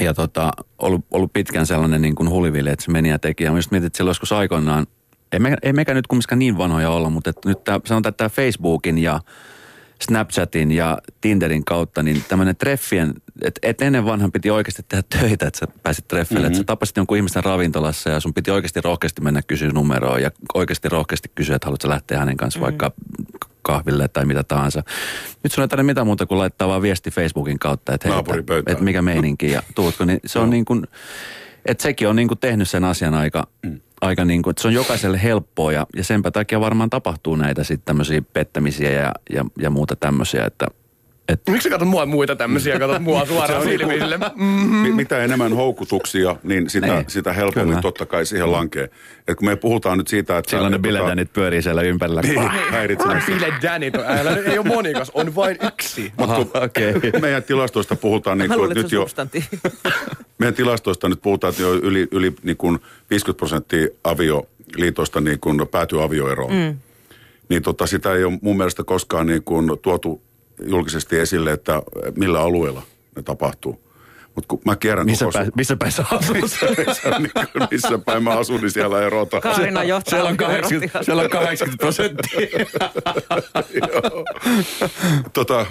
ja 0.00 0.14
tota, 0.14 0.52
ollut, 0.78 1.04
ollut 1.10 1.32
pitkään 1.32 1.66
sellainen 1.66 2.02
niin 2.02 2.14
kuin 2.14 2.30
hulivili, 2.30 2.70
että 2.70 2.84
se 2.84 2.90
meni 2.90 3.08
ja 3.08 3.18
teki. 3.18 3.44
Ja 3.44 3.50
mä 3.50 3.58
just 3.58 3.70
mietin, 3.70 3.86
että 3.86 3.96
silloin 3.96 4.10
joskus 4.10 4.32
aikoinaan, 4.32 4.86
ei, 5.32 5.38
me, 5.38 5.56
ei 5.62 5.72
mekään 5.72 5.96
nyt 5.96 6.06
kumminkaan 6.06 6.38
niin 6.38 6.58
vanhoja 6.58 6.90
olla, 6.90 7.10
mutta 7.10 7.30
että 7.30 7.48
nyt 7.48 7.64
tää, 7.64 7.80
sanotaan, 7.84 8.10
että 8.10 8.16
tämä 8.16 8.28
Facebookin 8.28 8.98
ja 8.98 9.20
Snapchatin 10.02 10.70
ja 10.70 10.98
Tinderin 11.20 11.64
kautta, 11.64 12.02
niin 12.02 12.24
tämmöinen 12.28 12.56
treffien, 12.56 13.14
että 13.42 13.60
et 13.62 13.82
ennen 13.82 14.04
vanhan 14.04 14.32
piti 14.32 14.50
oikeasti 14.50 14.82
tehdä 14.88 15.04
töitä, 15.20 15.46
että 15.46 15.58
sä 15.58 15.66
pääsit 15.82 16.08
treffille. 16.08 16.40
Mm-hmm. 16.40 16.46
Että 16.46 16.58
sä 16.58 16.64
tapasit 16.64 16.96
jonkun 16.96 17.16
ihmisen 17.16 17.44
ravintolassa 17.44 18.10
ja 18.10 18.20
sun 18.20 18.34
piti 18.34 18.50
oikeasti 18.50 18.80
rohkeasti 18.80 19.20
mennä 19.20 19.42
kysyä 19.42 19.70
numeroa 19.70 20.18
ja 20.18 20.30
oikeasti 20.54 20.88
rohkeasti 20.88 21.30
kysyä, 21.34 21.56
että 21.56 21.66
haluatko 21.66 21.88
lähteä 21.88 22.18
hänen 22.18 22.36
kanssa 22.36 22.60
mm-hmm. 22.60 22.78
vaikka 22.78 22.92
kahville 23.62 24.08
tai 24.08 24.24
mitä 24.24 24.44
tahansa. 24.44 24.82
Nyt 25.42 25.52
sun 25.52 25.62
ei 25.62 25.68
tarvitse 25.68 25.86
mitään 25.86 26.06
muuta 26.06 26.26
kuin 26.26 26.38
laittaa 26.38 26.68
vaan 26.68 26.82
viesti 26.82 27.10
Facebookin 27.10 27.58
kautta, 27.58 27.94
että, 27.94 28.08
hei, 28.08 28.18
että, 28.18 28.72
että 28.72 28.84
mikä 28.84 29.02
meininki 29.02 29.50
ja 29.50 29.62
tuutko. 29.74 30.04
Niin 30.04 30.20
se 30.26 30.38
on 30.38 30.50
niin 30.50 30.64
kuin, 30.64 30.86
että 31.66 31.82
sekin 31.82 32.08
on 32.08 32.16
niin 32.16 32.28
kuin 32.28 32.38
tehnyt 32.38 32.68
sen 32.68 32.84
asian 32.84 33.14
aika, 33.14 33.46
mm. 33.62 33.80
Aika 34.06 34.24
niin 34.24 34.42
kuin, 34.42 34.52
että 34.52 34.62
se 34.62 34.68
on 34.68 34.74
jokaiselle 34.74 35.22
helppoa 35.22 35.72
ja, 35.72 35.86
ja 35.96 36.04
senpä 36.04 36.30
takia 36.30 36.60
varmaan 36.60 36.90
tapahtuu 36.90 37.36
näitä 37.36 37.64
sitten 37.64 37.84
tämmöisiä 37.84 38.22
pettämisiä 38.32 38.90
ja, 38.90 39.12
ja, 39.30 39.44
ja 39.58 39.70
muuta 39.70 39.96
tämmöisiä, 39.96 40.44
että 40.44 40.66
et, 41.28 41.40
Miksi 41.50 41.62
sä 41.62 41.70
katsot 41.70 41.88
mua 41.88 42.06
muita 42.06 42.36
tämmöisiä, 42.36 42.78
katsot 42.78 43.02
mua 43.02 43.26
suoraan 43.34 43.62
silmiin 43.62 44.00
sille? 44.00 44.18
Mi- 44.82 44.92
mitä 44.92 45.18
enemmän 45.18 45.52
houkutuksia, 45.52 46.36
niin 46.42 46.70
sitä, 46.70 46.86
Niin. 46.86 47.04
sitä 47.08 47.32
helpommin 47.32 47.68
Kyllä. 47.68 47.82
totta 47.82 48.06
kai 48.06 48.26
siihen 48.26 48.52
lankee. 48.52 48.90
Et 49.28 49.36
kun 49.38 49.48
me 49.48 49.56
puhutaan 49.56 49.98
nyt 49.98 50.08
siitä, 50.08 50.38
että... 50.38 50.50
silloin 50.50 50.70
ne 50.72 50.76
tota- 50.78 50.80
biledänit 50.80 51.32
pyörii 51.32 51.62
siellä 51.62 51.82
ympärillä. 51.82 52.20
Niin, 52.20 52.40
häiritsemässä. 52.70 53.32
Älä, 54.06 54.36
ei 54.36 54.58
ole 54.58 54.66
monikas, 54.66 55.10
on 55.14 55.34
vain 55.34 55.56
yksi. 55.66 56.12
Aha, 56.18 56.36
okei. 56.54 56.94
Meidän 57.20 57.42
tilastoista 57.42 57.96
puhutaan 57.96 58.38
niin 58.38 58.50
kuin, 58.50 58.70
että 58.72 58.82
nyt 58.82 58.92
jo, 58.92 59.06
meidän 60.38 60.54
tilastoista 60.54 61.08
nyt 61.08 61.22
puhutaan, 61.22 61.50
että 61.50 61.62
jo 61.62 61.74
yli, 61.74 62.08
yli 62.10 62.34
niin 62.42 62.56
kuin 62.56 62.78
50 63.10 63.38
prosenttia 63.38 63.88
avioliitosta 64.04 65.20
niin 65.20 65.40
kuin 65.40 65.68
päätyy 65.70 66.02
avioeroon. 66.04 66.52
Mm. 66.52 66.78
Niin 67.48 67.62
tota, 67.62 67.86
sitä 67.86 68.14
ei 68.14 68.24
ole 68.24 68.38
mun 68.42 68.56
mielestä 68.56 68.84
koskaan 68.84 69.26
niin 69.26 69.42
kuin 69.42 69.70
tuotu 69.82 70.22
julkisesti 70.64 71.18
esille, 71.18 71.52
että 71.52 71.82
millä 72.16 72.40
alueella 72.40 72.82
ne 73.16 73.22
tapahtuu. 73.22 73.86
Mutta 74.34 74.48
kun 74.48 74.60
mä 74.64 74.76
kierrän 74.76 75.06
Missä, 75.06 75.24
koko 75.24 75.38
päin, 75.38 75.52
missä 75.56 75.76
päin 75.76 75.92
sä 75.92 76.04
asut? 76.10 76.36
missä, 76.42 76.66
missä, 76.86 77.10
niin 77.18 77.68
missä 77.70 77.98
päin 77.98 78.24
mä 78.24 78.30
asun, 78.30 78.60
niin 78.60 78.70
siellä 78.70 79.02
erota. 79.02 79.40
Kaarina 79.40 79.84
johtaa 79.84 80.10
Siellä 80.10 80.28
on 80.28 80.34
avioerotilaan. 80.34 80.90
80, 80.90 81.02
siellä 81.02 81.22
on 81.22 81.30
80 81.30 81.82
prosenttia. 81.82 82.48
tota, 85.32 85.66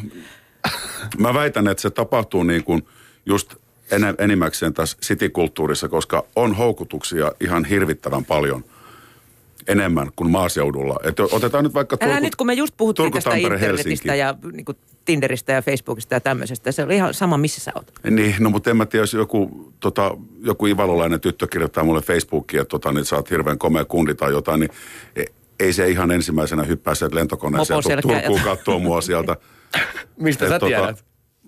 mä 1.18 1.34
väitän, 1.34 1.68
että 1.68 1.82
se 1.82 1.90
tapahtuu 1.90 2.44
niin 2.44 2.64
kuin 2.64 2.88
just 3.26 3.56
en, 3.92 4.16
enimmäkseen 4.18 4.74
tässä 4.74 4.98
citykulttuurissa, 5.02 5.88
koska 5.88 6.26
on 6.36 6.56
houkutuksia 6.56 7.32
ihan 7.40 7.66
hirvittävän 7.66 8.26
paljon. 8.26 8.64
Enemmän 9.68 10.08
kuin 10.16 10.32
maaseudulla. 10.32 11.00
Et 11.04 11.20
otetaan 11.20 11.64
nyt 11.64 11.74
vaikka 11.74 11.98
Älä 12.02 12.12
Turku, 12.12 12.24
nyt, 12.26 12.36
kun 12.36 12.48
me 12.48 12.54
just 12.54 12.74
puhuttiin 12.78 13.04
Turku, 13.04 13.18
tästä 13.18 13.30
Tampere, 13.30 13.56
internetistä 13.56 14.12
Helsinki. 14.14 14.20
ja 14.20 14.52
niin 14.54 14.66
kuin 14.66 14.78
Tinderistä 15.06 15.52
ja 15.52 15.62
Facebookista 15.62 16.14
ja 16.14 16.20
tämmöisestä. 16.20 16.72
Se 16.72 16.84
oli 16.84 16.96
ihan 16.96 17.14
sama, 17.14 17.38
missä 17.38 17.62
sä 17.62 17.72
oot. 17.76 17.92
Niin, 18.10 18.36
no 18.40 18.50
mutta 18.50 18.70
en 18.70 18.78
mä 18.78 18.86
tiedä, 18.86 19.04
jos 19.04 19.14
joku, 19.14 19.72
tota, 19.80 20.18
joku 20.42 20.66
ivalolainen 20.66 21.22
tyttö 21.22 21.48
kirjoittaa 21.48 21.84
mulle 21.84 22.02
Facebookiin, 22.02 22.62
että 22.62 22.70
tota, 22.70 22.92
niin 22.92 23.06
sä 23.06 23.16
oot 23.16 23.32
hirveän 23.32 23.58
komea 23.58 23.86
kundi 23.86 24.16
tai 24.16 24.32
jotain, 24.32 24.60
niin 24.60 24.70
e- 25.16 25.26
ei 25.60 25.74
se 25.74 25.88
ihan 25.88 26.12
ensimmäisenä 26.12 26.64
hyppää 26.64 26.96
sieltä 26.96 27.16
lentokoneeseen 27.16 27.78
Mopo 27.78 27.90
ja. 27.90 28.02
Turkuun 28.02 28.42
kattoo 28.42 28.80
mua 28.80 29.02
sieltä. 29.02 29.36
Mistä 30.18 30.46
Et 30.46 30.52
sä 30.52 30.60
tota, 30.60 30.68
tiedät? 30.68 31.06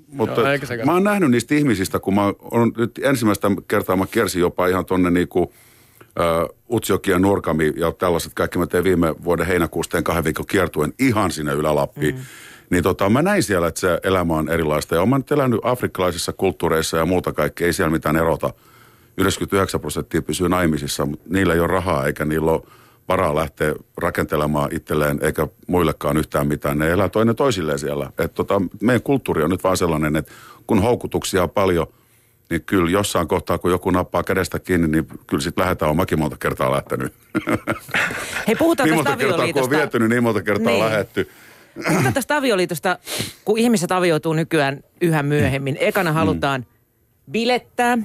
Mutta 0.07 0.41
Joo, 0.41 0.51
eikä 0.51 0.65
sekään. 0.65 0.85
mä 0.85 0.93
oon 0.93 1.03
nähnyt 1.03 1.31
niistä 1.31 1.55
ihmisistä, 1.55 1.99
kun 1.99 2.15
mä 2.15 2.33
oon 2.51 2.71
nyt 2.77 2.99
ensimmäistä 3.03 3.51
kertaa 3.67 3.95
mä 3.95 4.05
kiersin 4.11 4.39
jopa 4.39 4.67
ihan 4.67 4.85
tonne 4.85 5.11
niinku 5.11 5.53
Utsjoki 6.71 7.11
ja 7.11 7.19
Nurkami 7.19 7.73
ja 7.75 7.91
tällaiset 7.91 8.33
kaikki. 8.33 8.59
Mä 8.59 8.67
tein 8.67 8.83
viime 8.83 9.15
vuoden 9.23 9.45
heinäkuussa 9.45 9.91
teen 9.91 10.03
kahden 10.03 10.23
viikon 10.23 10.45
kiertuen 10.45 10.93
ihan 10.99 11.31
sinne 11.31 11.53
Ylä-Lappiin. 11.53 12.15
Mm. 12.15 12.21
Niin 12.69 12.83
tota, 12.83 13.09
mä 13.09 13.21
näin 13.21 13.43
siellä, 13.43 13.67
että 13.67 13.79
se 13.79 13.99
elämä 14.03 14.33
on 14.33 14.49
erilaista. 14.49 14.95
Ja 14.95 15.05
mä 15.05 15.17
nyt 15.17 15.31
elänyt 15.31 15.59
afrikkalaisissa 15.63 16.33
kulttuureissa 16.33 16.97
ja 16.97 17.05
muuta 17.05 17.33
kaikkea. 17.33 17.67
Ei 17.67 17.73
siellä 17.73 17.91
mitään 17.91 18.15
erota. 18.15 18.53
99 19.17 19.81
prosenttia 19.81 20.21
pysyy 20.21 20.49
naimisissa, 20.49 21.05
mutta 21.05 21.25
niillä 21.29 21.53
ei 21.53 21.59
ole 21.59 21.67
rahaa 21.67 22.05
eikä 22.05 22.25
niillä 22.25 22.51
ole 22.51 22.61
varaa 23.07 23.35
lähteä 23.35 23.73
rakentelemaan 23.97 24.69
itselleen 24.71 25.19
eikä 25.21 25.47
muillekaan 25.67 26.17
yhtään 26.17 26.47
mitään. 26.47 26.79
Ne 26.79 26.91
elää 26.91 27.09
toinen 27.09 27.35
toisilleen 27.35 27.79
siellä. 27.79 28.11
Et 28.17 28.33
tota, 28.33 28.61
meidän 28.81 29.01
kulttuuri 29.01 29.43
on 29.43 29.49
nyt 29.49 29.63
vaan 29.63 29.77
sellainen, 29.77 30.15
että 30.15 30.31
kun 30.67 30.81
houkutuksia 30.81 31.43
on 31.43 31.49
paljon, 31.49 31.87
niin 32.49 32.63
kyllä 32.63 32.91
jossain 32.91 33.27
kohtaa, 33.27 33.57
kun 33.57 33.71
joku 33.71 33.91
nappaa 33.91 34.23
kädestä 34.23 34.59
kiinni, 34.59 34.87
niin 34.87 35.07
kyllä 35.27 35.41
sitten 35.43 35.61
lähdetään. 35.61 35.87
Olen 35.89 35.97
mäkin 35.97 36.19
monta 36.19 36.37
kertaa 36.39 36.71
lähtenyt. 36.71 37.13
Hei, 38.47 38.55
puhutaan 38.55 38.89
niin 38.89 39.03
tästä 39.03 39.17
kertaa, 39.17 39.53
kun 39.53 39.63
on 39.63 39.69
vietynyt, 39.69 40.09
niin 40.09 40.23
monta 40.23 40.41
kertaa 40.43 40.73
Niin. 40.73 40.85
lähetty. 40.85 41.29
Puhutaan 41.87 42.13
tästä 42.13 42.35
avioliitosta, 42.35 42.97
kun 43.45 43.57
ihmiset 43.57 43.91
avioituu 43.91 44.33
nykyään 44.33 44.83
yhä 45.01 45.23
myöhemmin. 45.23 45.77
Ekana 45.79 46.11
halutaan 46.11 46.65
bilettää, 47.31 47.97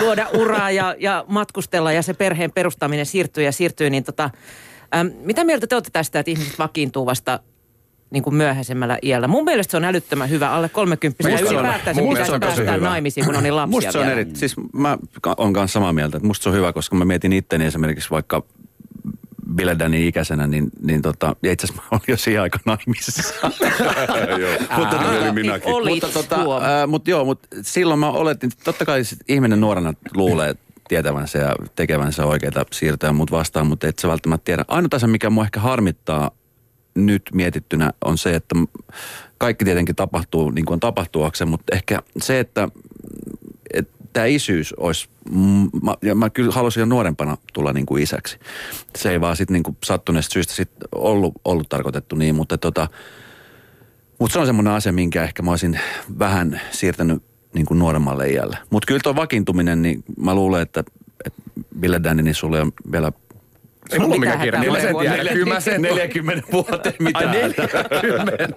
luoda 0.00 0.28
uraa 0.34 0.70
ja, 0.70 0.94
ja 0.98 1.24
matkustella 1.28 1.92
ja 1.92 2.02
se 2.02 2.14
perheen 2.14 2.52
perustaminen 2.52 3.06
siirtyy 3.06 3.44
ja 3.44 3.52
siirtyy. 3.52 3.90
Niin 3.90 4.04
tota, 4.04 4.30
äm, 4.96 5.10
mitä 5.20 5.44
mieltä 5.44 5.66
te 5.66 5.74
olette 5.74 5.90
tästä, 5.92 6.18
että 6.18 6.30
ihmiset 6.30 6.58
vakiintuu 6.58 7.06
vasta 7.06 7.40
niin 8.12 8.22
kuin 8.22 8.34
myöhäisemmällä 8.34 8.98
iällä? 9.02 9.28
Mun 9.28 9.44
mielestä 9.44 9.70
se 9.70 9.76
on 9.76 9.84
älyttömän 9.84 10.30
hyvä, 10.30 10.50
alle 10.50 10.68
30 10.68 11.28
ja 11.28 11.30
Musta 11.30 11.48
se 11.48 11.54
on- 11.56 11.64
ylipäätään 11.64 11.96
se 11.96 12.02
mun 12.02 12.10
pitäisi 12.10 12.32
päästää 12.40 12.74
hyvä. 12.74 12.88
naimisiin, 12.88 13.26
kun 13.26 13.36
on 13.36 13.42
niin 13.42 13.56
lapsia 13.56 13.70
Musta 13.76 13.92
se 13.92 13.98
on 13.98 14.06
vielä. 14.06 14.20
eri, 14.20 14.30
siis 14.34 14.54
mä 14.72 14.98
ka- 15.20 15.34
on 15.38 15.52
kanssa 15.52 15.72
samaa 15.72 15.92
mieltä, 15.92 16.16
että 16.16 16.26
musta 16.26 16.42
se 16.42 16.48
on 16.48 16.54
hyvä, 16.54 16.72
koska 16.72 16.96
mä 16.96 17.04
mietin 17.04 17.32
itteni 17.32 17.64
esimerkiksi 17.64 18.10
vaikka 18.10 18.42
Biledanin 19.54 20.06
ikäisenä, 20.08 20.46
niin, 20.46 20.70
niin 20.82 21.02
tota, 21.02 21.36
ja 21.42 21.52
itse 21.52 21.66
asiassa 21.66 21.82
mä 21.82 21.88
olin 21.92 22.02
jo 22.08 22.16
siihen 22.16 22.42
aikaan 22.42 22.62
naimisissa. 22.64 23.34
Joo, 24.40 24.50
mutta 24.78 25.20
niin 25.20 25.34
minäkin. 25.34 25.70
mutta 25.88 26.08
tota, 26.08 26.38
mut 26.86 27.08
joo, 27.08 27.24
mutta 27.24 27.48
silloin 27.62 28.00
mä 28.00 28.10
oletin, 28.10 28.50
totta 28.64 28.84
kai 28.84 29.02
ihminen 29.28 29.60
nuorena 29.60 29.94
luulee 30.16 30.54
tietävänsä 30.88 31.38
ja 31.38 31.56
tekevänsä 31.76 32.26
oikeita 32.26 32.64
siirtoja 32.72 33.12
mut 33.12 33.30
vastaan, 33.30 33.66
mutta 33.66 33.86
et 33.88 33.98
sä 33.98 34.08
välttämättä 34.08 34.44
tiedä. 34.44 34.64
Ainut 34.68 34.94
asia, 34.94 35.08
mikä 35.08 35.30
mua 35.30 35.44
ehkä 35.44 35.60
harmittaa 35.60 36.30
nyt 36.94 37.22
mietittynä 37.34 37.92
on 38.04 38.18
se, 38.18 38.34
että 38.34 38.54
kaikki 39.38 39.64
tietenkin 39.64 39.96
tapahtuu 39.96 40.50
niin 40.50 40.64
kuin 40.64 40.80
tapahtuakseen, 40.80 41.48
mutta 41.48 41.76
ehkä 41.76 42.02
se, 42.22 42.40
että 42.40 42.68
tämä 44.12 44.26
isyys 44.26 44.72
olisi, 44.72 45.08
mä, 45.82 45.94
ja 46.02 46.14
mä 46.14 46.30
kyllä 46.30 46.52
halusin 46.52 46.80
jo 46.80 46.86
nuorempana 46.86 47.36
tulla 47.52 47.72
niin 47.72 47.86
kuin 47.86 48.02
isäksi. 48.02 48.38
Se 48.98 49.10
ei 49.10 49.20
vaan 49.20 49.36
sitten 49.36 49.54
niin 49.54 49.76
sattuneesta 49.84 50.32
syystä 50.32 50.54
sit 50.54 50.70
ollut, 50.92 51.34
ollut 51.44 51.68
tarkoitettu 51.68 52.16
niin, 52.16 52.34
mutta 52.34 52.58
tota, 52.58 52.88
mutta 54.18 54.32
se 54.32 54.38
on 54.38 54.46
semmoinen 54.46 54.72
asia, 54.72 54.92
minkä 54.92 55.24
ehkä 55.24 55.42
mä 55.42 55.50
olisin 55.50 55.80
vähän 56.18 56.60
siirtänyt 56.70 57.22
niin 57.54 57.66
kuin 57.66 57.78
nuoremmalle 57.78 58.30
iälle. 58.30 58.58
Mutta 58.70 58.86
kyllä 58.86 59.00
tuo 59.02 59.16
vakiintuminen, 59.16 59.82
niin 59.82 60.04
mä 60.16 60.34
luulen, 60.34 60.62
että, 60.62 60.84
että 61.24 61.42
Ville 61.80 62.02
Danny, 62.02 62.22
niin 62.22 62.34
sulle 62.34 62.60
on 62.60 62.72
vielä 62.92 63.12
Ei 63.92 63.98
mulla 63.98 64.18
Mitä 64.18 64.20
mikään 64.20 64.40
kiire. 64.40 64.70
mä 64.70 64.80
sen 64.80 64.96
tiedän. 64.96 65.28
Kyllä 65.28 65.54
mä 65.54 65.60
sen 65.60 65.82
40 65.82 66.46
vuoteen 66.52 66.94
mitään. 66.98 67.28
Ai 67.28 67.34
40. 67.34 68.54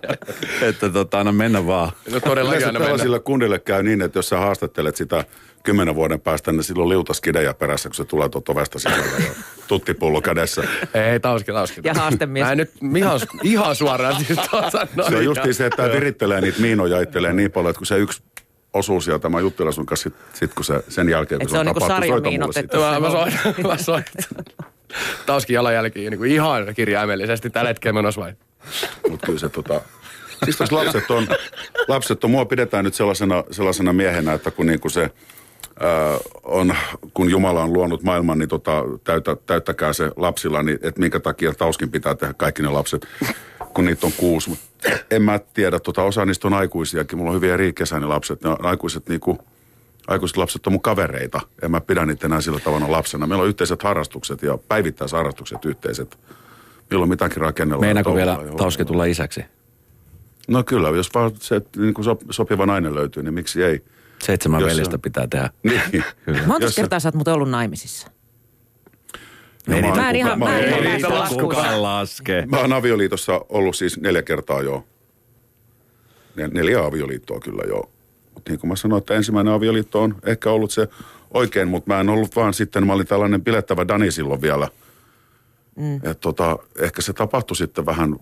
että 0.69 0.89
tota, 0.89 1.19
anna 1.19 1.31
mennä 1.31 1.67
vaan. 1.67 1.91
No 2.11 2.19
todellakin 2.19 2.59
aina 2.59 2.71
mennä. 2.71 2.86
tällaisille 2.86 3.19
kundille 3.19 3.59
käy 3.59 3.83
niin, 3.83 4.01
että 4.01 4.19
jos 4.19 4.29
sä 4.29 4.38
haastattelet 4.38 4.95
sitä 4.95 5.23
kymmenen 5.63 5.95
vuoden 5.95 6.21
päästä, 6.21 6.51
niin 6.51 6.63
silloin 6.63 6.89
liutaskidejä 6.89 7.53
perässä, 7.53 7.89
kun 7.89 7.95
se 7.95 8.05
tulee 8.05 8.29
tuolta 8.29 8.51
ovesta 8.51 8.79
sisällä 8.79 9.05
ja 9.19 9.31
tuttipullo 9.67 10.21
kädessä. 10.21 10.63
Ei, 10.93 11.19
tauski, 11.19 11.51
tauski. 11.51 11.81
Ja 11.83 11.93
haastemies. 11.93 12.45
Mä 12.45 12.51
en 12.51 12.57
nyt 12.57 12.71
ihan, 12.97 13.19
ihan 13.43 13.75
suoraan 13.75 14.25
siis 14.25 14.39
tuon 14.49 14.71
sanoa. 14.71 15.09
Se 15.09 15.15
on 15.15 15.25
justiin 15.25 15.53
se, 15.53 15.65
että 15.65 15.77
tämä 15.77 15.91
virittelee 15.91 16.41
niitä 16.41 16.61
miinoja 16.61 17.01
itselleen 17.01 17.36
niin 17.36 17.51
paljon, 17.51 17.69
että 17.69 17.77
kun 17.79 17.88
se 17.88 17.97
yksi 17.97 18.23
osuu 18.73 19.01
sieltä, 19.01 19.29
mä 19.29 19.39
juttelen 19.39 19.73
sun 19.73 19.86
kanssa 19.86 20.03
sit, 20.03 20.13
sit 20.33 20.53
kun 20.53 20.65
se, 20.65 20.83
sen 20.89 21.09
jälkeen, 21.09 21.39
kun 21.39 21.47
Et 21.47 21.49
se 21.49 21.55
on 21.55 21.59
on 21.59 21.65
niinku 21.65 21.79
tapahtunut, 21.79 22.23
soita 22.23 22.31
mulle 22.31 22.53
sitä. 22.53 22.77
Mä, 22.77 22.99
mä, 22.99 23.11
soitan, 23.11 23.67
mä 23.67 23.77
soitan. 23.77 24.45
Tauskin 25.25 25.53
jalanjälkiin 25.53 26.11
niin 26.11 26.17
kuin 26.17 26.31
ihan 26.31 26.75
kirjaimellisesti 26.75 27.49
tällä 27.49 27.67
hetkellä 27.67 27.93
menossa 27.93 28.21
vai? 28.21 28.33
Mutta 29.09 29.25
kyllä 29.25 29.39
se 29.39 29.49
tota... 29.49 29.81
Siis 30.43 30.57
tos 30.57 30.71
lapset 30.71 31.11
on, 31.11 31.27
lapset 31.87 32.23
on, 32.23 32.31
mua 32.31 32.45
pidetään 32.45 32.85
nyt 32.85 32.93
sellaisena, 32.93 33.43
sellaisena 33.51 33.93
miehenä, 33.93 34.33
että 34.33 34.51
kun 34.51 34.65
niinku 34.65 34.89
se 34.89 35.01
ää, 35.79 36.17
on, 36.43 36.75
kun 37.13 37.29
Jumala 37.29 37.63
on 37.63 37.73
luonut 37.73 38.03
maailman, 38.03 38.39
niin 38.39 38.49
tota, 38.49 38.83
täytä, 39.03 39.35
täyttäkää 39.45 39.93
se 39.93 40.11
lapsilla, 40.15 40.63
niin 40.63 40.79
että 40.81 41.01
minkä 41.01 41.19
takia 41.19 41.53
tauskin 41.53 41.91
pitää 41.91 42.15
tehdä 42.15 42.33
kaikki 42.33 42.61
ne 42.61 42.69
lapset, 42.69 43.07
kun 43.73 43.85
niitä 43.85 44.07
on 44.07 44.13
kuusi. 44.17 44.49
Mut 44.49 44.59
en 45.11 45.21
mä 45.21 45.39
tiedä, 45.53 45.79
tota, 45.79 46.03
osa 46.03 46.25
niistä 46.25 46.47
on 46.47 46.53
aikuisiakin. 46.53 47.17
Mulla 47.17 47.31
on 47.31 47.35
hyvin 47.35 47.51
eri 47.51 47.67
ikäisiä 47.67 48.09
lapset. 48.09 48.43
Ne 48.43 48.49
on 48.49 48.65
aikuiset 48.65 49.09
niinku, 49.09 49.39
aikuiset 50.07 50.37
lapset 50.37 50.67
on 50.67 50.73
mun 50.73 50.81
kavereita. 50.81 51.41
En 51.61 51.71
mä 51.71 51.81
pidä 51.81 52.05
niitä 52.05 52.27
enää 52.27 52.41
sillä 52.41 52.59
tavalla 52.59 52.91
lapsena. 52.91 53.27
Meillä 53.27 53.41
on 53.41 53.47
yhteiset 53.47 53.83
harrastukset 53.83 54.41
ja 54.41 54.57
päivittäisharrastukset 54.67 55.65
yhteiset. 55.65 56.17
Milloin 56.89 57.09
mitäkin 57.09 57.37
rakennellaan. 57.37 57.87
Meinaako 57.87 58.15
vielä 58.15 58.35
hoidellaan. 58.35 58.85
tulla 58.87 59.05
isäksi? 59.05 59.45
No 60.47 60.63
kyllä, 60.63 60.89
jos 60.89 61.13
vaan 61.13 61.31
se 61.39 61.61
niin 61.77 61.93
kuin 61.93 62.05
sop, 62.05 62.21
sopiva 62.29 62.65
nainen 62.65 62.95
löytyy, 62.95 63.23
niin 63.23 63.33
miksi 63.33 63.63
ei? 63.63 63.83
Seitsemän 64.23 64.61
Jos 64.61 64.69
veljestä 64.69 64.91
se- 64.91 64.97
pitää 64.97 65.27
tehdä. 65.27 65.49
Niin. 65.63 66.03
Kyllä. 66.25 66.41
Monta 66.47 66.65
Jos 66.65 66.75
kertaa 66.75 66.99
sä 66.99 67.07
oot 67.07 67.15
muuten 67.15 67.33
ollut 67.33 67.49
naimisissa? 67.49 68.07
No, 69.67 69.75
Ei 69.75 69.83
oon- 69.83 69.97
Mä 69.97 70.09
en 70.09 70.15
ihan- 70.15 70.39
mä 70.39 70.45
en 70.59 70.73
oon- 70.73 70.83
ihan 70.83 70.83
mä- 70.83 70.89
näistä 70.89 71.07
mä-. 71.09 72.57
Mä 72.57 72.57
oon 72.57 72.73
avioliitossa 72.73 73.41
ollut 73.49 73.75
siis 73.75 73.99
neljä 73.99 74.21
kertaa 74.21 74.61
jo. 74.61 74.85
Nel- 76.37 76.53
Neljä 76.53 76.85
avioliittoa 76.85 77.39
kyllä 77.39 77.63
jo. 77.67 77.91
Niin 78.49 78.59
kuin 78.59 78.69
mä 78.69 78.75
sanoin, 78.75 78.97
että 78.99 79.13
ensimmäinen 79.13 79.53
avioliitto 79.53 80.03
on 80.03 80.15
ehkä 80.23 80.51
ollut 80.51 80.71
se 80.71 80.87
oikein, 81.31 81.67
mutta 81.67 81.93
mä 81.93 81.99
en 81.99 82.09
ollut 82.09 82.35
vaan 82.35 82.53
sitten, 82.53 82.87
mä 82.87 82.93
olin 82.93 83.07
tällainen 83.07 83.43
pilettävä 83.43 83.87
Dani 83.87 84.11
silloin 84.11 84.41
vielä. 84.41 84.67
Mm. 85.75 85.95
Et 86.03 86.19
tota, 86.19 86.57
ehkä 86.79 87.01
se 87.01 87.13
tapahtui 87.13 87.57
sitten 87.57 87.85
vähän 87.85 88.15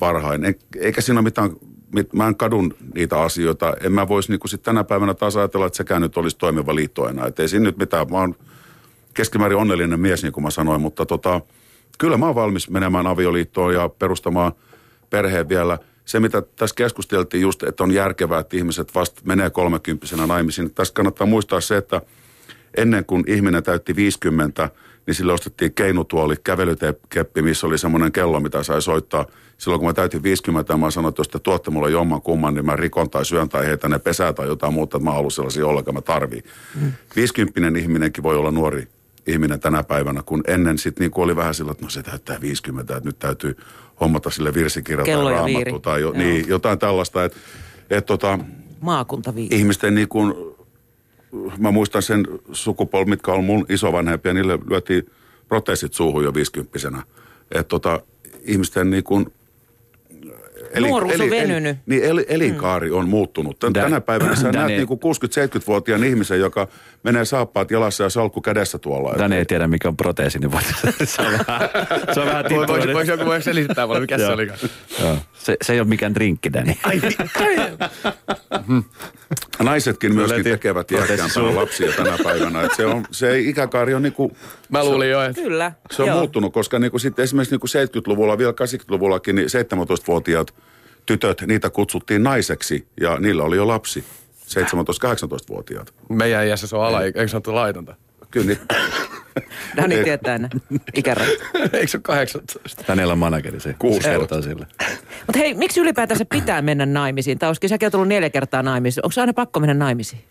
varhain. 0.00 0.44
En, 0.44 0.54
eikä 0.76 1.00
siinä 1.00 1.18
ole 1.18 1.24
mitään, 1.24 1.50
mit, 1.94 2.12
mä 2.12 2.26
en 2.26 2.36
kadun 2.36 2.74
niitä 2.94 3.20
asioita. 3.20 3.74
En 3.80 3.92
mä 3.92 4.08
voisi 4.08 4.30
niin 4.32 4.40
sitten 4.48 4.64
tänä 4.64 4.84
päivänä 4.84 5.14
taas 5.14 5.36
ajatella, 5.36 5.66
että 5.66 5.76
sekään 5.76 6.02
nyt 6.02 6.16
olisi 6.16 6.38
toimiva 6.38 6.74
liitto 6.74 7.08
enää. 7.08 7.26
Et 7.26 7.40
ei 7.40 7.48
siinä 7.48 7.64
nyt 7.64 7.78
mitään, 7.78 8.10
mä 8.10 8.18
oon 8.18 8.34
keskimäärin 9.14 9.58
onnellinen 9.58 10.00
mies, 10.00 10.22
niin 10.22 10.32
kuin 10.32 10.44
mä 10.44 10.50
sanoin, 10.50 10.80
mutta 10.80 11.06
tota, 11.06 11.40
kyllä 11.98 12.16
mä 12.16 12.26
oon 12.26 12.34
valmis 12.34 12.70
menemään 12.70 13.06
avioliittoon 13.06 13.74
ja 13.74 13.88
perustamaan 13.88 14.52
perheen 15.10 15.48
vielä. 15.48 15.78
Se, 16.10 16.20
mitä 16.20 16.42
tässä 16.42 16.74
keskusteltiin 16.74 17.40
just, 17.40 17.62
että 17.62 17.84
on 17.84 17.90
järkevää, 17.90 18.40
että 18.40 18.56
ihmiset 18.56 18.94
vasta 18.94 19.20
menee 19.24 19.50
kolmekymppisenä 19.50 20.26
naimisiin. 20.26 20.74
Tässä 20.74 20.94
kannattaa 20.94 21.26
muistaa 21.26 21.60
se, 21.60 21.76
että 21.76 22.00
ennen 22.76 23.04
kuin 23.04 23.24
ihminen 23.26 23.62
täytti 23.62 23.96
50, 23.96 24.70
niin 25.06 25.14
sille 25.14 25.32
ostettiin 25.32 25.74
keinutuoli, 25.74 26.34
kävelykeppi, 26.44 27.42
missä 27.42 27.66
oli 27.66 27.78
semmoinen 27.78 28.12
kello, 28.12 28.40
mitä 28.40 28.62
sai 28.62 28.82
soittaa. 28.82 29.26
Silloin 29.58 29.80
kun 29.80 29.88
mä 29.88 29.92
täytin 29.92 30.22
50, 30.22 30.76
mä 30.76 30.90
sanoin, 30.90 31.10
että 31.10 31.20
jos 31.20 31.28
te 31.28 31.38
tuotte 31.38 31.70
mulle 31.70 31.90
jomman 31.90 32.22
kumman, 32.22 32.54
niin 32.54 32.66
mä 32.66 32.76
rikon 32.76 33.10
tai 33.10 33.24
syön 33.24 33.48
tai 33.48 33.66
heitän 33.66 33.90
ne 33.90 33.98
pesää 33.98 34.32
tai 34.32 34.46
jotain 34.46 34.74
muuta, 34.74 34.96
että 34.96 35.04
mä 35.04 35.12
haluan 35.12 35.30
sellaisia 35.30 35.66
ollenkaan, 35.66 35.94
mä 35.94 36.00
tarviin. 36.00 36.44
Mm. 36.80 36.92
50 37.16 37.78
ihminenkin 37.78 38.22
voi 38.22 38.36
olla 38.36 38.50
nuori 38.50 38.88
ihminen 39.26 39.60
tänä 39.60 39.82
päivänä, 39.82 40.22
kun 40.22 40.42
ennen 40.46 40.78
sitten 40.78 41.04
niin 41.04 41.22
oli 41.22 41.36
vähän 41.36 41.54
sillä, 41.54 41.72
että 41.72 41.84
no 41.84 41.90
se 41.90 42.02
täyttää 42.02 42.40
50, 42.40 42.96
että 42.96 43.08
nyt 43.08 43.18
täytyy 43.18 43.56
hommata 44.00 44.30
sille 44.30 44.54
virsikirja 44.54 45.04
Kello 45.04 45.30
tai 45.30 45.34
raamattu 45.34 45.78
tai 45.78 46.00
jo, 46.00 46.06
Joo. 46.06 46.18
niin, 46.18 46.48
jotain 46.48 46.78
tällaista, 46.78 47.24
että 47.24 47.38
et 47.90 48.06
tota, 48.06 48.38
Maakuntaviisi. 48.80 49.56
ihmisten 49.56 49.94
niin 49.94 50.08
kuin, 50.08 50.34
mä 51.58 51.70
muistan 51.70 52.02
sen 52.02 52.28
sukupolvi, 52.52 53.10
mitkä 53.10 53.32
on 53.32 53.44
mun 53.44 53.66
isovanhempia, 53.68 54.34
niille 54.34 54.58
lyötiin 54.70 55.10
proteesit 55.48 55.94
suuhun 55.94 56.24
jo 56.24 56.34
viisikymppisenä. 56.34 57.02
Että 57.50 57.68
tota, 57.68 58.00
ihmisten 58.42 58.90
niin 58.90 59.04
kuin, 59.04 59.32
Nuoruus 60.80 61.20
on 61.20 61.30
venynyt. 61.30 61.76
niin 61.86 62.04
el, 62.04 62.24
elinkaari 62.28 62.90
on 62.90 63.08
muuttunut. 63.08 63.58
Tän, 63.58 63.72
Dä- 63.74 63.80
tänä 63.82 64.00
päivänä 64.00 64.36
sä 64.36 64.52
näet 64.52 64.66
niinku 64.68 65.00
60-70-vuotiaan 65.56 66.04
ihmisen, 66.04 66.40
joka 66.40 66.68
menee 67.02 67.24
saappaat 67.24 67.70
jalassa 67.70 68.02
ja 68.04 68.10
salkku 68.10 68.40
kädessä 68.40 68.78
tuolla. 68.78 69.14
Tänne 69.18 69.38
ei 69.38 69.44
tiedä, 69.44 69.68
mikä 69.68 69.88
on 69.88 69.96
proteesi, 69.96 70.38
niin 70.38 70.52
voit, 70.52 70.66
se 71.04 71.22
on 71.22 71.32
vähän, 71.46 71.60
se 72.14 72.20
on 72.20 72.26
vähän 72.26 72.44
Voi, 72.50 72.94
voisi, 72.94 73.10
joku 73.10 73.24
voisi 73.24 73.44
selittää 73.44 73.86
mulle, 73.86 74.00
mikä 74.00 74.18
se. 74.18 74.24
Joo. 74.24 75.16
Se, 75.32 75.56
se 75.62 75.72
ei 75.72 75.80
ole 75.80 75.88
mikään 75.88 76.14
drinkki, 76.14 76.52
Dani. 76.52 76.78
Naisetkin 79.62 80.14
myöskin 80.14 80.34
Löytyy 80.36 80.52
tekevät 80.52 80.88
sulla. 81.32 81.60
lapsia 81.60 81.92
tänä 81.92 82.18
päivänä. 82.24 82.62
Et 82.62 82.74
se, 82.76 82.86
on, 82.86 83.04
se 83.10 83.30
ei, 83.30 83.48
ikäkaari 83.48 83.94
on 83.94 84.02
niinku, 84.02 84.32
Mä 84.68 84.84
luulin 84.84 85.10
jo, 85.10 85.22
että 85.22 85.42
Kyllä. 85.42 85.72
se 85.90 86.02
on 86.02 86.08
Joo. 86.08 86.18
muuttunut, 86.18 86.52
koska 86.52 86.78
niinku 86.78 86.98
sit 86.98 87.18
esimerkiksi 87.18 87.54
niinku 87.54 87.66
70-luvulla, 87.66 88.38
vielä 88.38 88.52
80-luvullakin, 88.52 89.34
niin 89.36 89.48
17-vuotiaat 89.48 90.54
tytöt, 91.06 91.42
niitä 91.46 91.70
kutsuttiin 91.70 92.22
naiseksi 92.22 92.86
ja 93.00 93.16
niillä 93.20 93.42
oli 93.42 93.56
jo 93.56 93.66
lapsi. 93.66 94.04
17-18-vuotiaat. 94.48 95.94
meidän 96.08 96.46
iässä 96.46 96.66
se 96.66 96.76
on 96.76 96.84
ala, 96.84 97.02
eikö 97.02 97.28
se 97.28 97.36
ole 97.36 97.54
laitonta? 97.54 97.94
Kyllä 98.30 98.46
niin, 98.46 98.58
Dani 99.76 99.94
Ei. 99.94 100.04
tietää 100.04 100.38
ne 100.38 100.48
ikärajat. 100.94 101.38
Eikö 101.72 101.86
se 101.86 101.96
ole 101.96 102.02
18? 102.02 102.84
Hänellä 102.88 103.12
on 103.12 103.18
manageri 103.18 103.60
se. 103.60 103.74
Kuusi 103.78 104.02
Se 104.02 104.10
kertoo 104.10 104.42
sille. 104.42 104.66
Mutta 105.26 105.38
hei, 105.38 105.54
miksi 105.54 105.80
ylipäätänsä 105.80 106.24
pitää 106.24 106.62
mennä 106.62 106.86
naimisiin? 106.86 107.38
Tauskin, 107.38 107.70
säkin 107.70 107.86
oot 107.86 107.92
tullut 107.92 108.08
neljä 108.08 108.30
kertaa 108.30 108.62
naimisiin. 108.62 109.06
Onko 109.06 109.20
aina 109.20 109.32
pakko 109.32 109.60
mennä 109.60 109.74
naimisiin? 109.74 110.24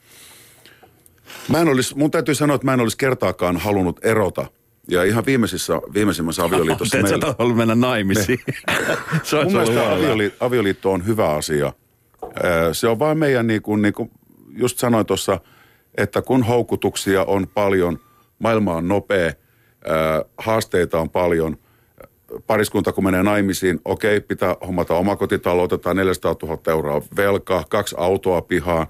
Mä 1.50 1.62
en 1.62 1.68
olisi, 1.68 1.98
mun 1.98 2.12
täytyy 2.12 2.36
sanoa, 2.36 2.56
että 2.56 2.66
mä 2.66 2.74
en 2.74 2.80
olisi 2.80 2.98
kertaakaan 2.98 3.58
halunnut 3.58 4.06
erota. 4.06 4.46
Ja 4.88 5.04
ihan 5.04 5.26
viimeisissä, 5.26 5.74
viimeisimmässä 5.94 6.44
avioliitossa 6.44 6.98
sä 6.98 7.04
meillä... 7.04 7.36
halunnut 7.40 7.58
mennä 7.58 7.76
naimisiin. 7.76 8.40
se 9.24 9.36
on 9.36 9.44
Mun 9.44 9.54
mielestä 9.54 9.76
huolella. 9.76 9.96
avioliitto, 9.96 10.46
avioliitto 10.46 10.92
on 10.92 11.06
hyvä 11.06 11.30
asia. 11.30 11.74
Se 12.74 12.88
on 12.88 13.00
vain 13.00 13.18
meidän, 13.18 13.48
niin 13.48 13.62
kuin, 13.62 13.82
niin 13.82 13.94
kuin 13.94 14.12
just 14.58 14.78
sanoin 14.80 15.06
tuossa, 15.06 15.40
että 15.98 16.22
kun 16.22 16.44
houkutuksia 16.44 17.24
on 17.24 17.48
paljon, 17.48 18.00
maailma 18.40 18.76
on 18.76 18.88
nopea, 18.88 19.28
ö, 19.28 19.34
haasteita 20.38 21.00
on 21.00 21.10
paljon, 21.10 21.58
pariskunta 22.48 22.92
kun 22.92 23.04
menee 23.04 23.24
naimisiin, 23.24 23.80
okei, 23.86 24.22
pitää 24.22 24.56
hommata 24.68 24.96
omakotitalo, 24.96 25.64
otetaan 25.64 25.96
400 25.96 26.36
000 26.44 26.60
euroa 26.68 27.02
velkaa, 27.18 27.64
kaksi 27.70 27.96
autoa 27.98 28.42
pihaan, 28.42 28.88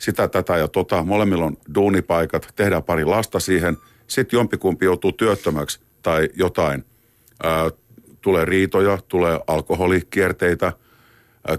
sitä, 0.00 0.28
tätä 0.28 0.56
ja 0.56 0.68
tota. 0.68 1.04
Molemmilla 1.04 1.44
on 1.44 1.56
duunipaikat, 1.74 2.48
tehdään 2.56 2.82
pari 2.82 3.04
lasta 3.04 3.40
siihen. 3.40 3.76
Sitten 4.06 4.38
jompikumpi 4.38 4.84
joutuu 4.84 5.12
työttömäksi 5.12 5.80
tai 6.02 6.28
jotain. 6.34 6.84
Ää, 7.42 7.70
tulee 8.20 8.44
riitoja, 8.44 8.98
tulee 9.08 9.40
alkoholikierteitä. 9.46 10.72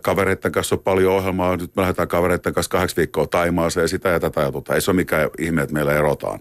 Kavereiden 0.01 0.51
kanssa 0.51 0.75
on 0.75 0.79
paljon 0.79 1.13
ohjelmaa. 1.13 1.57
Nyt 1.57 1.75
me 1.75 1.81
lähdetään 1.81 2.07
kavereiden 2.07 2.53
kanssa 2.53 2.69
kahdeksi 2.69 2.97
viikkoa 2.97 3.27
Taimaaseen, 3.27 3.89
sitä 3.89 4.09
ja 4.09 4.19
tätä 4.19 4.41
ja 4.41 4.51
tota. 4.51 4.75
Ei 4.75 4.81
se 4.81 4.91
ole 4.91 4.95
mikään 4.95 5.29
ihme, 5.39 5.61
että 5.61 5.73
meillä 5.73 5.93
erotaan. 5.93 6.39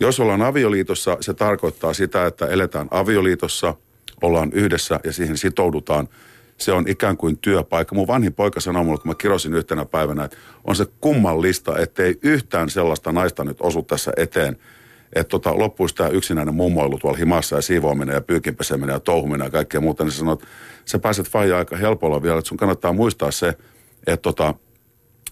Jos 0.00 0.20
ollaan 0.20 0.42
avioliitossa, 0.42 1.16
se 1.20 1.34
tarkoittaa 1.34 1.94
sitä, 1.94 2.26
että 2.26 2.46
eletään 2.46 2.88
avioliitossa, 2.90 3.74
ollaan 4.22 4.52
yhdessä 4.52 5.00
ja 5.04 5.12
siihen 5.12 5.36
sitoudutaan. 5.36 6.08
Se 6.58 6.72
on 6.72 6.84
ikään 6.88 7.16
kuin 7.16 7.38
työpaikka. 7.38 7.94
Mun 7.94 8.06
vanhin 8.06 8.32
poika 8.32 8.60
sanoi 8.60 8.84
mulle, 8.84 8.98
kun 8.98 9.10
mä 9.10 9.14
kirosin 9.14 9.54
yhtenä 9.54 9.84
päivänä, 9.84 10.24
että 10.24 10.36
on 10.64 10.76
se 10.76 10.86
kummallista, 11.00 11.78
ettei 11.78 12.18
yhtään 12.22 12.70
sellaista 12.70 13.12
naista 13.12 13.44
nyt 13.44 13.56
osu 13.60 13.82
tässä 13.82 14.12
eteen, 14.16 14.56
että 15.14 15.30
tota, 15.30 15.58
loppuisi 15.58 15.94
tämä 15.94 16.08
yksinäinen 16.08 16.54
mummoilu 16.54 16.98
tuolla 16.98 17.18
himassa 17.18 17.56
ja 17.56 17.62
siivoaminen 17.62 18.14
ja 18.14 18.20
pyykinpeseminen 18.20 18.92
ja 18.94 19.00
touhuminen 19.00 19.44
ja 19.44 19.50
kaikkea 19.50 19.80
muuta, 19.80 20.04
niin 20.04 20.12
se 20.12 20.18
sanoo, 20.18 20.34
että 20.34 20.46
sä 20.84 20.98
pääset 20.98 21.28
faija 21.28 21.58
aika 21.58 21.76
helpolla 21.76 22.22
vielä, 22.22 22.38
että 22.38 22.48
sun 22.48 22.58
kannattaa 22.58 22.92
muistaa 22.92 23.30
se, 23.30 23.48
että 24.06 24.22
tota, 24.22 24.54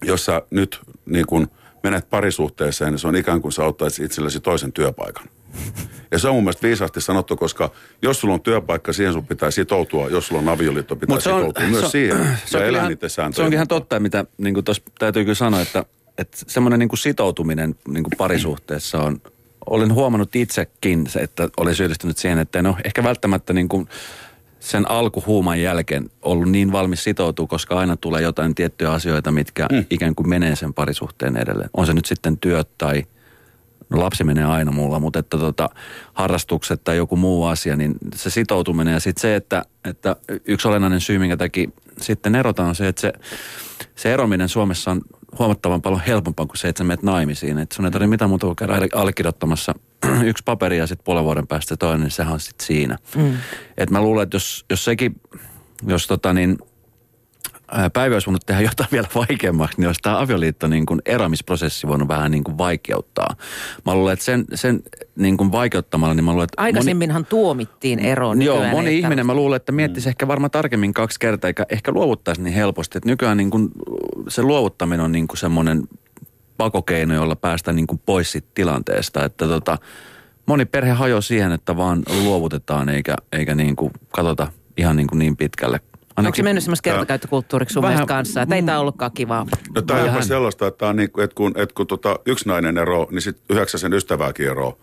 jos 0.02 0.24
sä 0.24 0.42
nyt 0.50 0.80
niin 1.06 1.26
kun 1.26 1.48
menet 1.82 2.10
parisuhteeseen, 2.10 2.90
niin 2.92 2.98
se 2.98 3.08
on 3.08 3.16
ikään 3.16 3.40
kuin 3.42 3.52
sä 3.52 3.64
ottaisit 3.64 4.04
itsellesi 4.04 4.40
toisen 4.40 4.72
työpaikan. 4.72 5.26
Ja 6.12 6.18
se 6.18 6.28
on 6.28 6.34
mun 6.34 6.44
mielestä 6.44 6.66
viisaasti 6.66 7.00
sanottu, 7.00 7.36
koska 7.36 7.70
jos 8.02 8.20
sulla 8.20 8.34
on 8.34 8.40
työpaikka, 8.40 8.92
siihen 8.92 9.12
sun 9.12 9.26
pitää 9.26 9.50
sitoutua. 9.50 10.08
Jos 10.08 10.26
sulla 10.26 10.42
on 10.42 10.48
avioliitto, 10.48 10.96
pitää 10.96 11.16
Mut 11.16 11.22
se 11.22 11.32
on- 11.32 11.40
sitoutua 11.40 11.62
myös 11.68 11.80
se 11.80 11.84
on- 11.86 11.90
siihen. 11.90 12.28
se 12.44 12.58
on 12.58 12.64
elää 12.64 12.80
ihan- 12.80 12.88
niiden 12.90 13.10
sääntöjen 13.10 13.36
Se 13.36 13.42
onkin 13.42 13.56
ihan 13.56 13.68
totta, 13.68 14.00
mitä 14.00 14.24
niin 14.38 14.54
kuin 14.54 14.64
täytyy 14.98 15.24
kyllä 15.24 15.34
sanoa, 15.34 15.60
että, 15.60 15.84
että 16.18 16.36
semmoinen 16.46 16.78
niin 16.78 16.88
sitoutuminen 16.98 17.74
niin 17.88 18.04
parisuhteessa 18.18 19.02
on, 19.02 19.20
olen 19.66 19.94
huomannut 19.94 20.36
itsekin, 20.36 21.06
se, 21.06 21.20
että 21.20 21.48
olen 21.56 21.74
syyllistynyt 21.74 22.16
siihen, 22.16 22.38
että 22.38 22.58
en 22.58 22.66
ole 22.66 22.76
ehkä 22.84 23.04
välttämättä 23.04 23.52
niin 23.52 23.68
kuin 23.68 23.88
sen 24.60 24.90
alkuhuuman 24.90 25.60
jälkeen 25.60 26.10
ollut 26.22 26.50
niin 26.50 26.72
valmis 26.72 27.04
sitoutua, 27.04 27.46
koska 27.46 27.78
aina 27.78 27.96
tulee 27.96 28.22
jotain 28.22 28.54
tiettyjä 28.54 28.92
asioita, 28.92 29.32
mitkä 29.32 29.66
mm. 29.72 29.84
ikään 29.90 30.14
kuin 30.14 30.28
menee 30.28 30.56
sen 30.56 30.74
parisuhteen 30.74 31.36
edelleen. 31.36 31.70
On 31.76 31.86
se 31.86 31.94
nyt 31.94 32.06
sitten 32.06 32.38
työt 32.38 32.68
tai 32.78 33.04
no 33.88 34.00
lapsi 34.00 34.24
menee 34.24 34.44
aina 34.44 34.72
mulla, 34.72 35.00
mutta 35.00 35.18
että 35.18 35.38
tota, 35.38 35.70
harrastukset 36.14 36.84
tai 36.84 36.96
joku 36.96 37.16
muu 37.16 37.44
asia, 37.44 37.76
niin 37.76 37.94
se 38.14 38.30
sitoutuminen 38.30 38.94
ja 38.94 39.00
sitten 39.00 39.20
se, 39.20 39.36
että, 39.36 39.64
että 39.84 40.16
yksi 40.44 40.68
olennainen 40.68 41.00
syy, 41.00 41.18
minkä 41.18 41.36
takia 41.36 41.70
sitten 42.00 42.34
erotaan 42.34 42.68
on 42.68 42.74
se, 42.74 42.88
että 42.88 43.00
se, 43.00 43.12
se 43.94 44.12
erominen 44.12 44.48
Suomessa 44.48 44.90
on 44.90 45.00
huomattavan 45.38 45.82
paljon 45.82 46.02
helpompaa 46.06 46.46
kuin 46.46 46.56
se, 46.56 46.68
että 46.68 46.78
sä 46.78 46.84
menet 46.84 47.02
naimisiin. 47.02 47.58
Että 47.58 47.74
sun 47.74 47.84
ei 47.84 47.90
tarvitse 47.90 48.10
mitään 48.10 48.28
muuta 48.28 48.46
kuin 48.46 48.56
käydä 48.56 48.74
allekirjoittamassa 48.94 49.74
yksi 50.24 50.44
paperi 50.44 50.78
ja 50.78 50.86
sitten 50.86 51.04
puolen 51.04 51.24
vuoden 51.24 51.46
päästä 51.46 51.76
toinen, 51.76 52.00
niin 52.00 52.10
sehän 52.10 52.32
on 52.32 52.40
sitten 52.40 52.66
siinä. 52.66 52.98
Mm. 53.16 53.36
Et 53.76 53.90
mä 53.90 54.02
luulen, 54.02 54.22
että 54.22 54.34
jos, 54.34 54.64
jos 54.70 54.84
sekin, 54.84 55.20
jos 55.86 56.06
tota 56.06 56.32
niin, 56.32 56.58
ää, 57.72 57.90
Päivi 57.90 58.14
olisi 58.14 58.26
voinut 58.26 58.46
tehdä 58.46 58.60
jotain 58.60 58.88
vielä 58.92 59.08
vaikeammaksi, 59.14 59.80
niin 59.80 59.86
olisi 59.86 60.00
tämä 60.02 60.20
avioliitto 60.20 60.68
niin 60.68 60.86
kuin 60.86 61.02
eroamisprosessi 61.06 61.86
voinut 61.86 62.08
vähän 62.08 62.30
niin 62.30 62.44
kuin 62.44 62.58
vaikeuttaa. 62.58 63.36
Mä 63.86 63.94
luulen, 63.94 64.12
että 64.12 64.24
sen, 64.24 64.44
sen 64.54 64.82
niin 65.16 65.36
kuin 65.36 65.52
vaikeuttamalla, 65.52 66.14
niin 66.14 66.24
mä 66.24 66.30
luulen, 66.30 66.44
että 66.44 66.62
moni, 66.62 66.68
Aikaisemminhan 66.68 67.26
tuomittiin 67.26 67.98
eroon. 67.98 68.42
Joo, 68.42 68.68
moni 68.70 68.98
ihminen 68.98 69.26
mä 69.26 69.34
luulen, 69.34 69.56
että 69.56 69.72
miettisi 69.72 70.06
mm. 70.06 70.10
ehkä 70.10 70.28
varmaan 70.28 70.50
tarkemmin 70.50 70.94
kaksi 70.94 71.20
kertaa, 71.20 71.48
eikä 71.48 71.66
ehkä 71.68 71.92
luovuttaisi 71.92 72.42
niin 72.42 72.54
helposti. 72.54 72.98
Että 72.98 73.10
nykyään 73.10 73.36
niin 73.36 73.50
kuin 73.50 73.68
se 74.28 74.42
luovuttaminen 74.42 75.04
on 75.04 75.12
niin 75.12 75.28
kuin 75.28 75.38
semmoinen 75.38 75.88
pakokeino, 76.56 77.14
jolla 77.14 77.36
päästään 77.36 77.76
niin 77.76 77.86
kuin 77.86 78.02
pois 78.06 78.32
siitä 78.32 78.48
tilanteesta. 78.54 79.24
Että 79.24 79.46
tota, 79.46 79.78
moni 80.46 80.64
perhe 80.64 80.92
hajoaa 80.92 81.20
siihen, 81.20 81.52
että 81.52 81.76
vaan 81.76 82.02
luovutetaan 82.22 82.88
eikä, 82.88 83.16
eikä 83.32 83.54
niin 83.54 83.76
kuin 83.76 83.92
katsota 84.08 84.48
ihan 84.76 84.96
niin, 84.96 85.06
kuin 85.06 85.18
niin 85.18 85.36
pitkälle. 85.36 85.80
Onko 86.16 86.34
se 86.34 86.42
mennyt 86.42 86.64
semmoista 86.64 86.82
kertakäyttökulttuuriksi 86.90 87.72
sun 87.72 87.82
Vähän- 87.82 87.94
mielestä 87.96 88.14
kanssa? 88.14 88.42
Että 88.42 88.54
ei 88.54 88.62
tämä 88.62 88.78
ollutkaan 88.78 89.10
kivaa. 89.14 89.46
No 89.74 89.82
tämä 89.82 90.16
on 90.16 90.22
sellaista, 90.24 90.66
että, 90.66 90.86
on 90.88 90.96
niin, 90.96 91.10
että 91.24 91.34
kun, 91.34 91.52
että 91.56 91.74
kun 91.74 91.86
tota, 91.86 92.18
yksi 92.26 92.48
nainen 92.48 92.78
ero, 92.78 93.06
niin 93.10 93.22
sitten 93.22 93.56
yhdeksän 93.56 93.80
sen 93.80 93.92
ystävääkin 93.92 94.46
ero. 94.48 94.78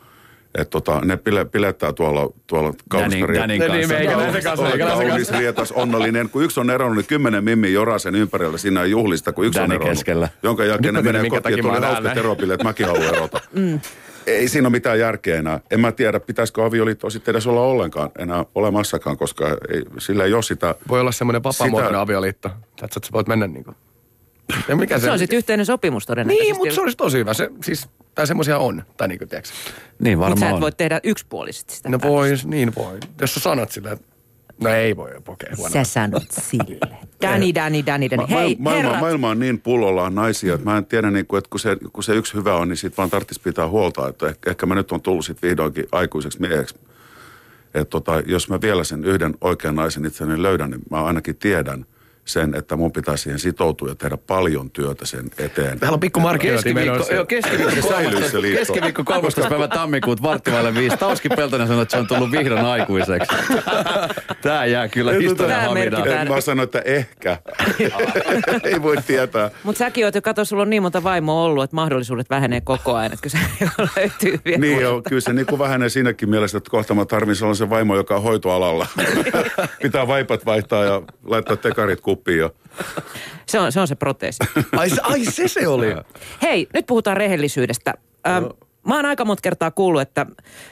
Että 0.56 0.72
tota, 0.72 1.02
ne 1.06 1.18
pile, 1.18 1.46
pilettää 1.46 1.94
tuolla, 1.94 2.30
tuolla 2.48 2.74
kaunista 2.90 3.26
Danin- 3.26 3.36
Danin 3.40 3.60
Niin, 3.60 3.72
kanssa. 3.72 3.94
meikäläisen 3.94 4.44
kaunis, 4.44 5.14
kanssa. 5.18 5.38
rietas, 5.40 5.72
onnellinen. 5.72 6.30
Kun 6.30 6.44
yksi 6.44 6.60
on 6.60 6.70
eronnut, 6.70 6.98
niin 6.98 7.06
kymmenen 7.08 7.44
mimmi 7.44 7.74
joraa 7.74 8.00
sen 8.00 8.16
ympärillä 8.16 8.58
siinä 8.58 8.86
juhlista, 8.86 9.34
kun 9.34 9.46
yksi 9.46 9.60
Dani 9.60 9.66
on 9.66 9.72
eronnut. 9.76 9.98
keskellä. 9.98 10.30
Jonka 10.44 10.66
jälkeen 10.66 10.94
Nyt 10.94 11.04
ne 11.04 11.12
menee 11.12 11.30
kotiin, 11.30 11.66
oli 11.66 11.76
oon 11.76 11.84
hauskat 11.84 12.18
että 12.52 12.64
mäkin 12.64 12.86
haluan 12.86 13.04
erota. 13.16 13.42
Ei 14.28 14.48
siinä 14.48 14.68
ole 14.68 14.72
mitään 14.72 15.00
järkeä 15.00 15.38
enää. 15.40 15.60
En 15.72 15.80
mä 15.80 15.92
tiedä, 15.92 16.20
pitäisikö 16.20 16.66
avioliitto 16.66 17.10
sitten 17.10 17.32
edes 17.32 17.48
olla 17.48 17.62
ollenkaan 17.62 18.10
enää 18.20 18.46
olemassakaan, 18.56 19.18
koska 19.18 19.48
ei, 19.74 19.84
sillä 19.98 20.24
ei 20.26 20.34
ole 20.34 20.44
sitä... 20.44 20.76
Voi 20.90 21.00
olla 21.00 21.12
semmoinen 21.12 21.44
vapaamuotoinen 21.44 21.94
Sitä- 21.94 22.02
avioliitto. 22.02 22.50
Tätä 22.80 23.00
sä 23.06 23.12
voit 23.14 23.28
mennä 23.28 23.48
niinku. 23.48 23.76
Ja 24.68 24.76
mikä 24.76 25.00
Se 25.00 25.12
on 25.12 25.20
sitten 25.20 25.38
yhteinen 25.38 25.66
sopimus 25.66 26.06
todennäköisesti. 26.06 26.52
Niin, 26.52 26.58
mutta 26.58 26.76
se 26.76 26.82
olisi 26.82 26.98
tosi 26.98 27.18
hyvä. 27.18 27.34
Se, 27.34 27.50
siis, 27.64 27.88
tai 28.16 28.28
semmoisia 28.28 28.58
on. 28.58 28.84
Tai 28.98 29.08
niinku, 29.08 29.26
tiedätkö? 29.26 29.52
Niin 30.00 30.18
Mutta 30.18 30.30
sä 30.30 30.32
varmaan 30.32 30.50
et 30.50 30.56
on. 30.56 30.62
voi 30.62 30.72
tehdä 30.72 31.00
yksipuolisesti 31.04 31.76
sitä. 31.76 31.90
No 31.90 32.00
voi, 32.04 32.30
niin 32.46 32.76
voi. 32.76 33.00
Jos 33.22 33.34
sä 33.34 33.40
sanot 33.40 33.72
sillä, 33.72 33.92
että 33.92 34.06
no 34.62 34.70
ei 34.70 34.96
voi, 34.96 35.10
okei, 35.10 35.22
okay, 35.28 35.50
huono. 35.58 35.74
Sä 35.74 35.84
sanot 35.84 36.24
sille. 36.32 36.80
Dani, 37.22 37.56
Dani, 37.56 37.86
Dani, 37.86 38.10
Dani. 38.10 38.22
Ma- 38.22 38.28
Hei, 38.28 38.56
maailma, 38.60 38.84
herrat. 38.84 39.02
maailma 39.02 39.30
on 39.30 39.40
niin 39.40 39.62
pullollaan 39.62 40.16
naisia, 40.16 40.54
että 40.54 40.70
mä 40.70 40.78
en 40.78 40.86
tiedä, 40.86 41.12
niin 41.12 41.26
kuin, 41.28 41.38
että 41.38 41.50
kun 41.50 41.60
se, 41.60 41.78
kun 41.94 42.04
se 42.04 42.16
yksi 42.16 42.34
hyvä 42.34 42.56
on, 42.56 42.70
niin 42.70 42.78
siitä 42.78 42.98
vaan 42.98 43.10
tarvitsisi 43.10 43.42
pitää 43.42 43.68
huolta. 43.68 44.08
Että 44.08 44.28
ehkä, 44.28 44.50
ehkä 44.50 44.66
mä 44.66 44.76
nyt 44.76 44.92
on 44.92 45.02
tullut 45.02 45.26
sitten 45.26 45.50
vihdoinkin 45.50 45.86
aikuiseksi 45.92 46.42
mieheksi. 46.42 46.76
Että 47.74 47.86
tota, 47.90 48.20
jos 48.26 48.50
mä 48.50 48.62
vielä 48.62 48.84
sen 48.84 49.06
yhden 49.06 49.34
oikean 49.42 49.76
naisen 49.76 50.06
itseni 50.06 50.42
löydän, 50.44 50.70
niin 50.70 50.82
mä 50.92 51.04
ainakin 51.04 51.36
tiedän, 51.36 51.86
sen, 52.26 52.56
että 52.56 52.76
mun 52.76 52.92
pitää 52.92 53.18
siihen 53.18 53.40
sitoutua 53.40 53.90
ja 53.90 53.96
tehdä 53.96 54.18
paljon 54.18 54.72
työtä 54.72 55.06
sen 55.06 55.32
eteen. 55.38 55.80
Täällä 55.80 55.94
on 55.94 56.00
pikku 56.00 56.20
markkinointi 56.20 56.74
menossa. 56.74 57.14
joo, 57.14 57.26
keskiviikko, 57.26 57.94
keskiviikko 58.56 59.04
13. 59.04 59.50
päivä 59.50 59.68
tammikuuta 59.82 60.24
varttivaille 60.24 60.74
viisi. 60.74 60.98
Tauski 60.98 61.30
Peltonen 61.30 61.68
sanoi, 61.68 61.82
että 61.82 61.92
se 61.92 61.98
on 61.98 62.08
tullut 62.08 62.32
vihdoin 62.32 62.66
aikuiseksi. 62.66 63.36
Tää 64.42 64.66
jää 64.66 64.88
kyllä 64.88 65.12
historian 65.12 65.62
haminaan. 65.62 66.02
merkitään. 66.02 66.28
Mä 66.28 66.42
sanoin, 66.42 66.64
että 66.64 66.82
ehkä. 66.86 67.38
Ei 68.64 68.82
voi 68.82 68.98
tietää. 69.08 69.52
Mutta 69.64 69.80
säkin 69.80 70.06
oot 70.06 70.16
jo, 70.16 70.22
kato, 70.22 70.46
sulla 70.46 70.62
on 70.64 70.70
niin 70.70 70.82
monta 70.82 71.04
vaimoa 71.04 71.44
ollut, 71.44 71.64
että 71.64 71.76
mahdollisuudet 71.76 72.30
vähenee 72.30 72.62
koko 72.62 72.96
ajan. 72.96 73.14
Että 73.14 73.30
kyllä 73.30 73.46
se 73.60 74.00
löytyy 74.00 74.40
vielä. 74.46 74.58
Niin 74.58 74.82
joo, 74.82 75.02
kyllä 75.02 75.22
se 75.22 75.34
niin 75.34 75.46
kuin 75.46 75.60
vähenee 75.60 75.90
siinäkin 75.90 76.30
mielessä, 76.30 76.58
että 76.58 76.70
kohta 76.70 76.94
mä 76.94 77.06
tarvin 77.06 77.36
sellaisen 77.36 77.70
vaimo, 77.70 77.96
joka 77.96 78.16
on 78.16 78.24
hoitoalalla. 78.24 78.88
Pitää 79.82 80.08
vaipat 80.08 80.46
vaihtaa 80.46 80.84
ja 80.84 81.02
laittaa 81.24 81.58
tekarit 81.58 82.02
kuppiin. 82.02 82.21
Ja... 82.28 82.50
Se 83.46 83.60
on, 83.60 83.72
se 83.72 83.80
on 83.80 83.88
se 83.88 83.96
proteesi. 83.96 84.40
Ai, 84.78 84.90
se- 84.90 85.02
ai 85.04 85.26
se 85.26 85.48
se 85.48 85.68
oli. 85.68 85.88
Hei, 86.42 86.68
nyt 86.74 86.86
puhutaan 86.86 87.18
rehellisyydestä. 87.18 87.94
Ähm, 88.28 88.46
mä 88.88 88.96
oon 88.96 89.06
aika 89.06 89.26
monta 89.26 89.42
kertaa 89.42 89.72
kuullut, 89.72 90.02
että 90.02 90.26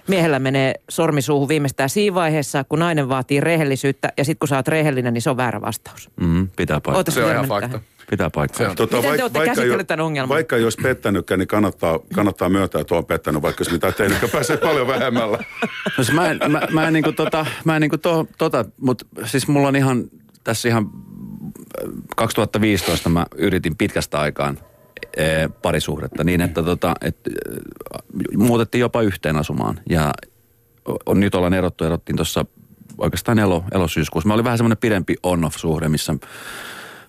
miehellä 0.08 0.40
menee 0.40 0.74
sormisuuhun 0.90 1.48
viimeistään 1.48 1.90
siinä 1.90 2.16
vaiheessa, 2.16 2.64
kun 2.64 2.80
nainen 2.80 3.10
vaatii 3.10 3.40
rehellisyyttä. 3.40 4.14
Ja 4.18 4.26
sitten 4.26 4.40
kun 4.40 4.48
sä 4.48 4.56
oot 4.56 4.68
rehellinen, 4.68 5.14
niin 5.14 5.22
se 5.22 5.30
on 5.30 5.38
väärä 5.38 5.62
vastaus. 5.62 6.10
Mm, 6.22 6.48
pitää 6.56 6.82
paikkaa. 6.82 7.14
Se 7.14 7.24
on 7.24 7.32
ihan 7.32 7.48
fakta. 7.48 7.68
tähän? 7.68 7.86
Pitää 8.10 8.30
paikkaa. 8.30 8.76
Tota, 8.76 8.96
Miten 8.98 9.16
te 9.18 9.24
olette 9.24 9.46
käsitelleet 9.46 9.88
tämän 9.88 10.06
ongelman? 10.06 10.36
Vaikka 10.36 10.56
olisi 10.56 10.78
pettänytkään, 10.84 11.40
niin 11.40 11.48
kannattaa, 11.48 12.00
kannattaa 12.16 12.50
myöntää, 12.50 12.82
että 12.82 12.96
on 12.96 13.06
pettänyt, 13.06 13.42
vaikka 13.42 13.62
jos 13.62 13.72
mitään 13.72 13.94
tehnyt, 13.94 14.32
pääsee 14.32 14.58
paljon 14.58 14.88
vähemmällä. 14.88 15.38
No 15.98 16.04
se 16.04 16.14
mä 16.14 16.30
en, 16.30 16.40
mä, 16.48 16.62
mä 16.72 16.88
en 16.88 16.94
niinku 16.94 17.12
tota, 17.12 17.46
mä 17.66 17.76
en 17.76 17.82
niinku 17.82 17.98
to, 17.98 18.28
tota, 18.38 18.66
mutta 18.82 19.06
siis 19.26 19.48
mulla 19.48 19.68
on 19.68 19.76
ihan, 19.76 20.04
tässä 20.44 20.68
ihan 20.68 20.90
2015 22.16 23.10
mä 23.10 23.26
yritin 23.36 23.76
pitkästä 23.76 24.20
aikaan 24.20 24.60
ee, 25.18 25.50
parisuhdetta 25.62 26.24
niin, 26.24 26.42
että 26.42 26.64
tota, 26.64 26.96
et, 27.02 27.18
äh, 27.28 28.02
muutettiin 28.38 28.80
jopa 28.80 29.02
yhteen 29.02 29.36
asumaan 29.36 29.80
ja 29.90 30.14
on, 31.06 31.20
nyt 31.20 31.36
ollaan 31.36 31.54
erottu, 31.54 31.84
erottiin 31.84 32.16
tuossa 32.16 32.46
oikeastaan 32.98 33.40
elo, 33.40 33.64
elosyyskuussa. 33.72 34.28
Mä 34.28 34.34
oli 34.34 34.44
vähän 34.44 34.58
semmoinen 34.58 34.78
pidempi 34.78 35.16
on-off-suhde, 35.24 35.90
missä 35.90 36.16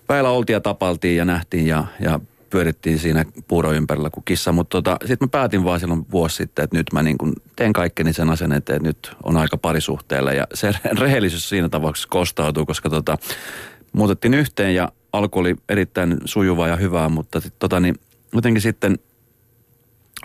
väillä 0.09 0.29
oltiin 0.29 0.53
ja 0.53 0.61
tapaltiin 0.61 1.17
ja 1.17 1.25
nähtiin 1.25 1.67
ja, 1.67 1.85
ja 1.99 2.19
pyörittiin 2.49 2.99
siinä 2.99 3.25
puuro 3.47 3.71
ympärillä 3.71 4.09
kuin 4.09 4.23
kissa. 4.25 4.51
Mutta 4.51 4.77
tota, 4.77 4.97
sitten 5.05 5.27
mä 5.27 5.29
päätin 5.31 5.63
vaan 5.63 5.79
silloin 5.79 6.05
vuosi 6.11 6.35
sitten, 6.35 6.63
että 6.63 6.77
nyt 6.77 6.87
mä 6.93 7.03
niin 7.03 7.17
kun 7.17 7.33
teen 7.55 7.73
kaikkeni 7.73 8.13
sen 8.13 8.29
asian 8.29 8.51
eteen, 8.51 8.77
että 8.77 8.87
nyt 8.87 9.17
on 9.23 9.37
aika 9.37 9.57
parisuhteella. 9.57 10.33
Ja 10.33 10.47
se 10.53 10.71
rehellisyys 10.99 11.49
siinä 11.49 11.69
tapauksessa 11.69 12.09
kostautuu, 12.09 12.65
koska 12.65 12.89
tota, 12.89 13.17
muutettiin 13.93 14.33
yhteen 14.33 14.75
ja 14.75 14.91
alku 15.13 15.39
oli 15.39 15.55
erittäin 15.69 16.17
sujuvaa 16.25 16.67
ja 16.67 16.75
hyvää, 16.75 17.09
mutta 17.09 17.39
sit, 17.39 17.53
tota, 17.59 17.79
niin, 17.79 17.95
jotenkin 18.33 18.61
sitten 18.61 18.99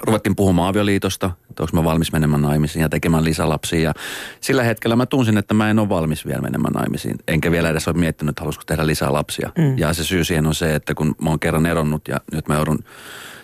ruvettiin 0.03 0.37
puhumaan 0.37 0.69
avioliitosta, 0.69 1.31
että 1.51 1.63
onko 1.63 1.77
mä 1.77 1.85
valmis 1.85 2.13
menemään 2.13 2.43
naimisiin 2.43 2.83
ja 2.83 2.89
tekemään 2.89 3.25
lisälapsia. 3.25 3.81
Ja 3.81 3.95
sillä 4.41 4.63
hetkellä 4.63 4.97
mä 4.97 5.07
tunsin, 5.07 5.39
että 5.39 5.55
mä 5.55 5.71
en 5.71 5.79
ole 5.79 5.89
valmis 5.89 6.27
vielä 6.27 6.41
menemään 6.41 6.75
naimisiin. 6.75 7.17
Enkä 7.29 7.51
vielä 7.51 7.69
edes 7.69 7.89
ole 7.89 7.97
miettinyt, 7.97 8.31
että 8.33 8.41
haluaisiko 8.41 8.65
tehdä 8.67 8.87
lisää 8.87 9.13
lapsia. 9.13 9.51
Mm. 9.59 9.79
Ja 9.79 9.93
se 9.93 10.05
syy 10.05 10.25
siihen 10.25 10.47
on 10.47 10.55
se, 10.55 10.75
että 10.75 10.95
kun 10.95 11.15
mä 11.23 11.31
oon 11.31 11.41
kerran 11.41 11.67
eronnut 11.67 12.09
ja 12.09 12.21
nyt 12.33 12.49
mä 12.49 12.55
joudun, 12.55 12.79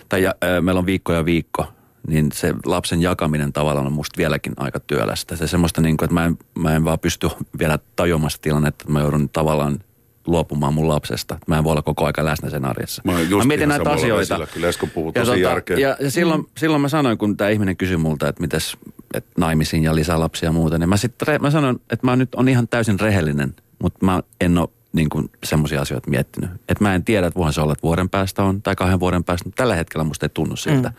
tai 0.08 0.22
ja, 0.22 0.34
äh, 0.44 0.62
meillä 0.62 0.78
on 0.78 0.86
viikko 0.86 1.12
ja 1.12 1.24
viikko, 1.24 1.66
niin 2.06 2.28
se 2.32 2.54
lapsen 2.66 3.02
jakaminen 3.02 3.52
tavallaan 3.52 3.86
on 3.86 3.92
musta 3.92 4.18
vieläkin 4.18 4.52
aika 4.56 4.80
työlästä. 4.80 5.36
Se 5.36 5.46
semmoista 5.46 5.80
niin 5.80 5.96
kuin, 5.96 6.04
että 6.06 6.14
mä 6.14 6.24
en, 6.24 6.38
mä 6.58 6.76
en 6.76 6.84
vaan 6.84 6.98
pysty 6.98 7.28
vielä 7.58 7.78
tajuamassa 7.96 8.42
tilannetta, 8.42 8.82
että 8.82 8.92
mä 8.92 9.00
joudun 9.00 9.28
tavallaan 9.28 9.78
luopumaan 10.26 10.74
mun 10.74 10.88
lapsesta. 10.88 11.38
Mä 11.46 11.58
en 11.58 11.64
voi 11.64 11.70
olla 11.70 11.82
koko 11.82 12.06
aika 12.06 12.24
läsnä 12.24 12.50
sen 12.50 12.64
arjessa. 12.64 13.02
Mä 13.04 13.20
just 13.20 13.46
mietin 13.46 13.68
näitä 13.68 13.90
asioita. 13.90 14.18
vesillä. 14.18 14.46
Kyllä 14.46 14.68
Esko 14.68 14.86
puhuu 14.86 15.12
Ja, 15.14 15.20
tosi 15.20 15.30
tota, 15.30 15.38
järkeä. 15.52 15.78
ja, 15.78 15.96
ja 16.00 16.10
silloin, 16.10 16.40
mm. 16.40 16.46
silloin 16.56 16.82
mä 16.82 16.88
sanoin, 16.88 17.18
kun 17.18 17.36
tämä 17.36 17.50
ihminen 17.50 17.76
kysyi 17.76 17.96
multa, 17.96 18.28
että 18.28 18.40
mites 18.40 18.76
että 19.14 19.30
naimisiin 19.38 19.84
ja 19.84 19.94
lisää 19.94 20.20
lapsia 20.20 20.46
ja 20.46 20.52
muuta, 20.52 20.78
niin 20.78 20.88
mä 20.88 20.96
sitten 20.96 21.40
mä 21.40 21.50
sanoin, 21.50 21.80
että 21.90 22.06
mä 22.06 22.16
nyt 22.16 22.34
on 22.34 22.48
ihan 22.48 22.68
täysin 22.68 23.00
rehellinen, 23.00 23.54
mutta 23.78 24.06
mä 24.06 24.22
en 24.40 24.58
ole 24.58 24.68
niin 24.92 25.08
kuin 25.08 25.30
semmoisia 25.44 25.80
asioita 25.80 26.10
miettinyt. 26.10 26.50
Että 26.68 26.84
mä 26.84 26.94
en 26.94 27.04
tiedä, 27.04 27.26
että 27.26 27.38
voihan 27.38 27.52
se 27.52 27.60
olla, 27.60 27.72
että 27.72 27.82
vuoden 27.82 28.08
päästä 28.08 28.42
on 28.42 28.62
tai 28.62 28.74
kahden 28.76 29.00
vuoden 29.00 29.24
päästä, 29.24 29.48
mutta 29.48 29.62
tällä 29.62 29.74
hetkellä 29.74 30.04
musta 30.04 30.26
ei 30.26 30.30
tunnu 30.34 30.56
siltä. 30.56 30.88
Mm. 30.88 30.94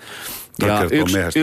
Tämä 0.60 0.80
kertoo 0.80 1.06
miehestä, 1.14 1.40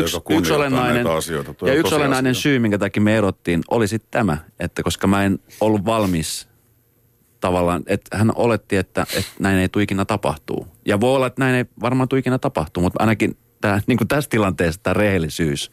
näitä 0.95 1.13
asioita. 1.13 1.55
Tuo 1.55 1.69
ja 1.69 1.75
yksi 1.75 1.95
olennainen 1.95 2.31
asia. 2.31 2.43
syy, 2.43 2.59
minkä 2.59 2.79
takia 2.79 3.03
me 3.03 3.17
erottiin, 3.17 3.61
oli 3.71 3.89
sitten 3.89 4.11
tämä, 4.11 4.39
että 4.61 4.83
koska 4.83 5.07
mä 5.07 5.25
en 5.25 5.39
ollut 5.61 5.85
valmis 5.85 6.49
tavallaan, 7.41 7.83
että 7.87 8.19
hän 8.19 8.33
oletti, 8.35 8.77
että, 8.77 9.03
että 9.03 9.31
näin 9.39 9.59
ei 9.59 9.69
tule 9.69 9.83
ikinä 9.83 10.05
tapahtuu. 10.05 10.67
Ja 10.87 11.01
voi 11.01 11.17
olla, 11.17 11.27
että 11.27 11.43
näin 11.43 11.55
ei 11.55 11.65
varmaan 11.81 12.09
tule 12.09 12.21
ikinä 12.21 12.39
tapahtuu, 12.39 12.83
mutta 12.83 13.01
ainakin 13.01 13.37
tää, 13.61 13.81
niin 13.87 13.99
kuin 13.99 14.09
tässä 14.09 14.31
tilanteessa 14.31 14.81
tämä 14.83 14.95
rehellisyys. 14.95 15.73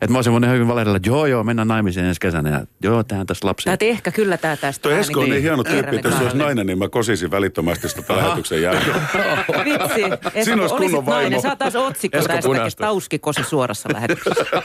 Että 0.00 0.12
mä 0.12 0.18
olisin 0.18 0.32
voinut 0.32 0.50
hyvin 0.50 0.68
valehdella, 0.68 0.96
että 0.96 1.08
joo 1.08 1.26
joo, 1.26 1.44
mennään 1.44 1.68
naimisiin 1.68 2.06
ensi 2.06 2.20
kesänä 2.20 2.50
ja 2.50 2.66
joo, 2.82 3.04
tähän 3.04 3.26
tässä 3.26 3.46
lapsia. 3.46 3.76
Tää, 3.76 3.88
ehkä 3.88 4.10
kyllä 4.10 4.36
tämä 4.36 4.56
tästä. 4.56 4.82
Tuo 4.82 4.92
Esko 4.92 5.20
on 5.20 5.24
niin 5.24 5.32
niin 5.32 5.42
hieno 5.42 5.64
tyyppi, 5.64 5.96
että 5.96 6.08
jos 6.08 6.16
se 6.18 6.22
olisi 6.22 6.36
nainen, 6.36 6.66
niin 6.66 6.78
mä 6.78 6.88
kosisin 6.88 7.30
välittömästi 7.30 7.88
sitä 7.88 8.16
lähetyksen 8.16 8.62
jälkeen. 8.62 8.96
Vitsi. 9.64 10.02
Esko, 10.02 10.44
Siinä 10.44 10.62
olisi 10.62 10.74
kun 10.74 10.82
kunnon 10.82 10.94
olisit 10.94 11.06
nainen, 11.06 11.06
vaimo. 11.06 11.40
saataisiin 11.40 11.84
otsikko 11.84 12.18
Esko 12.18 12.32
tästä, 12.32 12.66
että 12.66 12.80
Tauskikosi 12.84 13.44
suorassa 13.44 13.88
lähetyksessä. 13.92 14.44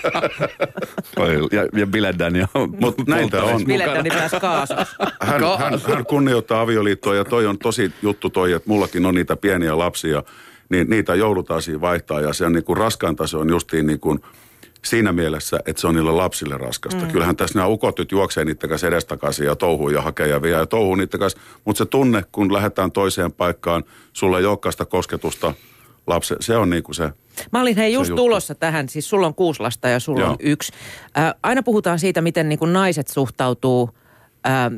Ja, 1.52 1.80
ja 1.80 1.88
Biledän 1.88 2.36
jo. 2.36 2.46
Mut 2.80 3.08
näin 3.08 3.30
tää 3.30 3.44
on. 3.44 3.66
Biletäni 3.66 4.10
pääsi 4.10 4.40
kaasussa. 4.40 4.86
Hän, 5.22 5.42
hän, 5.60 5.82
hän 5.88 6.06
kunnioittaa 6.06 6.62
avioliittoa 6.62 7.16
ja 7.16 7.26
toi 7.26 7.46
on 7.46 7.58
tosi 7.58 7.92
juttu 8.02 8.30
toi, 8.30 8.52
että 8.52 8.70
mullakin 8.70 9.06
on 9.06 9.16
niitä 9.16 9.36
pieniä 9.36 9.78
lapsia, 9.78 10.24
niin 10.70 10.90
niitä 10.90 11.16
joudutaan 11.16 11.62
siinä 11.62 11.82
vaihtaa 11.82 12.22
ja 12.22 12.34
se 12.34 12.46
on 12.46 12.54
niin 12.54 12.64
kuin 12.64 12.78
raskainta 12.78 13.28
se 13.28 13.38
on 13.38 13.50
justiin 13.50 13.88
niin 13.88 14.00
kuin 14.00 14.20
siinä 14.86 15.12
mielessä, 15.12 15.60
että 15.66 15.82
se 15.82 15.88
on 15.88 15.96
niille 15.96 16.12
lapsille 16.12 16.58
raskasta. 16.58 17.06
Mm. 17.06 17.12
Kyllähän 17.12 17.36
tässä 17.36 17.60
nämä 17.60 17.68
ukot 17.68 18.00
nyt 18.00 18.12
juoksee 18.12 18.46
niiden 18.46 18.70
kanssa 18.70 18.88
edestakaisin 18.88 19.46
ja 19.46 19.56
touhuu 19.56 19.90
ja 19.90 20.02
hakee 20.02 20.28
ja 20.28 20.42
vie 20.42 20.52
ja 20.52 20.66
touhuu 20.66 20.96
niiden 20.96 21.20
kanssa. 21.20 21.40
Mutta 21.66 21.78
se 21.78 21.86
tunne, 21.86 22.24
kun 22.32 22.54
lähdetään 22.54 22.92
toiseen 22.92 23.32
paikkaan, 23.32 23.84
sulla 24.14 24.40
ei 24.40 24.46
olekaan 24.46 24.74
kosketusta 24.90 25.54
lapse, 26.08 26.36
se 26.40 26.58
on 26.58 26.70
niin 26.70 26.84
kuin 26.84 26.96
se. 26.96 27.10
Mä 27.52 27.62
olin 27.62 27.76
hei 27.76 27.94
just 27.94 28.16
tulossa 28.16 28.56
tähän, 28.56 28.90
siis 28.90 29.10
sulla 29.10 29.28
on 29.28 29.36
kuusi 29.36 29.60
lasta 29.60 29.90
ja 29.90 30.00
sulla 30.00 30.22
Joo. 30.22 30.30
on 30.30 30.38
yksi. 30.40 30.72
Ää, 31.16 31.36
aina 31.44 31.64
puhutaan 31.64 32.00
siitä, 32.00 32.22
miten 32.22 32.50
niin 32.50 32.60
kuin 32.60 32.74
naiset 32.74 33.08
suhtautuu 33.08 33.90
ää, 34.44 34.72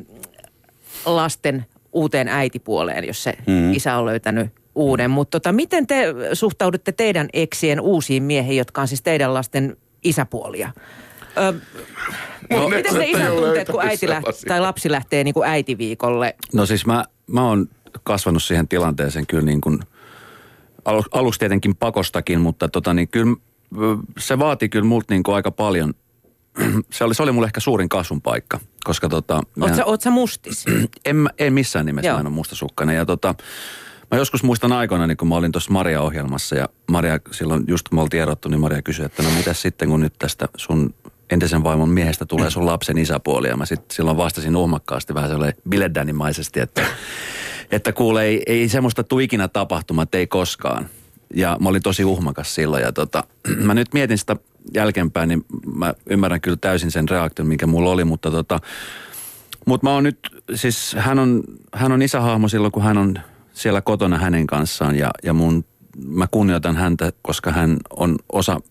lasten 1.06 1.66
uuteen 1.94 2.28
äitipuoleen, 2.28 3.08
jos 3.08 3.24
se 3.24 3.34
mm. 3.48 3.74
isä 3.74 3.98
on 3.98 4.06
löytänyt 4.06 4.48
uuden. 4.76 5.12
Mutta 5.12 5.40
tota, 5.40 5.52
miten 5.52 5.88
te 5.88 6.14
suhtaudutte 6.34 6.92
teidän 6.92 7.28
eksien 7.34 7.82
uusiin 7.82 8.24
miehiin, 8.24 8.58
jotka 8.58 8.82
on 8.82 8.88
siis 8.88 9.02
teidän 9.02 9.34
lasten 9.34 9.78
isäpuolia? 10.10 10.72
Ö, 11.38 11.54
No, 12.50 12.70
miten 12.70 13.02
ei 13.02 13.12
isän 13.12 13.32
tunteet, 13.32 13.70
kun 13.70 13.82
äiti 13.82 13.98
sellaisia. 13.98 14.48
tai 14.48 14.62
lapsi 14.62 14.92
lähtee 14.92 15.24
niin 15.24 15.34
kuin 15.34 15.50
äitiviikolle? 15.50 16.36
No 16.54 16.66
siis 16.66 16.86
mä, 16.86 17.06
mä 17.28 17.48
oon 17.48 17.68
kasvanut 18.04 18.44
siihen 18.44 18.68
tilanteeseen 18.68 19.28
kyllä 19.28 19.44
niin 19.44 19.62
kuin, 19.62 19.80
alu, 20.86 21.04
aluksi 21.12 21.40
tietenkin 21.40 21.76
pakostakin, 21.76 22.42
mutta 22.42 22.68
tota 22.70 22.94
niin 22.94 23.08
kyllä 23.08 23.36
se 24.20 24.40
vaati 24.40 24.70
kyllä 24.70 24.86
multa 24.86 25.14
niin 25.14 25.24
kuin 25.24 25.36
aika 25.36 25.52
paljon. 25.52 25.94
Se 26.92 27.04
oli, 27.04 27.16
se 27.16 27.24
oli 27.24 27.32
mulle 27.32 27.48
ehkä 27.48 27.60
suurin 27.60 27.90
kasvun 27.90 28.22
paikka, 28.22 28.60
koska 28.84 29.10
tota... 29.10 29.42
Oot 29.62 29.76
sä, 29.76 29.86
oot 29.86 30.02
sä 30.02 30.10
mustis? 30.10 30.66
en, 31.06 31.30
en 31.40 31.54
missään 31.54 31.86
nimessä 31.86 32.08
Joo. 32.08 32.16
mä 32.16 32.20
en 32.20 32.28
ole 32.28 32.36
mustasukkainen. 32.36 32.96
Ja 32.96 33.06
tota, 33.06 33.36
mä 34.16 34.22
joskus 34.22 34.44
muistan 34.44 34.72
aikoina, 34.72 35.08
niin 35.08 35.18
kun 35.18 35.28
mä 35.28 35.36
olin 35.36 35.52
tuossa 35.52 35.72
Maria-ohjelmassa 35.72 36.56
ja 36.56 36.70
Maria 36.92 37.20
silloin 37.32 37.64
just 37.68 37.90
kun 37.90 37.98
me 37.98 38.02
oltiin 38.02 38.22
erottu, 38.22 38.50
niin 38.50 38.60
Maria 38.60 38.82
kysyi, 38.82 39.06
että 39.06 39.24
no 39.24 39.30
mitäs 39.38 39.62
sitten 39.62 39.90
kun 39.90 40.00
nyt 40.00 40.14
tästä 40.20 40.48
sun 40.58 40.94
entisen 41.30 41.64
vaimon 41.64 41.90
miehestä 41.90 42.26
tulee 42.26 42.50
sun 42.50 42.66
lapsen 42.66 42.98
isäpuoli. 42.98 43.48
Ja 43.48 43.58
mä 43.58 43.66
sitten 43.66 43.96
silloin 43.96 44.18
vastasin 44.18 44.56
uhmakkaasti 44.56 45.14
vähän 45.14 45.30
sellainen 45.30 45.62
biledänimaisesti, 45.70 46.60
että, 46.60 46.86
että 47.72 47.94
kuule 47.94 48.24
ei, 48.24 48.44
ei 48.46 48.70
semmoista 48.70 49.04
tule 49.04 49.24
ikinä 49.24 49.48
tapahtumaan, 49.48 50.04
että 50.04 50.18
ei 50.18 50.28
koskaan. 50.28 50.90
Ja 51.34 51.58
mä 51.60 51.70
olin 51.70 51.84
tosi 51.84 52.06
uhmakas 52.06 52.56
silloin 52.56 52.84
ja 52.84 52.92
tota, 52.92 53.24
mä 53.68 53.74
nyt 53.74 53.94
mietin 53.94 54.18
sitä 54.18 54.36
jälkeenpäin, 54.74 55.30
niin 55.30 55.46
mä 55.76 55.94
ymmärrän 56.10 56.42
kyllä 56.42 56.58
täysin 56.62 56.92
sen 56.92 57.10
reaktion, 57.10 57.48
mikä 57.48 57.68
mulla 57.68 57.90
oli, 57.90 58.04
mutta 58.04 58.32
tota, 58.32 58.60
mutta 59.66 59.88
mä 59.88 59.94
oon 59.94 60.04
nyt, 60.04 60.20
siis 60.54 60.96
hän 61.00 61.20
on, 61.20 61.44
hän 61.74 61.92
on 61.92 62.02
isähahmo 62.02 62.48
silloin, 62.48 62.72
kun 62.72 62.84
hän 62.84 62.98
on 62.98 63.20
siellä 63.56 63.82
kotona 63.82 64.18
hänen 64.18 64.48
kanssaan 64.48 64.96
ja, 64.96 65.12
ja 65.24 65.34
mun, 65.34 65.66
mä 66.08 66.28
kunnioitan 66.32 66.76
häntä, 66.76 67.14
koska 67.22 67.52
hän 67.52 67.78
on 67.90 68.16
osa, 68.32 68.62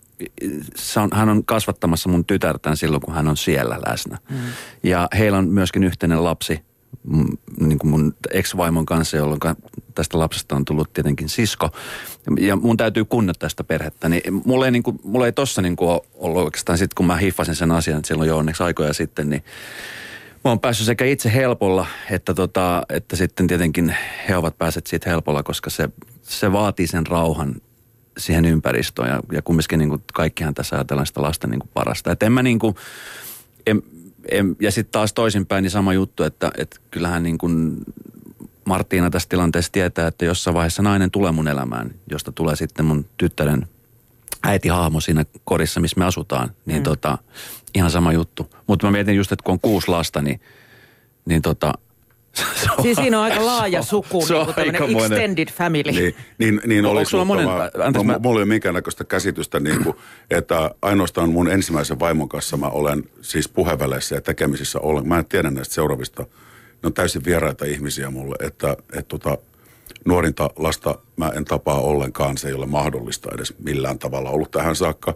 hän 1.12 1.28
on 1.28 1.45
kasvattamassa 1.45 2.09
mun 2.09 2.24
tytärtään 2.24 2.76
silloin, 2.76 3.03
kun 3.03 3.14
hän 3.14 3.28
on 3.28 3.37
siellä 3.37 3.78
läsnä. 3.89 4.18
Mm. 4.30 4.37
Ja 4.82 5.09
heillä 5.18 5.39
on 5.39 5.49
myöskin 5.49 5.85
yhteinen 5.85 6.24
lapsi, 6.24 6.61
mm, 7.05 7.26
niin 7.61 7.78
kuin 7.78 7.91
mun 7.91 8.14
ex-vaimon 8.30 8.87
kanssa, 8.87 9.16
jolloin 9.16 9.41
tästä 9.95 10.18
lapsesta 10.18 10.57
on 10.57 10.64
tullut 10.64 10.93
tietenkin 10.93 11.28
sisko. 11.28 11.70
Ja 12.41 12.57
mun 12.57 12.76
täytyy 12.76 13.05
kunnioittaa 13.05 13.49
sitä 13.49 13.64
perhettä. 13.64 14.09
Niin 14.09 14.43
mulla 14.45 14.64
ei, 14.64 14.70
niin 14.70 14.82
kuin, 14.82 15.01
mulla 15.05 15.26
ei 15.26 15.32
tossa 15.32 15.62
niin 15.62 15.76
kuin 15.76 16.01
ollut 16.14 16.45
oikeastaan 16.45 16.78
sit, 16.78 16.95
kun 16.95 17.07
mä 17.07 17.16
hiffasin 17.16 17.55
sen 17.55 17.70
asian, 17.70 17.99
että 17.99 18.09
silloin 18.09 18.28
jo 18.28 18.39
onneksi 18.39 18.62
aikoja 18.62 18.93
sitten, 18.93 19.30
niin 19.30 19.45
Mä 20.45 20.51
oon 20.51 20.61
päässyt 20.61 20.87
sekä 20.87 21.05
itse 21.05 21.33
helpolla, 21.33 21.87
että, 22.11 22.35
tota, 22.35 22.83
että 22.89 23.17
sitten 23.17 23.47
tietenkin 23.47 23.97
he 24.29 24.37
ovat 24.37 24.59
päässeet 24.59 24.87
siitä 24.87 25.11
helpolla, 25.11 25.43
koska 25.43 25.71
se, 25.71 25.89
se 26.23 26.53
vaatii 26.53 26.87
sen 26.87 27.07
rauhan 27.07 27.55
siihen 28.19 28.45
ympäristöön. 28.45 29.09
Ja, 29.09 29.21
ja 29.33 29.43
kumminkin 29.43 29.79
niin 29.79 30.03
kaikkihan 30.15 30.55
tässä 30.55 30.77
ajatellaan 30.77 31.07
sitä 31.07 31.23
lasten 31.23 31.51
niin 31.51 31.61
parasta. 31.75 32.13
Että 32.13 32.27
en 32.27 32.33
mä 32.33 32.43
niin 32.43 32.59
kuin, 32.59 32.75
en, 33.67 33.83
en, 34.31 34.57
ja 34.61 34.71
sitten 34.71 34.93
taas 34.93 35.13
toisinpäin 35.13 35.63
niin 35.63 35.71
sama 35.71 35.93
juttu, 35.93 36.23
että, 36.23 36.51
että 36.59 36.77
kyllähän 36.91 37.23
niin 37.23 37.39
kuin 37.39 37.77
Martiina 38.65 39.11
tässä 39.11 39.29
tilanteessa 39.29 39.73
tietää, 39.73 40.07
että 40.07 40.25
jossain 40.25 40.55
vaiheessa 40.55 40.83
nainen 40.83 41.11
tulee 41.11 41.33
mun 41.33 41.49
elämään, 41.49 41.91
josta 42.11 42.33
tulee 42.33 42.57
sitten 42.57 42.87
mun 42.87 43.07
tyttären 43.17 43.67
äitihahmo 44.45 45.01
siinä 45.01 45.25
korissa, 45.45 45.81
missä 45.81 45.99
me 45.99 46.05
asutaan. 46.05 46.51
Niin 46.67 46.79
mm. 46.79 46.85
tota, 46.85 47.19
ihan 47.75 47.91
sama 47.91 48.13
juttu. 48.13 48.51
Mutta 48.67 48.87
mä 48.87 48.91
mietin 48.91 49.17
just, 49.17 49.33
että 49.33 49.43
kun 49.43 49.53
on 49.53 49.61
kuusi 49.61 49.89
lasta, 49.89 50.23
niin, 50.23 50.41
niin 51.25 51.43
tota, 51.43 51.73
se 52.63 52.71
on, 52.79 52.83
Siis 52.83 52.97
siinä 52.97 53.19
on 53.19 53.25
aika 53.25 53.47
laaja 53.53 53.83
suku, 53.83 54.27
se 54.27 54.35
on 54.35 54.55
niin 54.57 54.77
kuin 54.77 54.99
extended 54.99 55.49
family. 55.53 55.93
Niin, 55.93 56.15
niin, 56.39 56.61
niin 56.67 56.87
olisi, 56.87 57.11
sulla 57.11 57.25
monen- 57.25 57.45
mä, 57.45 57.71
anteeksi, 57.85 58.07
mä, 58.07 58.13
mä- 58.13 58.19
mulla 58.19 58.41
ei 58.41 58.43
ole 58.43 58.49
minkäännäköistä 58.49 59.05
käsitystä, 59.05 59.61
niin 59.61 59.85
kuin, 59.85 59.97
että 60.39 60.71
ainoastaan 60.83 61.31
mun 61.31 61.51
ensimmäisen 61.51 62.01
vaimon 62.01 62.29
kanssa 62.29 62.57
mä 62.57 62.67
olen 62.67 63.05
siis 63.21 63.49
puheväleissä 63.49 64.15
ja 64.15 64.21
tekemisissä 64.21 64.81
olen. 64.81 65.09
Mä 65.09 65.19
en 65.19 65.25
tiedä 65.25 65.51
näistä 65.51 65.75
seuraavista. 65.75 66.23
Ne 66.23 66.87
on 66.87 66.93
täysin 66.93 67.25
vieraita 67.25 67.65
ihmisiä 67.65 68.11
mulle, 68.11 68.37
että, 68.47 68.77
että 68.93 69.19
tota, 69.19 69.39
nuorinta 70.05 70.51
lasta 70.57 70.99
mä 71.17 71.29
en 71.29 71.45
tapaa 71.45 71.81
ollenkaan. 71.81 72.39
Se 72.39 72.49
ei 72.49 72.55
ole 72.55 72.67
mahdollista 72.67 73.31
edes 73.35 73.55
millään 73.59 73.99
tavalla 73.99 74.31
ollut 74.31 74.51
tähän 74.51 74.77
saakka. 74.77 75.15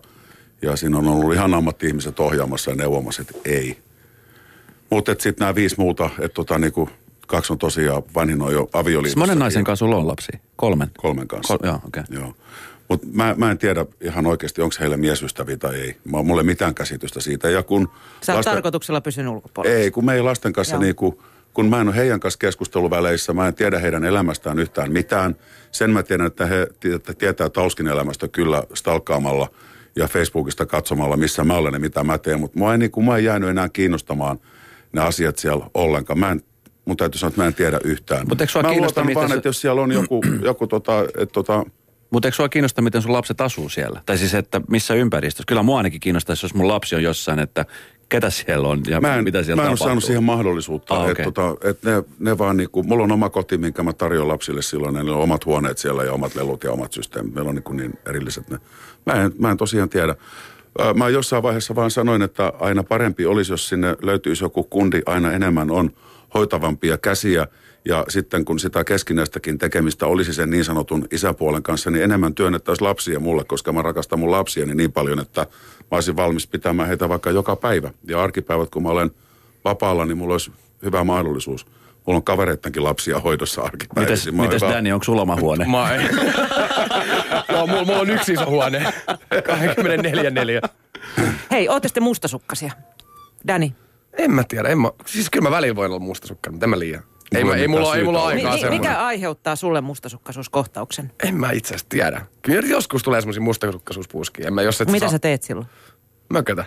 Ja 0.62 0.76
siinä 0.76 0.98
on 0.98 1.08
ollut 1.08 1.34
ihan 1.34 1.54
ammatti-ihmiset 1.54 2.20
ohjaamassa 2.20 2.70
ja 2.70 2.76
neuvomassa, 2.76 3.22
että 3.22 3.34
ei. 3.44 3.78
Mutta 4.90 5.12
sitten 5.12 5.34
nämä 5.44 5.54
viisi 5.54 5.74
muuta, 5.78 6.10
että 6.18 6.34
tota, 6.34 6.58
niinku, 6.58 6.88
kaksi 7.26 7.52
on 7.52 7.58
tosiaan, 7.58 8.02
vanhin 8.14 8.42
on 8.42 8.52
jo 8.52 8.68
avioliitossa. 8.72 9.18
monen 9.18 9.38
naisen 9.38 9.64
kanssa 9.64 9.86
sulla 9.86 9.96
on 9.96 10.06
lapsi? 10.08 10.32
Kolmen? 10.56 10.90
Kolmen 10.98 11.28
kanssa. 11.28 11.58
Kol- 11.58 11.66
joo, 11.66 11.80
okei. 11.86 12.02
Joo. 12.10 12.34
Mutta 12.88 13.06
mä, 13.12 13.34
mä 13.38 13.50
en 13.50 13.58
tiedä 13.58 13.86
ihan 14.00 14.26
oikeasti, 14.26 14.62
onko 14.62 14.74
heillä 14.80 14.96
miesystäviä 14.96 15.56
tai 15.56 15.74
ei. 15.80 15.96
Mä, 16.04 16.22
mulla 16.22 16.40
ei 16.40 16.46
mitään 16.46 16.74
käsitystä 16.74 17.20
siitä. 17.20 17.50
Ja 17.50 17.62
kun 17.62 17.88
Sä 18.20 18.34
oot 18.34 18.44
tarkoituksella 18.44 19.00
pysynyt 19.00 19.32
ulkopuolella. 19.32 19.76
Ei, 19.76 19.90
kun 19.90 20.04
me 20.04 20.14
ei 20.14 20.22
lasten 20.22 20.52
kanssa 20.52 20.74
Joo. 20.74 20.82
niinku, 20.82 21.22
kun 21.58 21.68
mä 21.68 21.80
en 21.80 21.88
ole 21.88 21.96
heidän 21.96 22.20
kanssa 22.20 22.38
keskusteluväleissä, 22.38 23.32
mä 23.32 23.48
en 23.48 23.54
tiedä 23.54 23.78
heidän 23.78 24.04
elämästään 24.04 24.58
yhtään 24.58 24.92
mitään. 24.92 25.36
Sen 25.70 25.90
mä 25.90 26.02
tiedän, 26.02 26.26
että 26.26 26.46
he 26.46 26.66
että 26.94 27.14
tietää 27.14 27.48
Tauskin 27.48 27.88
elämästä 27.88 28.28
kyllä 28.28 28.62
stalkkaamalla 28.74 29.48
ja 29.96 30.08
Facebookista 30.08 30.66
katsomalla, 30.66 31.16
missä 31.16 31.44
mä 31.44 31.54
olen 31.54 31.72
ja 31.74 31.80
mitä 31.80 32.04
mä 32.04 32.18
teen. 32.18 32.40
Mutta 32.40 32.72
ei, 32.72 32.78
niinku, 32.78 33.02
mua 33.02 33.16
ei 33.16 33.24
jäänyt 33.24 33.48
enää 33.48 33.68
kiinnostamaan 33.68 34.40
ne 34.92 35.00
asiat 35.00 35.38
siellä 35.38 35.66
ollenkaan. 35.74 36.18
Mä 36.18 36.30
en, 36.30 36.42
mun 36.84 36.96
täytyy 36.96 37.18
sanoa, 37.18 37.28
että 37.28 37.40
mä 37.40 37.46
en 37.46 37.54
tiedä 37.54 37.80
yhtään. 37.84 38.26
Mut 38.28 38.38
mä 38.62 38.72
luotan 38.72 39.14
vaan, 39.14 39.28
se- 39.28 39.34
että 39.34 39.48
jos 39.48 39.60
siellä 39.60 39.82
on 39.82 39.92
joku, 39.92 40.22
joku 40.42 40.66
tota, 40.66 41.00
että 41.02 41.32
tota, 41.32 41.64
Mutta 42.10 42.28
eikö 42.28 42.36
sua 42.36 42.48
kiinnosta, 42.48 42.82
miten 42.82 43.02
sun 43.02 43.12
lapset 43.12 43.40
asuu 43.40 43.68
siellä? 43.68 44.02
Tai 44.06 44.18
siis, 44.18 44.34
että 44.34 44.60
missä 44.68 44.94
ympäristössä? 44.94 45.44
Kyllä 45.46 45.62
mua 45.62 45.76
ainakin 45.76 46.00
kiinnostaisi, 46.00 46.44
jos 46.44 46.54
mun 46.54 46.68
lapsi 46.68 46.96
on 46.96 47.02
jossain, 47.02 47.38
että 47.38 47.66
ketä 48.08 48.30
siellä 48.30 48.68
on 48.68 48.82
ja 48.88 49.00
Mä 49.00 49.14
en, 49.14 49.24
mitä 49.24 49.42
siellä 49.42 49.62
mä 49.62 49.66
en 49.66 49.70
ole 49.70 49.76
saanut 49.76 50.04
siihen 50.04 50.24
mahdollisuutta. 50.24 50.94
Ah, 50.94 51.10
että 51.10 51.22
tota, 51.22 51.68
et 51.68 51.82
ne, 51.82 52.02
ne 52.18 52.38
vaan 52.38 52.56
niinku, 52.56 52.82
mulla 52.82 53.04
on 53.04 53.12
oma 53.12 53.30
koti, 53.30 53.58
minkä 53.58 53.82
mä 53.82 53.92
tarjoan 53.92 54.28
lapsille 54.28 54.62
silloin. 54.62 54.94
Niillä 54.94 55.16
on 55.16 55.22
omat 55.22 55.46
huoneet 55.46 55.78
siellä 55.78 56.04
ja 56.04 56.12
omat 56.12 56.34
lelut 56.34 56.64
ja 56.64 56.72
omat 56.72 56.92
systeemit. 56.92 57.34
Meillä 57.34 57.48
on 57.48 57.54
niinku 57.54 57.72
niin 57.72 57.92
erilliset 58.06 58.50
ne. 58.50 58.58
Mä 59.06 59.12
en, 59.12 59.32
mä 59.38 59.50
en 59.50 59.56
tosiaan 59.56 59.88
tiedä. 59.88 60.14
Mä 60.94 61.08
jossain 61.08 61.42
vaiheessa 61.42 61.74
vaan 61.74 61.90
sanoin, 61.90 62.22
että 62.22 62.52
aina 62.60 62.82
parempi 62.82 63.26
olisi, 63.26 63.52
jos 63.52 63.68
sinne 63.68 63.96
löytyisi 64.02 64.44
joku 64.44 64.62
kundi. 64.62 65.02
Aina 65.06 65.32
enemmän 65.32 65.70
on 65.70 65.90
hoitavampia 66.34 66.98
käsiä. 66.98 67.46
Ja 67.88 68.04
sitten 68.08 68.44
kun 68.44 68.58
sitä 68.58 68.84
keskinäistäkin 68.84 69.58
tekemistä 69.58 70.06
olisi 70.06 70.32
sen 70.32 70.50
niin 70.50 70.64
sanotun 70.64 71.06
isäpuolen 71.10 71.62
kanssa, 71.62 71.90
niin 71.90 72.04
enemmän 72.04 72.34
työnnettäisiin 72.34 72.88
lapsia 72.88 73.20
mulle, 73.20 73.44
koska 73.44 73.72
mä 73.72 73.82
rakastan 73.82 74.18
mun 74.18 74.30
lapsiani 74.30 74.74
niin 74.74 74.92
paljon, 74.92 75.20
että 75.20 75.40
mä 75.80 75.86
olisin 75.90 76.16
valmis 76.16 76.46
pitämään 76.46 76.88
heitä 76.88 77.08
vaikka 77.08 77.30
joka 77.30 77.56
päivä. 77.56 77.90
Ja 78.08 78.22
arkipäivät, 78.22 78.70
kun 78.70 78.82
mä 78.82 78.88
olen 78.88 79.10
vapaalla, 79.64 80.04
niin 80.04 80.18
mulla 80.18 80.34
olisi 80.34 80.52
hyvä 80.82 81.04
mahdollisuus. 81.04 81.66
Mulla 82.06 82.16
on 82.16 82.22
kavereittenkin 82.22 82.84
lapsia 82.84 83.20
hoidossa 83.20 83.60
Mites, 83.60 83.72
arkipäivisin. 83.72 84.34
Mä 84.34 84.42
oon 84.42 84.48
mites 84.48 84.62
hyvä- 84.62 84.74
Danny, 84.74 84.92
onko 84.92 85.04
sulla 85.04 85.22
oma 85.22 85.36
huone? 85.36 85.66
Mä 85.66 85.94
en. 85.94 86.10
Joo, 87.52 87.66
mulla, 87.66 87.84
mulla 87.84 88.00
on 88.00 88.10
yksi 88.10 88.32
iso 88.32 88.46
huone. 88.46 88.92
24 89.46 90.30
neljä. 90.30 90.60
Hei, 91.50 91.68
ootte 91.68 91.88
sitten 91.88 92.02
mustasukkasia? 92.02 92.72
Danny. 93.48 93.70
En 94.12 94.30
mä 94.30 94.44
tiedä, 94.48 94.68
en 94.68 94.78
mä, 94.78 94.90
siis 95.06 95.30
kyllä 95.30 95.42
mä 95.50 95.56
välillä 95.56 95.76
voin 95.76 95.90
olla 95.90 96.00
mustasukkainen, 96.00 96.54
mutta 96.54 96.66
en 96.66 96.70
mä 96.70 96.78
liian. 96.78 97.02
Ei, 97.34 97.44
mä, 97.44 97.54
ei 97.54 97.68
mulla, 97.68 97.96
ei 97.96 98.04
mulla 98.04 98.30
syytä 98.30 98.34
Mi- 98.42 98.48
aikaa 98.50 98.70
mi- 98.70 98.78
mikä 98.78 98.98
aiheuttaa 99.06 99.56
sulle 99.56 99.80
mustasukkaisuuskohtauksen? 99.80 101.12
En 101.24 101.34
mä 101.34 101.50
itse 101.52 101.68
asiassa 101.68 101.86
tiedä. 101.88 102.26
Kyllä 102.42 102.68
joskus 102.68 103.02
tulee 103.02 103.20
semmoisia 103.20 103.42
mustasukkaisuuspuuskia. 103.42 104.46
En 104.46 104.54
mä, 104.54 104.62
jos 104.62 104.80
et 104.80 104.90
Mitä 104.90 105.06
saa... 105.06 105.10
sä 105.10 105.18
teet 105.18 105.42
silloin? 105.42 105.66
Mökötä. 106.28 106.64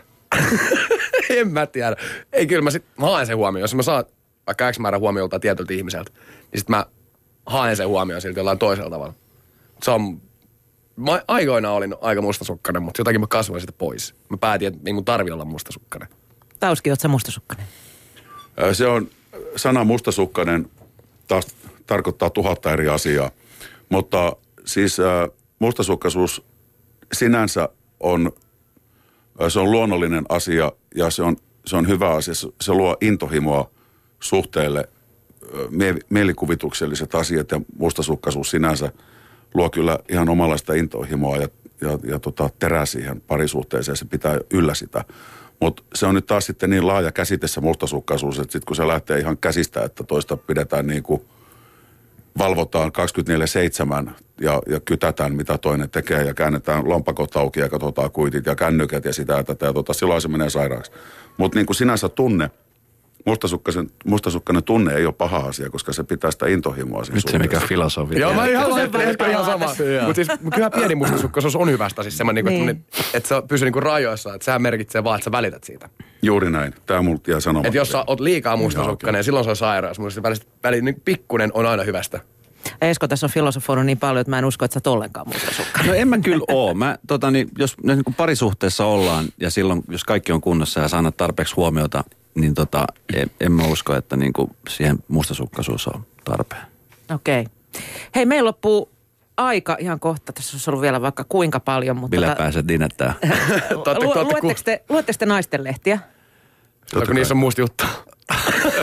en 1.29 1.47
mä 1.47 1.65
tiedä. 1.65 1.95
Ei 2.33 2.47
kyllä 2.47 2.61
mä 2.61 2.71
sit, 2.71 2.85
mä 2.99 3.05
haen 3.05 3.27
sen 3.27 3.37
huomioon. 3.37 3.61
Jos 3.61 3.75
mä 3.75 3.81
saan 3.83 4.05
vaikka 4.47 4.71
X 4.71 4.79
määrä 4.79 4.99
huomiolta 4.99 5.39
tietyltä 5.39 5.73
ihmiseltä, 5.73 6.11
niin 6.51 6.59
sit 6.59 6.69
mä 6.69 6.85
haen 7.45 7.77
sen 7.77 7.87
huomioon 7.87 8.21
siltä 8.21 8.39
jollain 8.39 8.59
toisella 8.59 8.89
tavalla. 8.89 9.13
Se 9.83 9.91
on, 9.91 10.21
mä 10.95 11.21
aikoinaan 11.27 11.75
olin 11.75 11.95
aika 12.01 12.21
mustasukkainen, 12.21 12.83
mutta 12.83 12.99
jotakin 13.01 13.21
mä 13.21 13.27
kasvoin 13.27 13.61
sitä 13.61 13.73
pois. 13.77 14.15
Mä 14.29 14.37
päätin, 14.37 14.67
että 14.67 14.79
ei 14.85 14.93
mun 14.93 15.05
tarvi 15.05 15.31
olla 15.31 15.45
mustasukkainen. 15.45 16.09
Tauski, 16.59 16.89
oot 16.89 16.99
sä 16.99 17.07
mustasukkainen? 17.07 17.67
Se 18.73 18.87
on, 18.87 19.09
sana 19.55 19.83
mustasukkainen 19.83 20.69
taas 21.27 21.47
tarkoittaa 21.87 22.29
tuhatta 22.29 22.71
eri 22.71 22.89
asiaa. 22.89 23.31
Mutta 23.89 24.35
siis 24.65 24.99
äh, 24.99 25.29
mustasukkaisuus 25.59 26.45
sinänsä 27.13 27.69
on, 27.99 28.31
ö, 29.41 29.49
se 29.49 29.59
on 29.59 29.71
luonnollinen 29.71 30.25
asia 30.29 30.71
ja 30.95 31.09
se 31.09 31.23
on, 31.23 31.37
se 31.65 31.75
on 31.75 31.87
hyvä 31.87 32.09
asia. 32.09 32.33
Se, 32.33 32.47
se 32.61 32.73
luo 32.73 32.97
intohimoa 33.01 33.69
suhteelle 34.19 34.89
ö, 35.43 35.67
mie, 35.69 35.95
mielikuvitukselliset 36.09 37.15
asiat 37.15 37.51
ja 37.51 37.61
mustasukkaisuus 37.77 38.51
sinänsä 38.51 38.91
luo 39.53 39.69
kyllä 39.69 39.99
ihan 40.09 40.29
omanlaista 40.29 40.73
intohimoa 40.73 41.37
ja, 41.37 41.47
ja, 41.81 41.99
ja 42.03 42.19
tota, 42.19 42.49
terää 42.59 42.85
siihen 42.85 43.21
parisuhteeseen. 43.21 43.97
Se 43.97 44.05
pitää 44.05 44.39
yllä 44.51 44.73
sitä. 44.73 45.05
Mutta 45.61 45.83
se 45.95 46.05
on 46.05 46.15
nyt 46.15 46.25
taas 46.25 46.45
sitten 46.45 46.69
niin 46.69 46.87
laaja 46.87 47.11
käsite 47.11 47.47
se 47.47 47.61
mustasukkaisuus, 47.61 48.39
että 48.39 48.51
sitten 48.51 48.65
kun 48.65 48.75
se 48.75 48.87
lähtee 48.87 49.19
ihan 49.19 49.37
käsistä, 49.37 49.83
että 49.83 50.03
toista 50.03 50.37
pidetään 50.37 50.87
niin 50.87 51.03
kuin 51.03 51.21
valvotaan 52.37 52.91
24-7 54.07 54.11
ja, 54.41 54.61
ja 54.67 54.79
kytätään, 54.79 55.35
mitä 55.35 55.57
toinen 55.57 55.89
tekee 55.89 56.23
ja 56.23 56.33
käännetään 56.33 56.89
lompakot 56.89 57.35
auki 57.35 57.59
ja 57.59 57.69
katsotaan 57.69 58.11
kuitit 58.11 58.45
ja 58.45 58.55
kännykät 58.55 59.05
ja 59.05 59.13
sitä 59.13 59.33
ja 59.33 59.43
tätä 59.43 59.65
ja 59.65 59.73
tota, 59.73 59.93
silloin 59.93 60.21
se 60.21 60.27
menee 60.27 60.49
sairaaksi. 60.49 60.91
Mutta 61.37 61.59
niin 61.59 61.65
kuin 61.65 61.75
sinänsä 61.75 62.09
tunne, 62.09 62.51
mustasukkaisen, 63.25 63.89
mustasukkainen 64.05 64.63
tunne 64.63 64.93
ei 64.93 65.05
ole 65.05 65.13
paha 65.13 65.37
asia, 65.37 65.69
koska 65.69 65.93
se 65.93 66.03
pitää 66.03 66.31
sitä 66.31 66.47
intohimoa 66.47 67.03
siinä 67.03 67.15
Nyt 67.15 67.27
se 67.27 67.39
mikä 67.39 67.59
filosofia. 67.59 68.19
Joo, 68.19 68.33
mä 68.33 68.45
ihan 68.45 68.79
että 69.01 69.27
ihan 69.27 69.45
sama. 69.45 69.65
Mutta 69.65 70.13
siis 70.15 70.27
kyllä 70.55 70.69
pieni 70.69 70.95
mustasukkaisuus 70.95 71.55
on 71.55 71.71
hyvästä. 71.71 72.03
Siis 72.03 72.17
semmoinen, 72.17 72.45
Niin. 72.45 72.65
niin. 72.65 72.69
että, 72.69 73.03
että 73.13 73.29
se 73.29 73.35
pysyy 73.47 73.65
niinku 73.65 73.79
rajoissa. 73.79 74.33
Että 74.33 74.45
sehän 74.45 74.61
merkitsee 74.61 75.03
vaan, 75.03 75.15
että 75.15 75.23
sä 75.25 75.31
välität 75.31 75.63
siitä. 75.63 75.89
Juuri 76.21 76.51
näin. 76.51 76.73
Tämä 76.85 77.01
mulla 77.01 77.21
jää 77.27 77.39
sanomatta. 77.39 77.67
Että 77.67 77.77
jos 77.77 77.91
sä 77.91 78.03
oot 78.07 78.19
liikaa 78.19 78.57
mustasukkainen, 78.57 79.19
niin 79.19 79.23
silloin 79.23 79.43
se 79.43 79.49
on 79.49 79.55
sairaus. 79.55 79.99
Mutta 79.99 80.15
se 80.15 80.23
välissä, 80.23 80.45
väli, 80.63 80.81
niin 80.81 81.01
pikkunen 81.05 81.51
on 81.53 81.65
aina 81.65 81.83
hyvästä. 81.83 82.19
Esko 82.81 83.07
tässä 83.07 83.25
on 83.25 83.31
filosofoinut 83.31 83.85
niin 83.85 83.97
paljon, 83.97 84.21
että 84.21 84.29
mä 84.29 84.39
en 84.39 84.45
usko, 84.45 84.65
että 84.65 84.73
sä 84.73 84.77
oot 84.77 84.87
ollenkaan 84.95 85.27
mustasukkainen. 85.27 85.87
No 85.87 85.93
en 85.93 86.07
mä 86.07 86.17
kyllä 86.17 86.45
oo. 86.47 86.73
Mä, 86.73 86.97
tota, 87.07 87.31
niin, 87.31 87.49
jos 87.57 87.75
niin 87.83 88.03
kuin 88.03 88.15
parisuhteessa 88.15 88.85
ollaan 88.85 89.25
ja 89.39 89.49
silloin, 89.51 89.81
jos 89.89 90.03
kaikki 90.03 90.31
on 90.31 90.41
kunnossa 90.41 90.79
ja 90.79 90.87
saanut 90.87 91.17
tarpeeksi 91.17 91.55
huomiota, 91.55 92.03
niin 92.35 92.53
tota, 92.53 92.85
en, 93.13 93.31
en 93.39 93.51
mä 93.51 93.63
usko, 93.67 93.95
että 93.95 94.15
niin 94.15 94.33
kuin 94.33 94.51
siihen 94.69 94.97
mustasukkaisuus 95.07 95.87
on 95.87 96.05
tarpeen. 96.23 96.61
Okei. 97.15 97.41
Okay. 97.41 97.51
Hei, 98.15 98.25
meillä 98.25 98.47
loppuu 98.47 98.91
aika 99.37 99.77
ihan 99.79 99.99
kohta. 99.99 100.33
Tässä 100.33 100.55
olisi 100.55 100.69
ollut 100.69 100.81
vielä 100.81 101.01
vaikka 101.01 101.25
kuinka 101.29 101.59
paljon, 101.59 101.97
mutta... 101.97 102.15
Ville 102.15 102.33
tota- 102.33 102.37
pääset 102.37 102.67
dinettää. 102.67 103.13
Totta- 103.69 103.95
totta- 103.95 104.23
Lu- 104.23 104.29
luetteko, 104.31 104.61
te, 104.65 104.83
luetteko 104.89 105.17
te 105.19 105.25
naistenlehtiä? 105.25 105.99
Mutta 106.93 107.05
kun 107.05 107.15
niissä 107.15 107.33
on 107.33 107.37
musta 107.37 107.61
juttu. 107.61 107.85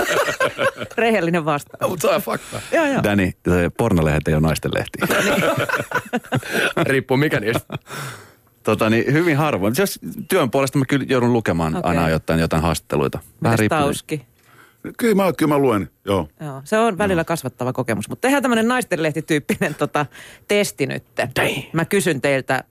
Rehellinen 0.98 1.44
vastaus. 1.44 1.90
Mutta 1.90 2.08
se 2.08 2.14
on 2.14 2.22
fakta. 2.22 2.60
joo, 2.72 2.86
joo. 2.86 3.02
Danny, 3.02 3.30
se 3.48 3.70
pornolehdet 3.78 4.28
ei 4.28 4.34
ole 4.34 4.42
naisten 4.42 4.70
lehti. 4.74 4.98
Riippuu 6.90 7.16
mikä 7.16 7.40
niistä. 7.40 7.78
Tota, 8.62 8.90
niin, 8.90 9.12
hyvin 9.12 9.36
harvoin. 9.36 9.74
Jos 9.78 10.00
työn 10.28 10.50
puolesta 10.50 10.78
mä 10.78 10.84
kyllä 10.88 11.06
joudun 11.08 11.32
lukemaan 11.32 11.76
Okei. 11.76 11.88
aina 11.88 12.08
jotain, 12.08 12.40
jotain 12.40 12.62
haastatteluita. 12.62 13.18
Riippuu. 13.56 13.78
Tauski? 13.78 14.26
Kyllä 14.98 15.14
mä, 15.14 15.32
kyllä 15.32 15.54
mä 15.54 15.58
luen, 15.58 15.90
joo. 16.04 16.28
Joo, 16.40 16.60
se 16.64 16.78
on 16.78 16.98
välillä 16.98 17.24
kasvattava 17.24 17.72
kokemus. 17.72 18.08
Mutta 18.08 18.20
tehdään 18.20 18.42
tämmöinen 18.42 18.68
naistenlehtityyppinen 18.68 19.74
tota, 19.74 20.06
testi 20.48 20.86
nyt. 20.86 21.04
Mä 21.72 21.84
kysyn 21.84 22.20
teiltä 22.20 22.64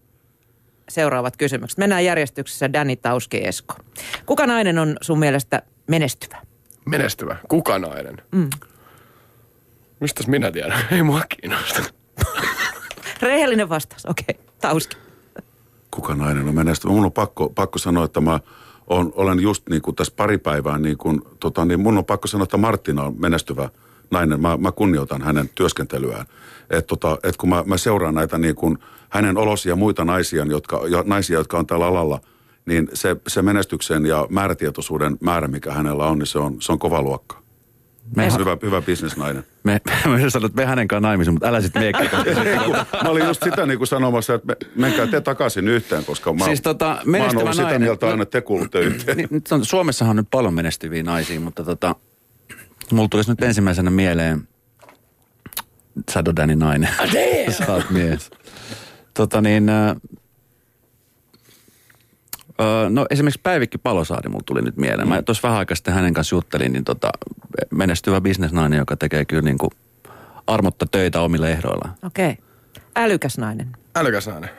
seuraavat 0.90 1.38
kysymykset. 1.38 1.78
Mennään 1.78 2.06
järjestyksessä 2.06 2.74
Danny, 2.74 2.96
Tauski, 2.96 3.48
Esko. 3.48 3.76
Kuka 4.26 4.48
nainen 4.48 4.78
on 4.78 4.98
sun 5.02 5.20
mielestä 5.20 5.62
menestyvä? 5.88 6.42
Menestyvä. 6.86 7.36
Kuka 7.50 7.80
nainen? 7.80 8.18
Mm. 8.32 8.50
Mistäs 10.00 10.28
minä 10.28 10.52
tiedän? 10.52 10.80
Ei 10.92 11.04
mua 11.04 11.22
kiinnosta. 11.30 11.84
Rehellinen 13.22 13.70
vastaus, 13.70 14.06
okei. 14.06 14.26
Okay. 14.30 14.46
Tauski. 14.62 15.07
Kuka 15.98 16.16
nainen 16.16 16.48
on 16.48 16.56
menestyvä? 16.56 16.94
Mun 16.94 17.06
on 17.06 17.12
pakko, 17.12 17.50
pakko 17.50 17.80
sanoa, 17.80 18.06
että 18.06 18.22
mä 18.22 18.40
on, 18.88 19.12
olen 19.16 19.40
just 19.40 19.70
niin 19.70 19.82
kuin 19.82 19.96
tässä 19.96 20.14
pari 20.16 20.38
päivää, 20.38 20.78
niin 20.78 20.98
kuin, 20.98 21.22
tota, 21.40 21.66
niin 21.66 21.80
mun 21.80 21.98
on 21.98 22.06
pakko 22.06 22.28
sanoa, 22.28 22.44
että 22.44 22.58
Martina 22.58 23.04
on 23.04 23.16
menestyvä 23.20 23.70
nainen. 24.12 24.42
Mä, 24.42 24.58
mä 24.58 24.72
kunnioitan 24.72 25.22
hänen 25.22 25.50
työskentelyään. 25.56 26.26
Et, 26.70 26.88
tota, 26.88 27.18
et 27.24 27.38
kun 27.38 27.50
mä, 27.50 27.64
mä 27.66 27.78
seuraan 27.78 28.16
näitä 28.16 28.38
niin 28.38 28.56
kuin 28.56 28.78
hänen 29.10 29.38
olosia 29.38 29.72
ja 29.72 29.76
muita 29.76 30.06
naisia 30.06 30.46
jotka, 30.46 30.82
jo, 30.88 31.04
naisia, 31.06 31.38
jotka 31.38 31.60
on 31.60 31.68
tällä 31.68 31.86
alalla, 31.86 32.20
niin 32.66 32.90
se, 32.94 33.16
se 33.28 33.42
menestyksen 33.42 34.06
ja 34.06 34.28
määrätietoisuuden 34.30 35.18
määrä, 35.22 35.48
mikä 35.48 35.72
hänellä 35.72 36.06
on, 36.06 36.20
niin 36.20 36.28
se 36.28 36.40
on, 36.40 36.62
se 36.62 36.72
on 36.72 36.80
kova 36.80 37.02
luokka. 37.02 37.47
Me 38.16 38.30
hyvä, 38.40 38.58
hyvä 38.62 38.82
bisnesnainen. 38.82 39.44
Me, 39.64 39.82
me, 40.06 40.24
me 40.24 40.30
sanoin, 40.30 40.50
että 40.50 40.62
me 40.62 40.66
hänen 40.66 40.88
kanssa 40.88 41.08
naimisiin, 41.08 41.34
mutta 41.34 41.48
älä 41.48 41.62
sitten 41.62 41.82
meekään. 41.82 42.10
mä 43.04 43.10
olin 43.10 43.26
just 43.26 43.44
sitä 43.44 43.66
niin 43.66 43.78
kuin 43.78 43.88
sanomassa, 43.88 44.34
että 44.34 44.48
me, 44.48 44.56
menkää 44.76 45.08
te 45.08 45.22
takaisin 45.22 45.68
yhteen, 45.68 46.06
koska 46.06 46.34
mä, 46.34 46.46
siis 46.46 46.62
tota, 46.62 47.02
mä 47.06 47.18
oon 47.18 47.38
ollut 47.38 47.56
sitä 47.56 47.80
mieltä 47.80 48.08
aina, 48.08 48.24
että 48.24 48.40
te 48.40 48.42
kuulutte 48.42 48.80
yhteen. 48.80 49.18
Niin, 49.18 49.30
Suomessahan 49.62 50.10
on 50.10 50.16
nyt 50.16 50.28
paljon 50.32 50.54
menestyviä 50.54 51.04
naisia, 51.04 51.40
mutta 51.40 51.64
tota, 51.64 51.96
mulla 52.92 53.08
tulisi 53.10 53.32
nyt 53.32 53.44
ensimmäisenä 53.44 53.90
mieleen 53.90 54.48
Sadodani 56.12 56.56
nainen. 56.56 56.90
Sä 57.58 57.74
oot 57.74 57.90
mies. 57.90 58.32
Tota 59.14 59.42
niin, 59.42 59.66
no 62.90 63.06
esimerkiksi 63.10 63.40
Päivikki 63.44 63.78
Palosaari 63.78 64.30
mulla 64.30 64.44
tuli 64.46 64.62
nyt 64.62 64.78
mieleen. 64.78 65.08
Mä 65.08 65.22
tuossa 65.22 65.48
vähän 65.48 65.60
aikaa 65.60 65.76
sitten 65.76 65.94
hänen 65.94 66.14
kanssa 66.14 66.36
juttelin, 66.36 66.74
niin 66.74 66.84
tota, 66.84 67.10
menestyvä 67.72 68.22
bisnesnainen, 68.22 68.78
joka 68.78 68.98
tekee 68.98 69.26
kyllä 69.26 69.42
niin 69.42 69.58
kuin 69.58 69.72
armotta 70.48 70.86
töitä 70.92 71.22
omille 71.22 71.52
ehdoillaan. 71.52 71.94
Okei. 72.06 72.32
Okay. 72.32 72.44
Älykäs 72.96 73.38
nainen. 73.38 73.68
Älykäs 73.96 74.28
nainen. 74.28 74.50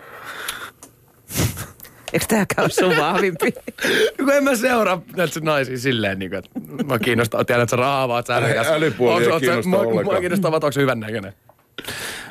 Eikö 2.12 2.26
tämäkään 2.28 2.64
ole 2.64 2.70
sun 2.70 2.96
vahvimpi? 2.96 3.52
kun 4.16 4.32
en 4.32 4.44
mä 4.44 4.56
seuraa 4.56 5.02
näitä 5.16 5.40
naisia 5.40 5.78
silleen, 5.78 6.18
niin 6.18 6.30
kuin, 6.30 6.38
että 6.38 6.84
mä 6.84 6.98
kiinnostaa, 6.98 7.44
tiedän, 7.44 7.62
että 7.62 7.70
sä 7.70 7.76
raavaat, 7.76 8.26
sä 8.26 8.36
älykäs. 8.36 8.66
Älypuoli 8.66 9.24
ei 9.24 9.40
kiinnostaa 9.40 9.80
ollenkaan. 9.80 10.16
Mä 10.16 10.20
kiinnostaa, 10.20 10.48
että 10.48 10.66
onko 10.66 10.72
se 10.72 10.80
hyvän 10.80 11.00
näköinen. 11.00 11.32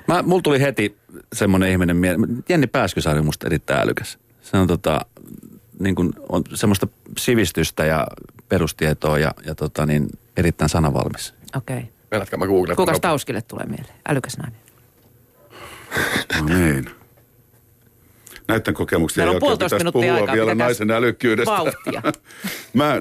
Mä, 0.07 0.21
mulla 0.21 0.41
tuli 0.41 0.61
heti 0.61 0.97
semmoinen 1.33 1.69
ihminen 1.69 1.95
mieleen. 1.97 2.43
Jenni 2.49 2.67
Pääskysaari 2.67 3.19
on 3.19 3.25
musta 3.25 3.47
erittäin 3.47 3.81
älykäs. 3.81 4.17
Se 4.41 4.57
on 4.57 4.67
tota, 4.67 5.05
niin 5.79 5.95
kuin 5.95 6.13
on 6.29 6.43
semmoista 6.53 6.87
sivistystä 7.17 7.85
ja 7.85 8.07
perustietoa 8.49 9.19
ja, 9.19 9.33
ja 9.45 9.55
tota 9.55 9.85
niin, 9.85 10.07
erittäin 10.37 10.69
sanavalmis. 10.69 11.33
Okei. 11.55 11.77
Okay. 11.77 11.89
Meinaatko 12.11 12.37
mä 12.37 12.47
googletan? 12.47 12.85
Kukas 12.85 12.99
Tauskille 12.99 13.41
tulee 13.41 13.65
mieleen? 13.65 13.95
Älykäs 14.09 14.37
nainen. 14.37 14.59
No 16.41 16.45
niin. 16.45 16.89
Näiden 18.47 18.73
kokemuksien 18.73 19.27
jälkeen 19.27 19.51
pitäisi 19.51 19.91
puhua 19.93 20.13
aikaa, 20.13 20.35
vielä 20.35 20.55
naisen 20.55 20.91
älykkyydestä. 20.91 21.51
Vauhtia. 21.51 22.01
mä, 22.73 22.97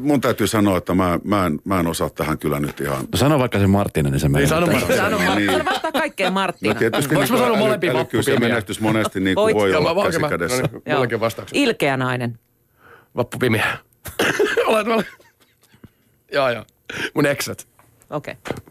mun 0.00 0.20
täytyy 0.20 0.46
sanoa, 0.46 0.78
että 0.78 0.94
mä, 0.94 1.18
mä, 1.24 1.46
en, 1.46 1.58
mä 1.64 1.80
en 1.80 1.86
osaa 1.86 2.10
tähän 2.10 2.38
kyllä 2.38 2.60
nyt 2.60 2.80
ihan... 2.80 2.98
No 3.12 3.18
sano 3.18 3.38
vaikka 3.38 3.58
se 3.58 3.66
Martina, 3.66 4.10
niin 4.10 4.20
se 4.20 4.28
menee. 4.28 4.40
Niin 4.40 4.48
sano 4.48 4.66
Martina. 4.66 4.96
Sano 4.96 5.18
Martina. 5.18 5.52
Niin. 5.52 5.64
Vastaa 5.64 5.92
kaikkeen 5.92 6.32
Martina. 6.32 6.74
No 6.74 6.78
tietysti 6.78 7.14
Voinko 7.14 7.32
mä 7.32 7.38
sanoa 7.38 7.58
molempia 7.58 7.92
älykkyys 7.92 8.26
ja 8.26 8.40
menestys 8.40 8.80
monesti 8.80 9.20
niin 9.20 9.34
kuin 9.34 9.54
voi 9.54 9.74
olla 9.74 10.04
käsi 10.04 10.20
kädessä. 10.28 10.62
No 10.62 10.68
niin, 10.72 10.94
mullakin 10.94 11.20
vastaukset. 11.20 11.56
Ilkeä 11.56 11.96
nainen. 11.96 12.38
Vappupimiä. 13.16 13.78
Olet 14.66 14.86
mä... 14.86 14.96
Joo, 16.32 16.50
joo. 16.50 16.64
Mun 17.14 17.26
eksät. 17.26 17.68
Okei. 18.10 18.34
Okay. 18.50 18.64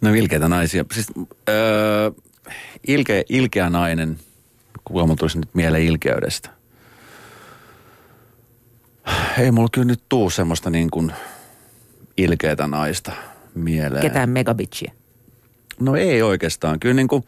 No 0.00 0.14
ilkeitä 0.14 0.48
naisia. 0.48 0.84
Siis, 0.92 1.06
öö, 1.48 2.10
ilkeä, 2.88 3.22
ilkeä 3.28 3.70
nainen, 3.70 4.18
mulla 4.90 5.16
tulisi 5.16 5.38
nyt 5.38 5.54
mieleen 5.54 5.84
ilkeydestä? 5.84 6.50
Ei 9.38 9.50
mulla 9.50 9.68
kyllä 9.72 9.86
nyt 9.86 10.02
tuu 10.08 10.30
semmoista 10.30 10.70
niin 10.70 10.90
kuin 10.90 11.12
ilkeätä 12.16 12.66
naista 12.66 13.12
mieleen. 13.54 14.02
Ketään 14.02 14.30
megabitchiä? 14.30 14.92
No 15.80 15.96
ei 15.96 16.22
oikeastaan. 16.22 16.80
Kyllä 16.80 16.94
niin 16.94 17.08
kuin, 17.08 17.24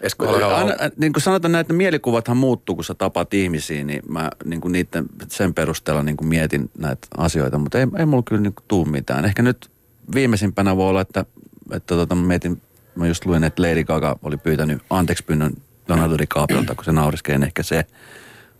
Esko 0.00 0.28
aina, 0.28 0.74
niin 0.96 1.12
kuin 1.12 1.22
sanotaan, 1.22 1.54
että 1.54 1.74
mielikuvathan 1.74 2.36
muuttuu, 2.36 2.74
kun 2.74 2.84
sä 2.84 2.94
tapaat 2.94 3.34
ihmisiä, 3.34 3.84
niin 3.84 4.02
mä 4.08 4.30
niin 4.44 4.60
kuin 4.60 4.72
niiden, 4.72 5.06
sen 5.28 5.54
perusteella 5.54 6.02
niin 6.02 6.16
kuin 6.16 6.28
mietin 6.28 6.70
näitä 6.78 7.08
asioita, 7.16 7.58
mutta 7.58 7.78
ei, 7.78 7.86
ei 7.98 8.06
mulla 8.06 8.22
kyllä 8.22 8.42
niin 8.42 8.54
kuin 8.54 8.64
tuu 8.68 8.84
mitään. 8.84 9.24
Ehkä 9.24 9.42
nyt 9.42 9.70
viimeisimpänä 10.14 10.76
voi 10.76 10.88
olla, 10.88 11.00
että, 11.00 11.24
että 11.72 11.94
tota, 11.94 12.14
mä 12.14 12.26
mietin, 12.26 12.62
mä 12.94 13.06
just 13.06 13.26
luin, 13.26 13.44
että 13.44 13.62
Lady 13.62 13.84
Gaga 13.84 14.18
oli 14.22 14.36
pyytänyt 14.36 14.82
anteeksi 14.90 15.24
pyynnön 15.24 15.52
Leonardo 15.88 16.18
DiCapriolta, 16.18 16.74
kun 16.74 16.84
se 16.84 16.92
nauriskee 16.92 17.40
ehkä 17.46 17.62
se. 17.62 17.86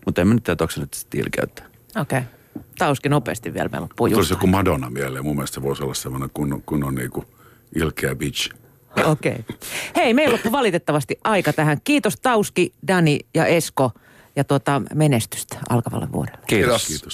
Mutta 0.07 0.21
en 0.21 0.29
mä 0.29 0.35
nyt 0.35 0.45
tiedä, 0.45 0.57
onko 0.61 0.71
se 0.71 0.81
nyt. 0.81 1.07
Okei. 2.01 2.19
Okay. 2.19 2.23
Tauski 2.79 3.09
nopeasti 3.09 3.55
vielä, 3.55 3.69
meillä 3.69 3.85
loppuu 3.85 4.09
Tulisi 4.09 4.33
joku 4.33 4.47
Madonna 4.47 4.91
mieleen. 4.91 5.25
Mun 5.25 5.37
mielestä 5.37 5.55
se 5.55 5.63
voisi 5.63 5.83
olla 5.83 5.95
semmoinen 5.95 6.31
kunnon, 6.35 6.63
kunnon 6.67 6.95
niinku 6.95 7.25
ilkeä 7.75 8.15
bitch. 8.15 8.51
Okei. 9.05 9.33
Okay. 9.33 9.57
Hei, 9.97 10.15
meillä 10.15 10.33
loppui 10.33 10.53
valitettavasti 10.53 11.19
aika 11.25 11.53
tähän. 11.53 11.79
Kiitos 11.85 12.17
Tauski, 12.17 12.73
Dani 12.89 13.19
ja 13.35 13.47
Esko 13.47 13.93
ja 14.37 14.45
tuota, 14.45 14.83
menestystä 14.95 15.59
alkavalle 15.69 16.13
vuodelle. 16.13 16.39
Kiitos. 16.47 16.87
Kiitos. 16.87 17.11